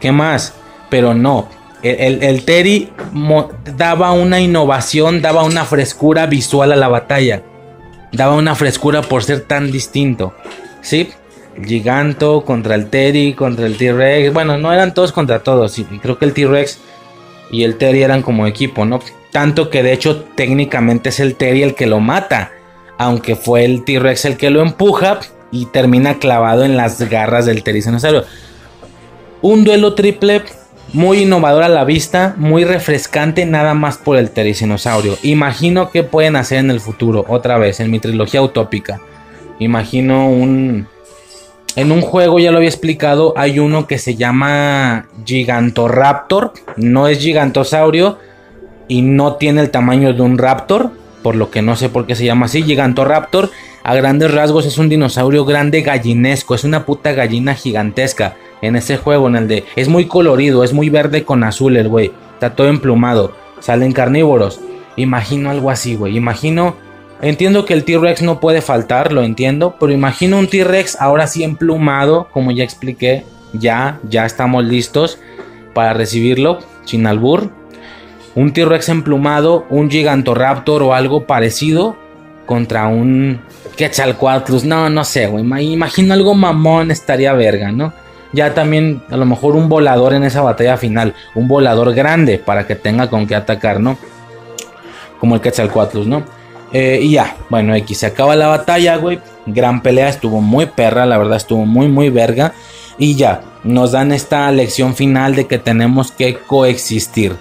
[0.00, 0.54] ¿Qué más?
[0.88, 1.48] Pero no.
[1.82, 2.90] El, el, Terry
[3.76, 7.42] daba una innovación, daba una frescura visual a la batalla.
[8.12, 10.34] Daba una frescura por ser tan distinto.
[10.80, 11.10] ¿Sí?
[11.56, 14.32] El Giganto contra el Terry, contra el T-Rex.
[14.32, 15.78] Bueno, no eran todos contra todos.
[15.78, 16.78] Y creo que el T-Rex
[17.50, 19.00] y el Terry eran como equipo, ¿no?
[19.32, 22.52] Tanto que de hecho técnicamente es el Terry el que lo mata
[22.98, 25.20] aunque fue el T-Rex el que lo empuja
[25.50, 28.24] y termina clavado en las garras del Terizanosaurio.
[29.42, 30.42] Un duelo triple
[30.92, 35.18] Muy innovadora a la vista, muy refrescante nada más por el tericinosaurio.
[35.22, 39.00] Imagino que pueden hacer en el futuro, otra vez, en mi trilogía utópica.
[39.58, 40.86] Imagino un...
[41.74, 46.54] En un juego, ya lo había explicado, hay uno que se llama Gigantoraptor.
[46.76, 48.18] No es gigantosaurio
[48.88, 50.92] y no tiene el tamaño de un raptor,
[51.26, 52.62] por lo que no sé por qué se llama así.
[52.62, 53.50] Gigantoraptor,
[53.82, 58.96] a grandes rasgos, es un dinosaurio grande gallinesco, es una puta gallina gigantesca en ese
[58.96, 59.64] juego, en el de...
[59.74, 62.12] Es muy colorido, es muy verde con azul el güey.
[62.34, 63.32] Está todo emplumado.
[63.58, 64.60] Salen carnívoros.
[64.94, 66.16] Imagino algo así, güey.
[66.16, 66.76] Imagino...
[67.20, 69.74] Entiendo que el T-Rex no puede faltar, lo entiendo.
[69.80, 73.24] Pero imagino un T-Rex ahora sí emplumado, como ya expliqué.
[73.52, 75.18] Ya, ya estamos listos
[75.74, 76.60] para recibirlo.
[76.84, 77.50] Sin albur.
[78.36, 81.96] Un T-Rex emplumado, un Gigantoraptor o algo parecido.
[82.46, 83.40] Contra un
[83.76, 84.64] Quetzalcoatlus.
[84.64, 85.72] No, no sé, güey.
[85.72, 87.92] Imagino algo mamón estaría verga, ¿no?
[88.36, 92.66] ya también a lo mejor un volador en esa batalla final, un volador grande para
[92.66, 93.96] que tenga con qué atacar, ¿no?
[95.18, 96.22] Como el Quetzalcoatlus, ¿no?
[96.72, 99.20] Eh, y ya, bueno, X, se acaba la batalla, güey.
[99.46, 102.52] Gran pelea, estuvo muy perra, la verdad estuvo muy, muy verga.
[102.98, 107.36] Y ya, nos dan esta lección final de que tenemos que coexistir.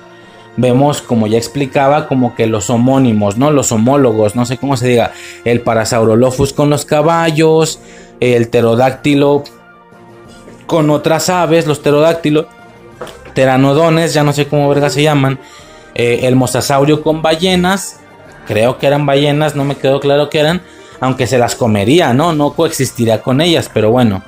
[0.58, 3.52] Vemos, como ya explicaba, como que los homónimos, ¿no?
[3.52, 5.12] Los homólogos, no sé cómo se diga.
[5.44, 7.80] El Parasaurolophus con los caballos,
[8.20, 9.44] el pterodáctilo
[10.66, 12.48] con otras aves, los pterodáctilos,
[13.34, 15.40] teranodones, ya no sé cómo verga se llaman,
[15.94, 18.00] eh, el mosasaurio con ballenas,
[18.48, 20.62] creo que eran ballenas, no me quedó claro que eran,
[21.00, 22.34] aunque se las comería, ¿no?
[22.34, 24.24] No coexistiría con ellas, pero bueno.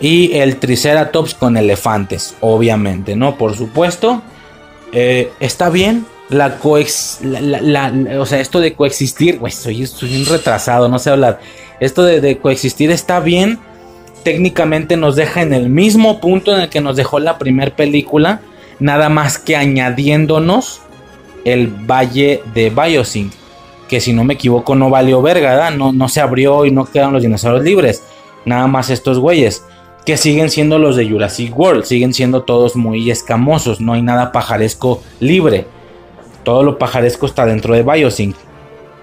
[0.00, 3.36] Y el triceratops con elefantes, obviamente, ¿no?
[3.36, 4.22] Por supuesto,
[4.94, 6.06] eh, está bien.
[6.30, 7.20] La coex.
[8.18, 11.40] o sea, esto de coexistir, güey, soy, un retrasado, no sé hablar.
[11.80, 13.58] Esto de, coexistir está bien
[14.24, 18.40] técnicamente nos deja en el mismo punto en el que nos dejó la primera película,
[18.80, 20.80] nada más que añadiéndonos
[21.44, 23.32] el valle de Biosync,
[23.86, 27.12] que si no me equivoco no valió verga, No, no se abrió y no quedaron
[27.12, 28.02] los dinosaurios libres,
[28.46, 29.62] nada más estos güeyes,
[30.04, 34.32] que siguen siendo los de Jurassic World, siguen siendo todos muy escamosos, no hay nada
[34.32, 35.66] pajaresco libre,
[36.42, 38.36] todo lo pajaresco está dentro de Biosync,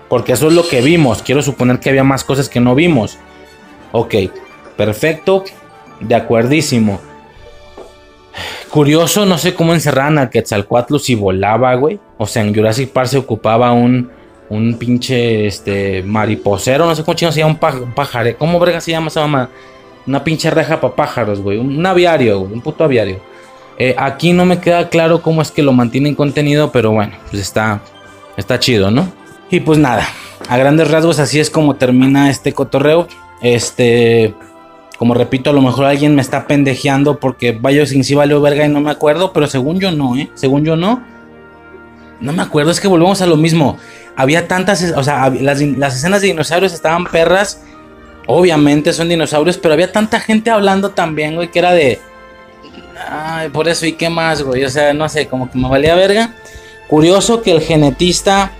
[0.09, 3.17] porque eso es lo que vimos, quiero suponer que había más cosas que no vimos.
[3.93, 4.15] Ok,
[4.81, 5.43] Perfecto,
[5.99, 6.99] de acuerdísimo.
[8.71, 11.99] Curioso, no sé cómo encerraban a Quetzalcoatl si volaba, güey.
[12.17, 14.09] O sea, en Jurassic Park se ocupaba un,
[14.49, 18.35] un pinche este, mariposero, no sé cómo chino se llama, un pájaro.
[18.39, 19.49] ¿Cómo verga se llama esa mamá?
[20.07, 21.57] Una pinche reja para pájaros, güey.
[21.57, 23.19] Un, aviario, un puto aviario.
[23.77, 27.41] Eh, aquí no me queda claro cómo es que lo mantienen contenido, pero bueno, pues
[27.41, 27.81] está,
[28.37, 29.11] está chido, ¿no?
[29.49, 30.07] Y pues nada,
[30.47, 33.07] a grandes rasgos así es como termina este cotorreo.
[33.41, 34.33] Este,
[34.97, 38.69] como repito, a lo mejor alguien me está pendejeando porque sin sí valió verga y
[38.69, 40.29] no me acuerdo, pero según yo no, ¿eh?
[40.35, 41.03] Según yo no.
[42.19, 43.77] No me acuerdo, es que volvemos a lo mismo.
[44.15, 47.63] Había tantas, o sea, las, escenas de dinosaurios estaban perras.
[48.27, 51.99] Obviamente son dinosaurios, pero había tanta gente hablando también, güey, que era de...
[53.09, 54.63] Ay, por eso, ¿y qué más, güey?
[54.63, 56.33] O sea, no sé, como que me valía verga.
[56.87, 58.51] Curioso que el genetista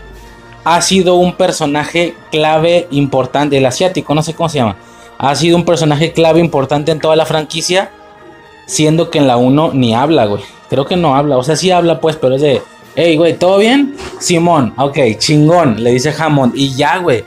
[0.64, 4.76] ha sido un personaje clave importante, el asiático, no sé cómo se llama
[5.22, 7.92] ha sido un personaje clave importante en toda la franquicia,
[8.66, 10.42] siendo que en la 1 ni habla, güey.
[10.68, 12.64] Creo que no habla, o sea, sí habla pues, pero es de,
[12.96, 13.96] hey, güey, ¿todo bien?
[14.20, 17.24] Simón, ok, chingón, le dice Hammond, y ya, güey.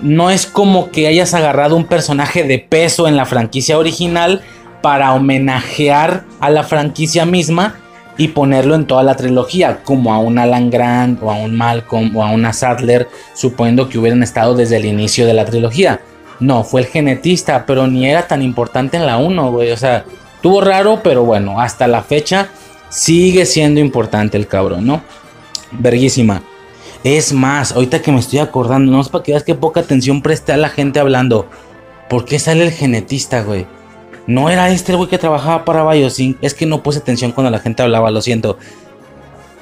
[0.00, 4.42] No es como que hayas agarrado un personaje de peso en la franquicia original
[4.82, 7.76] para homenajear a la franquicia misma
[8.18, 12.16] y ponerlo en toda la trilogía, como a un Alan Grant o a un Malcolm
[12.16, 16.00] o a una Sadler, suponiendo que hubieran estado desde el inicio de la trilogía.
[16.40, 19.70] No, fue el genetista, pero ni era tan importante en la 1, güey.
[19.70, 20.04] O sea,
[20.42, 22.48] tuvo raro, pero bueno, hasta la fecha
[22.88, 25.02] sigue siendo importante el cabrón, ¿no?
[25.72, 26.42] Verguísima.
[27.06, 30.22] Es más, ahorita que me estoy acordando, no es para que veas que poca atención
[30.22, 31.46] preste a la gente hablando.
[32.10, 33.64] ¿Por qué sale el genetista, güey?
[34.26, 36.36] No era este el güey que trabajaba para Biosync.
[36.40, 38.58] Es que no puse atención cuando la gente hablaba, lo siento.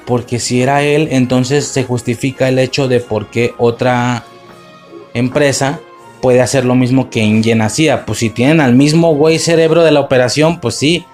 [0.07, 4.23] Porque si era él, entonces se justifica el hecho de por qué otra
[5.13, 5.79] empresa
[6.23, 8.07] puede hacer lo mismo que Ingen hacía.
[8.07, 11.05] Pues si tienen al mismo güey cerebro de la operación, pues sí.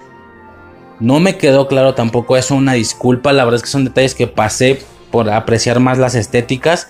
[0.98, 3.34] No me quedó claro tampoco eso, una disculpa.
[3.34, 4.80] La verdad es que son detalles que pasé
[5.12, 6.88] por apreciar más las estéticas.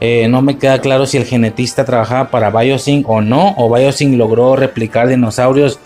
[0.00, 3.54] Eh, no me queda claro si el genetista trabajaba para Biosync o no.
[3.56, 5.80] O Biosync logró replicar dinosaurios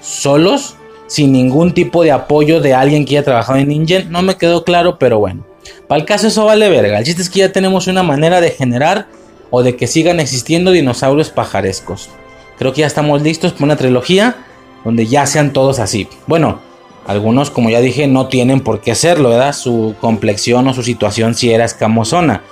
[0.00, 0.74] solos.
[1.06, 4.10] Sin ningún tipo de apoyo de alguien que haya trabajado en Ingen.
[4.10, 5.44] No me quedó claro, pero bueno.
[5.86, 6.98] Para el caso eso vale verga.
[6.98, 9.06] El chiste es que ya tenemos una manera de generar
[9.50, 12.10] o de que sigan existiendo dinosaurios pajarescos.
[12.58, 14.36] Creo que ya estamos listos para una trilogía
[14.84, 16.08] donde ya sean todos así.
[16.26, 16.60] Bueno,
[17.08, 19.54] Algunos, como ya dije, no tienen por qué hacerlo, ¿verdad?
[19.54, 22.42] Su complexión o su situación si era escamosona.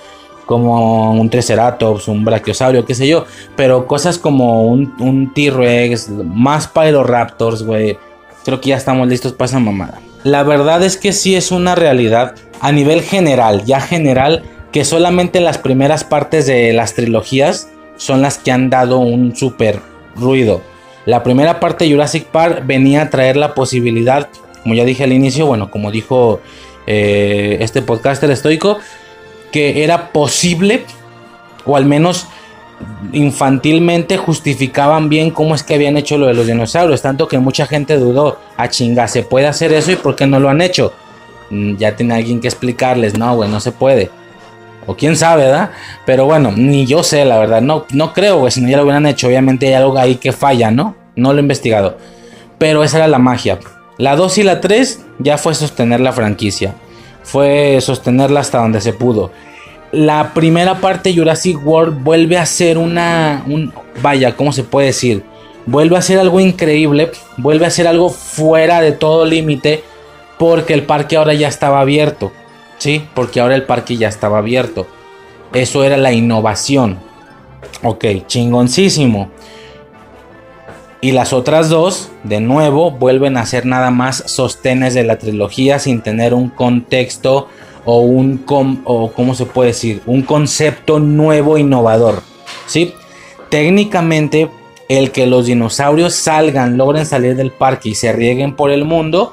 [0.47, 3.27] Como un Triceratops, un Brachiosaurio, qué sé yo.
[3.55, 7.99] Pero cosas como un, un T-Rex, más Pyroraptors, güey.
[8.47, 10.01] Creo que ya estamos listos para esa mamada.
[10.24, 14.43] La verdad es que sí es una realidad a nivel general, ya general,
[14.73, 19.81] que solamente las primeras partes de las trilogías son las que han dado un super
[20.16, 20.62] ruido.
[21.05, 24.28] La primera parte de Jurassic Park venía a traer la posibilidad,
[24.66, 26.40] como ya dije al inicio, bueno, como dijo
[26.88, 28.80] eh, este podcaster estoico,
[29.52, 30.82] que era posible,
[31.64, 32.26] o al menos
[33.12, 37.68] infantilmente justificaban bien cómo es que habían hecho lo de los dinosaurios, tanto que mucha
[37.68, 40.60] gente dudó, a ah, chinga, ¿se puede hacer eso y por qué no lo han
[40.60, 40.93] hecho?
[41.51, 44.10] Mm, ya tiene alguien que explicarles, no, güey, no se puede.
[44.84, 45.70] O quién sabe, ¿verdad?
[46.06, 47.60] Pero bueno, ni yo sé, la verdad.
[47.60, 49.28] No, no creo, güey, si no ya lo hubieran hecho.
[49.28, 50.97] Obviamente hay algo ahí que falla, ¿no?
[51.14, 51.98] No lo he investigado.
[52.59, 53.60] Pero esa era la magia.
[53.98, 56.74] La 2 y la 3 ya fue sostener la franquicia.
[57.23, 59.31] Fue sostenerla hasta donde se pudo
[59.93, 64.89] la primera parte de Jurassic World vuelve a ser una, un, vaya, ¿cómo se puede
[64.89, 65.24] decir?
[65.64, 69.82] Vuelve a ser algo increíble, vuelve a ser algo fuera de todo límite,
[70.39, 72.32] porque el parque ahora ya estaba abierto,
[72.78, 73.05] ¿sí?
[73.14, 74.86] Porque ahora el parque ya estaba abierto.
[75.52, 76.98] Eso era la innovación.
[77.82, 79.31] Ok, chingoncísimo.
[81.07, 85.78] Y las otras dos, de nuevo, vuelven a ser nada más sostenes de la trilogía
[85.78, 87.47] sin tener un contexto
[87.85, 92.24] o un cómo se puede decir, un concepto nuevo innovador,
[92.66, 92.93] ¿sí?
[93.51, 94.51] Técnicamente
[94.89, 99.33] el que los dinosaurios salgan, logren salir del parque y se rieguen por el mundo,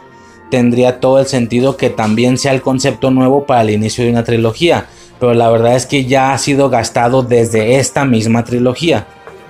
[0.51, 4.23] tendría todo el sentido que también sea el concepto nuevo para el inicio de una
[4.23, 4.85] trilogía,
[5.19, 9.07] pero la verdad es que ya ha sido gastado desde esta misma trilogía,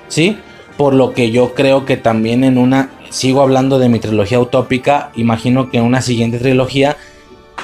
[0.08, 0.38] ¿sí?
[0.78, 5.12] Por lo que yo creo que también en una sigo hablando de mi trilogía utópica,
[5.16, 6.98] imagino que en una siguiente trilogía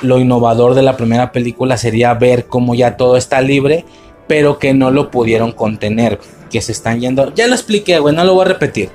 [0.02, 3.84] lo innovador de la primera película sería ver cómo ya todo está libre,
[4.27, 6.19] pero que no lo pudieron contener,
[6.52, 7.34] que se están yendo.
[7.34, 8.90] Ya lo expliqué, güey, no lo voy a repetir.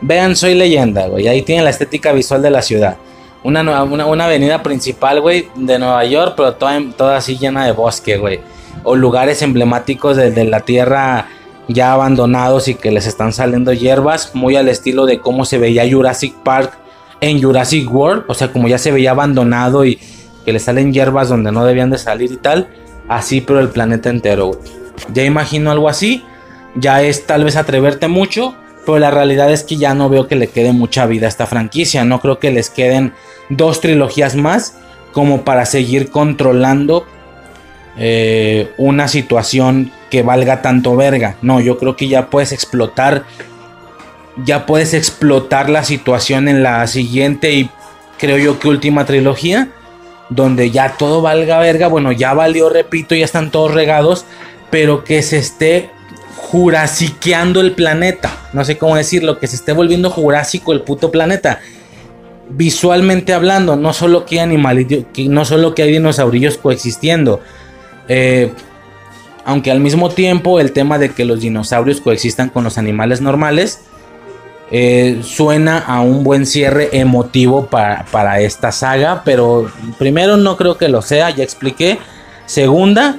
[0.00, 1.26] Vean, soy leyenda, güey.
[1.26, 2.96] Ahí tienen la estética visual de la ciudad.
[3.42, 7.72] Una, una, una avenida principal, güey, de Nueva York, pero toda, toda así llena de
[7.72, 8.40] bosque, güey.
[8.84, 11.28] O lugares emblemáticos de, de la tierra
[11.68, 15.90] ya abandonados y que les están saliendo hierbas, muy al estilo de cómo se veía
[15.90, 16.72] Jurassic Park
[17.20, 19.98] en Jurassic World, o sea, como ya se veía abandonado y,
[20.46, 22.68] que le salen hierbas donde no debían de salir y tal.
[23.08, 24.52] Así, pero el planeta entero.
[25.12, 26.22] Ya imagino algo así.
[26.76, 28.54] Ya es tal vez atreverte mucho.
[28.86, 31.46] Pero la realidad es que ya no veo que le quede mucha vida a esta
[31.46, 32.04] franquicia.
[32.04, 33.12] No creo que les queden
[33.48, 34.78] dos trilogías más
[35.12, 37.04] como para seguir controlando
[37.98, 41.36] eh, una situación que valga tanto verga.
[41.42, 43.24] No, yo creo que ya puedes explotar.
[44.44, 47.70] Ya puedes explotar la situación en la siguiente y
[48.18, 49.70] creo yo que última trilogía
[50.28, 54.24] donde ya todo valga verga, bueno, ya valió, repito, ya están todos regados,
[54.70, 55.90] pero que se esté
[56.36, 61.60] jurasiqueando el planeta, no sé cómo decirlo, que se esté volviendo jurásico el puto planeta.
[62.48, 64.86] Visualmente hablando, no solo que hay animales,
[65.16, 67.40] no solo que hay dinosaurios coexistiendo,
[68.08, 68.52] eh,
[69.44, 73.80] aunque al mismo tiempo el tema de que los dinosaurios coexistan con los animales normales,
[74.72, 80.88] eh, suena a un buen cierre emotivo para, esta saga, pero primero no creo que
[80.88, 82.00] lo sea, ya expliqué.
[82.46, 83.18] Segunda,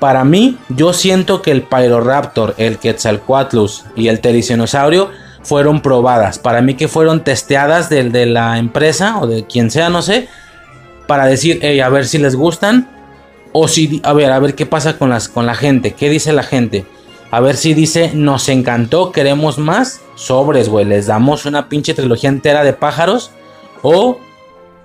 [0.00, 5.10] para mí, yo siento que el Pyroraptor, el Quetzalcoatlus y el Tericenosaurio
[5.42, 6.40] fueron probadas.
[6.40, 10.28] Para mí que fueron testeadas de, de la empresa o de quien sea, no sé,
[11.06, 12.97] para decir, a ver si les gustan.
[13.52, 16.32] O si, a ver, a ver qué pasa con, las, con la gente, qué dice
[16.32, 16.84] la gente.
[17.30, 20.00] A ver si dice, nos encantó, queremos más.
[20.14, 23.30] Sobres, güey, les damos una pinche trilogía entera de pájaros.
[23.82, 24.18] O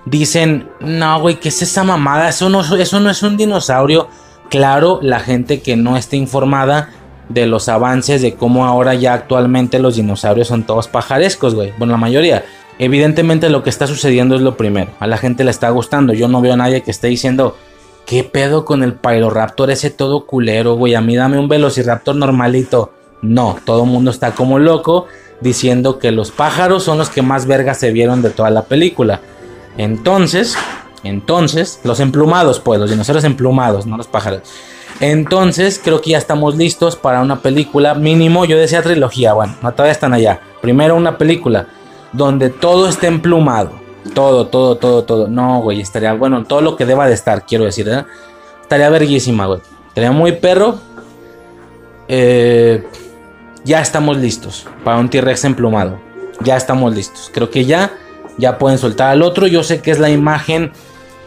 [0.06, 2.30] dicen, no, güey, ¿qué es esa mamada?
[2.30, 4.10] Eso no, eso no es un dinosaurio.
[4.50, 6.90] Claro, la gente que no esté informada
[7.30, 11.74] de los avances de cómo ahora ya actualmente los dinosaurios son todos pajarescos, güey.
[11.78, 12.44] Bueno, la mayoría.
[12.80, 14.92] Evidentemente lo que está sucediendo es lo primero.
[15.00, 16.14] A la gente le está gustando.
[16.14, 17.56] Yo no veo a nadie que esté diciendo,
[18.06, 20.94] ¿Qué pedo con el Pyroraptor ese todo culero, güey?
[20.96, 22.92] A mí dame un Velociraptor normalito.
[23.22, 25.08] No, todo el mundo está como loco
[25.40, 29.22] diciendo que los pájaros son los que más vergas se vieron de toda la película.
[29.78, 30.58] Entonces,
[31.04, 34.42] entonces, los emplumados, pues, los dinosaurios emplumados, no los pájaros.
[35.00, 38.46] Entonces, creo que ya estamos listos para una película mínimo.
[38.46, 40.40] Yo decía trilogía, bueno, no todavía están allá.
[40.62, 41.68] Primero una película
[42.12, 43.83] donde todo esté emplumado
[44.14, 45.28] todo, todo, todo, todo.
[45.28, 46.44] No, güey, estaría bueno.
[46.46, 48.06] Todo lo que deba de estar, quiero decir, ¿eh?
[48.62, 49.62] Estaría verguísima, güey.
[49.88, 50.80] Estaría muy perro.
[52.08, 52.86] Eh,
[53.64, 56.00] ya estamos listos para un T-Rex emplumado.
[56.42, 57.32] Ya estamos listos.
[57.34, 57.94] Creo que ya
[58.38, 59.48] ya pueden soltar al otro.
[59.48, 60.72] Yo sé que es la imagen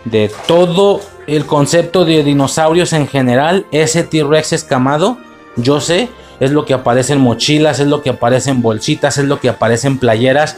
[0.04, 3.66] de todo el concepto de dinosaurios en general.
[3.70, 5.18] Ese T-Rex escamado,
[5.56, 6.08] yo sé,
[6.40, 9.48] es lo que aparece en mochilas, es lo que aparece en bolsitas, es lo que
[9.48, 10.56] aparece en playeras,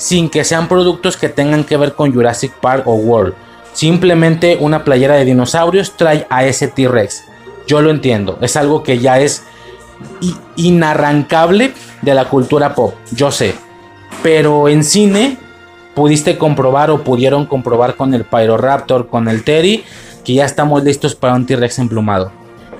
[0.00, 3.34] sin que sean productos que tengan que ver con Jurassic Park o World.
[3.74, 7.24] Simplemente una playera de dinosaurios trae a ese T-Rex.
[7.66, 9.44] Yo lo entiendo, es algo que ya es
[10.56, 13.54] inarrancable de la cultura pop, yo sé.
[14.22, 15.36] Pero en cine
[15.94, 19.84] pudiste comprobar o pudieron comprobar con el Pyroraptor, con el Teddy,
[20.24, 22.32] que ya estamos listos para un T-Rex emplumado.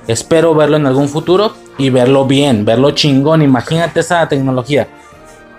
[0.07, 3.43] Espero verlo en algún futuro y verlo bien, verlo chingón.
[3.43, 4.87] Imagínate esa tecnología.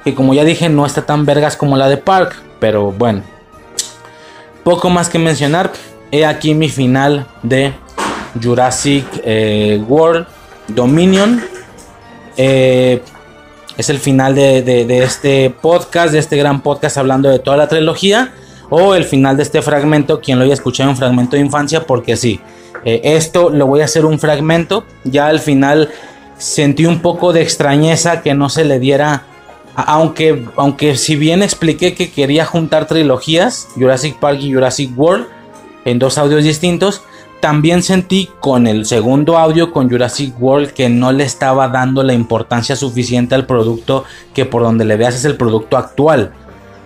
[0.04, 2.42] Que como ya dije, no está tan vergas como la de Park.
[2.60, 3.22] Pero bueno.
[4.64, 5.72] Poco más que mencionar.
[6.10, 7.72] He aquí mi final de
[8.40, 10.26] Jurassic eh, World
[10.68, 11.42] Dominion.
[12.36, 13.02] Eh,
[13.76, 18.32] es el final de, este podcast, de este gran podcast hablando de toda la trilogía.
[18.68, 22.16] O el final de este fragmento, quien lo haya escuchado en fragmento de infancia, porque
[22.16, 22.40] sí.
[22.84, 24.84] Eh, esto lo voy a hacer un fragmento.
[25.04, 25.90] Ya al final
[26.38, 29.24] sentí un poco de extrañeza que no se le diera.
[29.74, 35.26] Aunque, aunque si bien expliqué que quería juntar trilogías, Jurassic Park y Jurassic World,
[35.84, 37.02] en dos audios distintos,
[37.40, 42.12] también sentí con el segundo audio con Jurassic World que no le estaba dando la
[42.12, 46.32] importancia suficiente al producto que por donde le veas es el producto actual.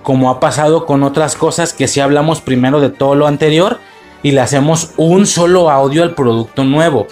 [0.03, 3.81] Como ha pasado con otras cosas que si hablamos primero de todo lo anterior
[4.23, 7.07] y le hacemos un solo audio al producto nuevo.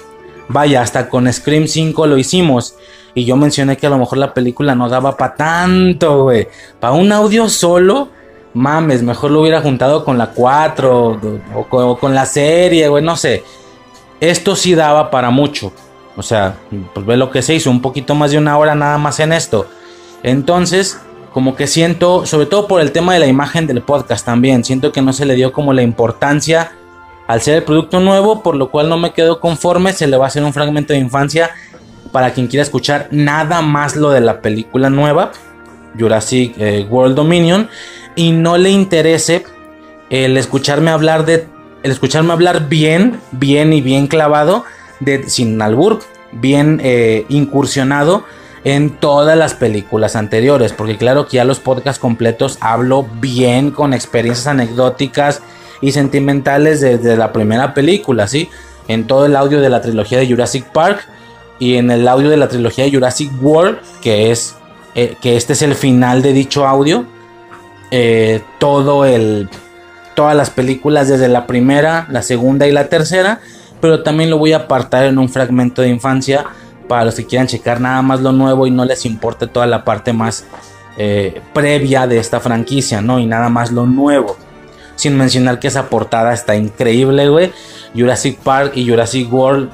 [0.49, 2.77] Vaya, hasta con Scream 5 lo hicimos.
[3.15, 6.49] Y yo mencioné que a lo mejor la película no daba para tanto, güey.
[6.81, 8.09] Para un audio solo
[8.55, 11.21] mames, mejor lo hubiera juntado con la 4
[11.55, 13.45] o, con la serie, güey, no sé.
[14.21, 15.73] Esto sí daba para mucho.
[16.17, 16.57] O sea,
[16.95, 19.33] pues ve lo que se hizo, un poquito más de una hora nada más en
[19.33, 19.67] esto.
[20.23, 21.01] Entonces,
[21.33, 24.93] como que siento, sobre todo por el tema de la imagen del podcast también, siento
[24.93, 26.73] que no se le dio como la importancia
[27.27, 30.27] al ser el producto nuevo, por lo cual no me quedo conforme, se le va
[30.27, 31.51] a hacer un fragmento de infancia
[32.15, 35.33] para quien quiera escuchar nada más lo de la película nueva,
[35.99, 37.69] Jurassic eh, World Dominion
[38.15, 39.45] y no le interese
[40.11, 41.49] el escucharme hablar de
[41.83, 44.65] el escucharme hablar bien, bien y bien clavado
[45.01, 45.59] de sin
[46.31, 48.23] bien eh, incursionado
[48.63, 53.93] en todas las películas anteriores, porque claro que ya los podcasts completos hablo bien con
[53.93, 55.43] experiencias anecdóticas
[55.81, 58.51] y sentimentales desde la primera película, ¿sí?
[58.87, 61.09] En todo el audio de la trilogía de Jurassic Park
[61.59, 64.57] y en el audio de la trilogía de Jurassic World, que es
[64.95, 67.05] eh, que este es el final de dicho audio,
[67.91, 69.49] eh, todo el,
[70.15, 73.41] todas las películas desde la primera, la segunda y la tercera,
[73.81, 76.45] pero también lo voy a apartar en un fragmento de infancia
[76.89, 79.85] para los que quieran checar nada más lo nuevo y no les importe toda la
[79.85, 80.45] parte más
[80.97, 83.19] eh, previa de esta franquicia, ¿no?
[83.19, 84.37] Y nada más lo nuevo.
[84.97, 87.53] Sin mencionar que esa portada está increíble, güey.
[87.97, 89.71] Jurassic Park y Jurassic World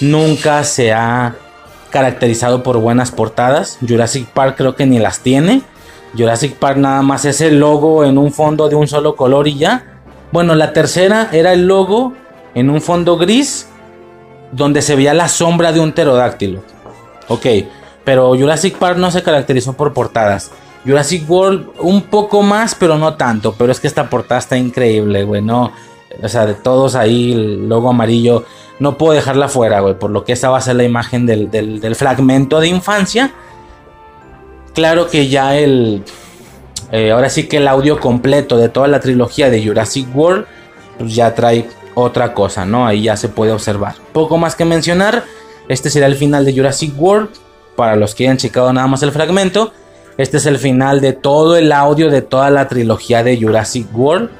[0.00, 1.36] nunca se ha
[1.90, 3.78] caracterizado por buenas portadas.
[3.86, 5.62] Jurassic Park creo que ni las tiene.
[6.16, 9.58] Jurassic Park nada más es el logo en un fondo de un solo color y
[9.58, 10.00] ya.
[10.32, 12.12] Bueno, la tercera era el logo
[12.54, 13.68] en un fondo gris
[14.52, 16.62] donde se veía la sombra de un pterodáctilo.
[17.28, 17.46] Ok,
[18.04, 20.50] pero Jurassic Park no se caracterizó por portadas.
[20.84, 23.54] Jurassic World un poco más, pero no tanto.
[23.56, 25.42] Pero es que esta portada está increíble, güey.
[25.42, 25.72] No,
[26.22, 28.44] o sea, de todos ahí, el logo amarillo.
[28.80, 29.98] No puedo dejarla fuera, güey.
[29.98, 33.32] Por lo que esa va a ser la imagen del, del fragmento de infancia
[34.74, 36.02] Claro que ya el.
[36.90, 40.46] Eh, ahora sí que el audio completo de toda la trilogía de Jurassic World.
[40.98, 42.86] Pues ya trae otra cosa, ¿no?
[42.86, 43.94] Ahí ya se puede observar.
[44.12, 45.24] Poco más que mencionar.
[45.68, 47.30] Este será el final de Jurassic World.
[47.76, 49.72] Para los que hayan checado nada más el fragmento.
[50.18, 54.30] Este es el final de todo el audio de toda la trilogía de Jurassic World.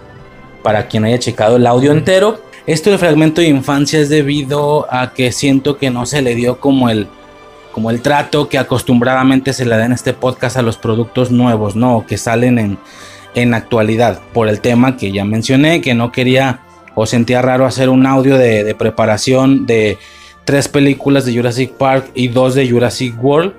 [0.62, 2.40] Para quien haya checado el audio entero.
[2.66, 6.60] Esto del fragmento de infancia es debido a que siento que no se le dio
[6.60, 7.08] como el
[7.72, 11.74] como el trato que acostumbradamente se le da en este podcast a los productos nuevos,
[11.74, 12.06] ¿no?
[12.06, 12.78] Que salen en,
[13.34, 16.60] en actualidad, por el tema que ya mencioné, que no quería
[16.94, 19.98] o sentía raro hacer un audio de, preparación de
[20.44, 23.52] tres películas de Jurassic Park y dos de Jurassic World,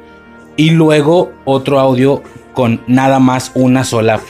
[0.55, 2.23] y luego otro audio
[2.53, 4.21] con nada más una sola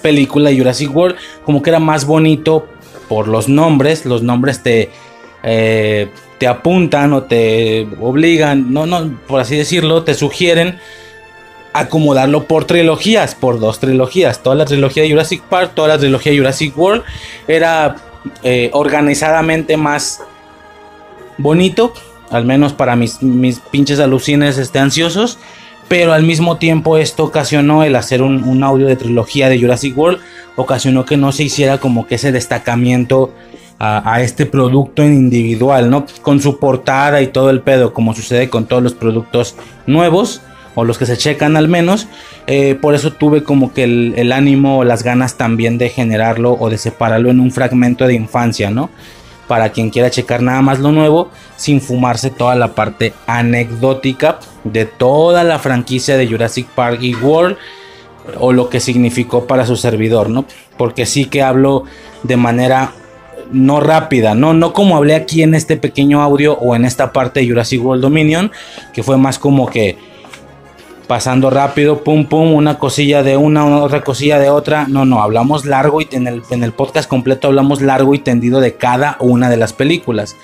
[0.00, 2.66] película de Jurassic World, como que era más bonito
[3.08, 4.90] por los nombres, los nombres te...
[5.42, 6.08] Eh,
[6.38, 10.78] te apuntan o te obligan, no, no, por así decirlo, te sugieren
[11.72, 14.42] acomodarlo por trilogías, por dos trilogías.
[14.42, 17.04] Toda la trilogía de Jurassic Park, toda la trilogía de Jurassic World
[17.46, 17.96] era
[18.42, 20.20] eh, organizadamente más
[21.38, 21.92] bonito,
[22.30, 25.38] al menos para mis, mis pinches alucines este, ansiosos.
[25.88, 30.18] Pero al mismo tiempo esto ocasionó el hacer un, audio de trilogía de Jurassic World,
[30.56, 33.32] ocasionó que no se hiciera como que ese destacamiento
[33.78, 36.06] a, este producto individual, ¿no?
[36.22, 39.54] Con su portada y todo el pedo, como sucede con todos los productos
[39.86, 40.40] nuevos,
[40.74, 42.08] o los que se checan al menos.
[42.46, 46.52] Eh, por eso tuve como que el, el, ánimo o las ganas también de generarlo
[46.58, 48.90] o de separarlo en un fragmento de infancia, ¿no?
[49.48, 54.86] Para quien quiera checar nada más lo nuevo, sin fumarse toda la parte anecdótica de
[54.86, 57.56] toda la franquicia de Jurassic Park y World
[58.40, 60.46] o lo que significó para su servidor, ¿no?
[60.76, 61.84] Porque sí que hablo
[62.22, 62.92] de manera
[63.52, 67.40] no rápida, no, no como hablé aquí en este pequeño audio o en esta parte
[67.40, 68.50] de Jurassic World Dominion,
[68.92, 69.96] que fue más como que
[71.06, 74.86] pasando rápido, pum pum, una cosilla de una, otra cosilla de otra.
[74.88, 78.60] No, no, hablamos largo y en el, en el podcast completo hablamos largo y tendido
[78.60, 80.36] de cada una de las películas.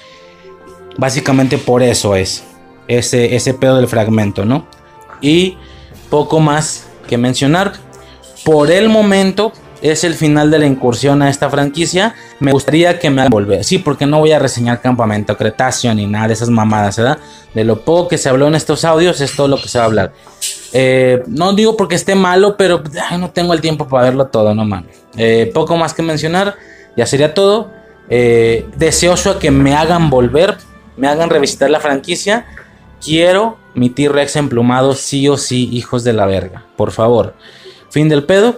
[0.97, 2.45] Básicamente por eso es
[2.89, 4.67] ese, ese pedo del fragmento, ¿no?
[5.21, 5.57] Y
[6.11, 7.73] poco más que mencionar.
[8.45, 9.53] Por el momento
[9.83, 12.15] es el final de la incursión a esta franquicia.
[12.39, 13.65] Me gustaría que me volver.
[13.65, 17.19] Sí, porque no voy a reseñar Campamento Cretáceo ni nada de esas mamadas, ¿verdad?
[17.53, 19.85] De lo poco que se habló en estos audios es todo lo que se va
[19.85, 20.13] a hablar.
[20.73, 22.83] Eh, no digo porque esté malo, pero
[23.19, 25.03] no tengo el tiempo para verlo todo, no mames.
[25.17, 26.55] Eh, poco más que mencionar,
[26.97, 27.71] ya sería todo.
[28.09, 30.59] Eh, deseoso a que me hagan volver,
[30.97, 32.47] me hagan revisitar la franquicia.
[33.05, 36.67] Quiero mi T-Rex emplumado, sí o sí, hijos de la verga.
[36.77, 37.35] Por favor.
[37.91, 38.57] Fin del pedo,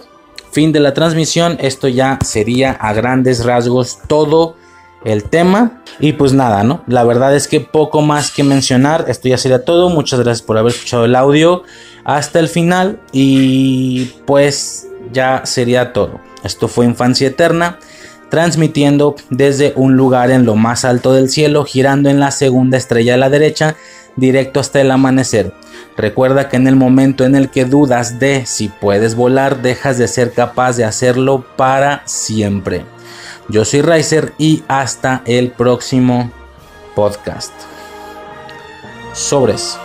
[0.55, 1.57] fin de la transmisión.
[1.59, 4.55] Esto ya sería a grandes rasgos todo
[5.03, 5.81] el tema.
[5.99, 6.81] Y pues nada, ¿no?
[6.87, 9.03] La verdad es que poco más que mencionar.
[9.09, 9.89] Esto ya sería todo.
[9.89, 11.63] Muchas gracias por haber escuchado el audio
[12.05, 13.01] hasta el final.
[13.11, 16.21] Y pues ya sería todo.
[16.45, 17.77] Esto fue Infancia Eterna.
[18.29, 23.15] Transmitiendo desde un lugar en lo más alto del cielo, girando en la segunda estrella
[23.15, 23.75] a la derecha,
[24.15, 25.53] directo hasta el amanecer.
[25.97, 30.07] Recuerda que en el momento en el que dudas de si puedes volar, dejas de
[30.07, 32.85] ser capaz de hacerlo para siempre.
[33.47, 36.31] Yo soy Riser y hasta el próximo
[36.95, 37.53] podcast.
[39.13, 39.77] Sobres.